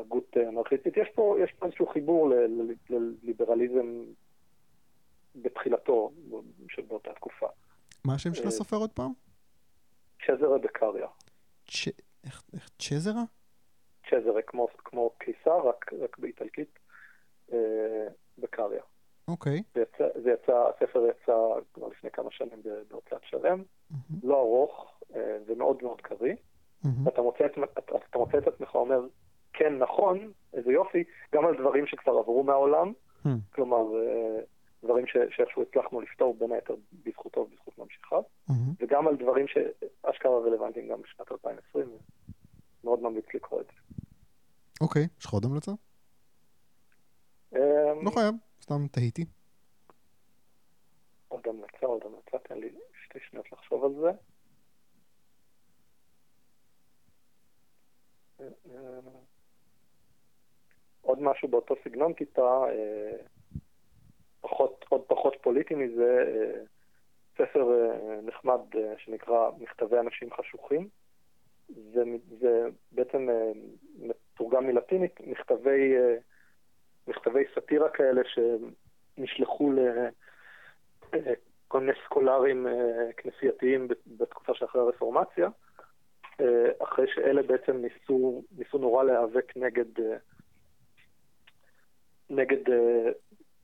הגות 0.00 0.36
אנרכיסטית. 0.48 0.96
יש 0.96 1.08
פה, 1.14 1.36
יש 1.44 1.52
פה 1.52 1.66
איזשהו 1.66 1.86
חיבור 1.86 2.30
לליברליזם 2.90 4.04
בתחילתו 5.36 6.12
של 6.68 6.82
באותה 6.82 7.12
תקופה. 7.14 7.46
מה 8.04 8.14
השם 8.14 8.34
של 8.34 8.48
הסופר 8.48 8.76
עוד 8.76 8.92
פעם? 8.92 9.12
צ'זרה 10.26 10.58
בקריה. 10.58 11.06
איך 12.54 12.70
צ'זרה? 12.78 13.22
צ'זרה, 14.10 14.42
כמו, 14.42 14.68
כמו 14.78 15.10
קיסר, 15.18 15.68
רק, 15.68 15.92
רק 15.92 16.18
באיטלקית, 16.18 16.78
אה, 17.52 18.06
בקריה. 18.38 18.82
אוקיי. 19.28 19.62
זה 19.74 19.80
יצא, 19.82 20.08
זה 20.22 20.30
יצא, 20.30 20.68
הספר 20.68 21.06
יצא 21.06 21.36
כבר 21.74 21.88
לפני 21.88 22.10
כמה 22.10 22.30
שנים 22.30 22.62
בהוצאת 22.88 23.24
שלם, 23.24 23.62
mm-hmm. 23.62 24.14
לא 24.22 24.40
ארוך 24.40 25.00
אה, 25.14 25.38
ומאוד 25.46 25.82
מאוד 25.82 26.00
קריא. 26.00 26.34
Mm-hmm. 26.34 26.88
ואתה 27.04 27.22
מוצא 27.22 27.46
את, 27.46 27.58
אתה, 27.78 27.96
אתה 28.10 28.18
מוצא 28.18 28.38
את 28.38 28.46
עצמך 28.46 28.74
אומר, 28.74 29.00
כן 29.52 29.78
נכון, 29.78 30.32
איזה 30.52 30.72
יופי, 30.72 31.04
גם 31.34 31.46
על 31.46 31.56
דברים 31.58 31.86
שכבר 31.86 32.12
עברו 32.12 32.44
מהעולם, 32.44 32.92
hmm. 33.24 33.28
כלומר, 33.54 33.78
אה, 33.78 34.40
דברים 34.84 35.06
שאיכשהו 35.06 35.62
הצלחנו 35.62 36.00
לפתור 36.00 36.36
בין 36.38 36.52
היתר 36.52 36.74
בזכותו 37.04 37.40
ובזכות 37.40 37.78
ממשיכיו, 37.78 38.22
hmm. 38.50 38.52
וגם 38.80 39.08
על 39.08 39.16
דברים 39.16 39.46
שאשכרה 39.48 40.38
רלוונטיים 40.38 40.88
גם 40.88 41.02
בשנת 41.02 41.32
2020, 41.32 41.88
מאוד 42.84 43.02
ממליץ 43.02 43.26
לקרוא 43.34 43.60
את 43.60 43.66
זה. 43.66 43.72
אוקיי, 44.80 45.06
יש 45.18 45.26
לך 45.26 45.32
עוד 45.32 45.44
המלצה? 45.44 45.72
אמ, 47.52 47.58
לא 48.04 48.10
חייב, 48.10 48.34
סתם 48.62 48.86
תהיתי. 48.90 49.24
עוד 51.28 51.46
המלצה, 51.46 51.86
עוד 51.86 52.02
המלצה, 52.04 52.48
תן 52.48 52.58
לי 52.58 52.68
שתי 53.04 53.18
שניות 53.30 53.52
לחשוב 53.52 53.84
על 53.84 53.90
זה. 54.00 54.10
עוד 61.12 61.22
משהו 61.22 61.48
באותו 61.48 61.74
סגנון 61.84 62.12
טיפה, 62.12 62.68
אה, 62.68 63.16
פחות, 64.40 64.84
עוד 64.88 65.02
פחות 65.06 65.36
פוליטי 65.40 65.74
מזה, 65.74 66.24
אה, 66.28 66.60
ספר 67.38 67.72
אה, 67.72 68.20
נחמד 68.22 68.60
שנקרא 68.96 69.50
מכתבי 69.58 69.98
אנשים 69.98 70.28
חשוכים. 70.32 70.88
זה, 71.68 72.02
זה 72.40 72.68
בעצם 72.92 73.28
מתורגם 73.98 74.66
מלטינית, 74.66 75.20
מכתבי, 75.20 75.94
מכתבי 77.08 77.44
סאטירה 77.54 77.88
כאלה 77.88 78.22
שנשלחו 78.24 79.72
לכל 81.12 81.80
מיני 81.80 81.92
סקולרים 82.04 82.66
כנסייתיים 83.16 83.88
בתקופה 84.06 84.54
שאחרי 84.54 84.80
הרפורמציה, 84.82 85.48
אחרי 86.82 87.06
שאלה 87.14 87.42
בעצם 87.42 87.76
ניסו, 87.76 88.42
ניסו 88.58 88.78
נורא 88.78 89.04
להיאבק 89.04 89.56
נגד 89.56 90.00
נגד, 92.32 92.70
אה, 92.70 93.10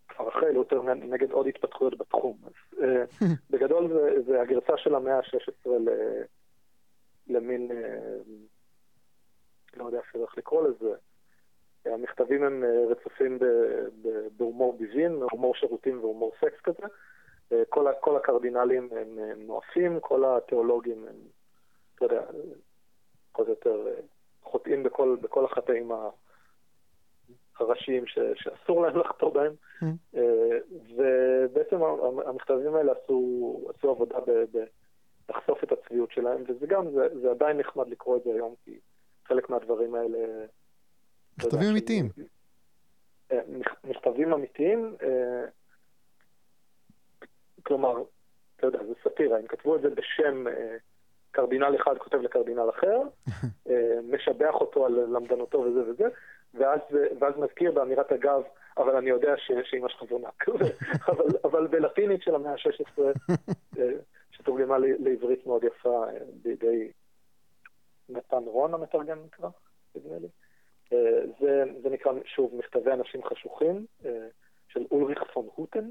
כבר 0.08 0.28
אחרי, 0.28 0.52
לא 0.52 0.58
יותר 0.58 0.82
נגד 0.82 1.30
עוד 1.30 1.46
התפתחויות 1.46 1.98
בתחום. 1.98 2.38
אז 2.44 2.80
אה, 2.82 3.04
בגדול 3.50 3.88
זה, 3.88 4.22
זה 4.26 4.40
הגרסה 4.40 4.72
של 4.76 4.94
המאה 4.94 5.16
ה-16 5.16 5.70
למין, 7.26 7.70
לא 9.76 9.84
יודע 9.84 9.98
אפילו 9.98 10.24
איך 10.24 10.38
לקרוא 10.38 10.68
לזה, 10.68 10.94
המכתבים 11.84 12.42
הם 12.42 12.64
רצופים 12.90 13.38
בהומור 14.36 14.76
ביזין, 14.78 15.22
הומור 15.30 15.54
שירותים 15.54 16.00
והומור 16.00 16.32
סקס 16.40 16.60
כזה. 16.60 16.86
כל, 17.68 17.86
כל 18.00 18.16
הקרדינלים 18.16 18.88
הם, 18.92 19.18
הם 19.18 19.42
נואפים, 19.46 20.00
כל 20.00 20.24
התיאולוגים 20.24 21.04
הם, 21.08 21.16
אתה 21.94 22.04
יודע, 22.04 22.22
פחות 23.32 23.46
או 23.46 23.52
יותר 23.52 23.86
חוטאים 24.42 24.82
בכל, 24.82 25.16
בכל 25.20 25.44
החטאים 25.44 25.92
הראשיים 27.60 28.06
ש, 28.06 28.18
שאסור 28.34 28.82
להם 28.82 28.98
לחטוא 28.98 29.32
בהם. 29.34 29.52
Mm. 29.82 30.18
ובעצם 30.96 31.82
המכתבים 32.26 32.74
האלה 32.74 32.92
עשו, 32.92 33.70
עשו 33.74 33.90
עבודה 33.90 34.20
ב, 34.20 34.30
ב, 34.30 34.64
לחשוף 35.28 35.64
את 35.64 35.72
הצביעות 35.72 36.12
שלהם, 36.12 36.44
וזה 36.48 36.66
גם, 36.66 36.90
זה, 36.90 37.20
זה 37.20 37.30
עדיין 37.30 37.56
נחמד 37.56 37.88
לקרוא 37.88 38.16
את 38.16 38.22
זה 38.24 38.30
היום, 38.30 38.54
כי 38.64 38.78
חלק 39.24 39.50
מהדברים 39.50 39.94
האלה... 39.94 40.18
מכתבים 41.38 41.68
אמיתיים. 41.70 42.08
אה, 43.32 43.40
מכתבים 43.84 44.32
אמיתיים, 44.32 44.96
אה, 45.02 45.44
כלומר, 47.62 48.02
אתה 48.56 48.66
יודע, 48.66 48.84
זה 48.84 48.92
סאטירה, 49.04 49.38
הם 49.38 49.46
כתבו 49.46 49.76
את 49.76 49.80
זה 49.80 49.90
בשם 49.90 50.44
קרדינל 51.30 51.76
אחד 51.82 51.98
כותב 51.98 52.18
לקרדינל 52.18 52.70
אחר, 52.70 53.00
משבח 54.12 54.54
אותו 54.54 54.86
על 54.86 54.92
למדנותו 54.92 55.58
וזה 55.58 55.90
וזה, 55.90 56.08
ואז, 56.54 56.80
ואז 57.20 57.34
מזכיר 57.36 57.72
באמירת 57.72 58.12
אגב, 58.12 58.42
אבל 58.78 58.96
אני 58.96 59.10
יודע 59.10 59.34
שאימא 59.36 59.88
שלך 59.88 60.04
זונה. 60.10 60.28
אבל, 61.08 61.24
אבל 61.44 61.66
בלטינית 61.66 62.22
של 62.22 62.34
המאה 62.34 62.52
ה-16, 62.52 63.02
שתורגמה 64.30 64.78
לעברית 64.78 65.46
מאוד 65.46 65.64
יפה 65.64 66.04
בידי 66.42 66.90
נתן 68.08 68.42
רון 68.46 68.74
המתרגם 68.74 69.18
נקרא, 69.24 69.48
נדמה 69.94 70.18
לי. 70.18 70.28
זה, 71.40 71.64
זה 71.82 71.90
נקרא, 71.90 72.12
שוב, 72.24 72.54
מכתבי 72.54 72.92
אנשים 72.92 73.24
חשוכים, 73.24 73.86
של 74.68 74.84
אולריך 74.90 75.22
פון 75.32 75.48
הוטן. 75.54 75.90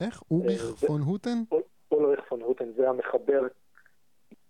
איך? 0.00 0.22
אולריך 0.30 0.62
פון 0.86 1.00
הוטן? 1.00 1.38
אולריך 1.92 2.20
פון 2.28 2.40
הוטן, 2.40 2.72
זה 2.72 2.88
המחבר 2.88 3.42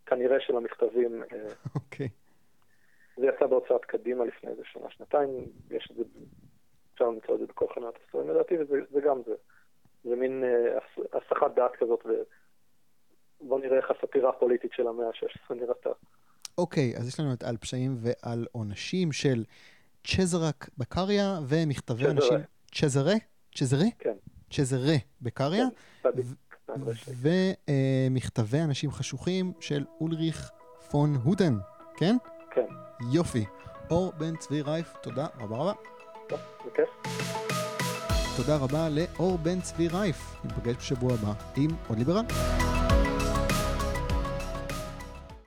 כנראה 0.07 0.41
של 0.41 0.57
המכתבים. 0.57 1.23
אוקיי. 1.75 2.07
Okay. 2.07 2.28
זה 3.19 3.27
יצא 3.27 3.47
בהוצאת 3.47 3.85
קדימה 3.85 4.25
לפני 4.25 4.51
איזה 4.51 4.63
שנה, 4.73 4.91
שנתיים, 4.91 5.29
יש 5.71 5.89
את 5.91 5.97
זה, 5.97 6.03
אפשר 6.95 7.05
למצוא 7.05 7.35
את 7.35 7.41
זה 7.41 7.47
בכל 7.47 7.67
חנת 7.75 7.95
הספרים 8.05 8.31
לדעתי, 8.31 8.55
וזה 8.59 9.01
גם 9.01 9.19
זה. 9.27 9.35
זה 10.05 10.17
מין 10.17 10.45
uh, 10.45 11.03
הסחת 11.13 11.55
דעת 11.57 11.73
כזאת, 11.79 12.07
ובוא 13.41 13.61
נראה 13.61 13.77
איך 13.77 13.91
הסאטירה 13.91 14.31
הפוליטית 14.31 14.71
של 14.73 14.87
המאה 14.89 15.07
ה-16 15.07 15.55
נראתה. 15.55 15.91
אוקיי, 16.59 16.93
okay, 16.95 17.01
אז 17.01 17.09
יש 17.09 17.21
לנו 17.21 17.33
את 17.33 17.43
על 17.43 17.57
פשעים 17.57 17.97
ועל 17.99 18.47
עונשים 18.53 19.13
של 19.13 19.45
צ'זרק 20.05 20.69
בקריה 20.79 21.39
ומכתבי. 21.49 22.07
אנשים... 22.07 22.39
צ'זרה? 22.75 23.15
צ'זרה? 23.55 23.87
כן. 23.99 24.17
צ'זרה 24.51 24.97
בקריה. 25.23 25.67
כן, 26.03 26.11
ומכתבי 28.11 28.59
אנשים 28.65 28.91
חשוכים 28.91 29.53
של 29.61 29.85
אולריך 30.01 30.51
פון 30.91 31.15
הוטן, 31.25 31.55
כן? 31.97 32.17
יופי. 33.01 33.45
אור 33.91 34.13
בן 34.19 34.37
צבי 34.37 34.63
רייף, 34.63 34.95
תודה 35.03 35.27
רבה 35.41 35.57
רבה. 35.57 35.73
טוב. 36.29 36.39
תודה 38.37 38.57
רבה 38.57 38.89
לאור 38.89 39.39
בן 39.39 39.61
צבי 39.61 39.89
רייף. 39.89 40.37
ניפגש 40.45 40.77
בשבוע 40.77 41.15
הבא 41.15 41.33
עם 41.57 41.71
עוד 41.89 41.99
ליברל. 41.99 42.25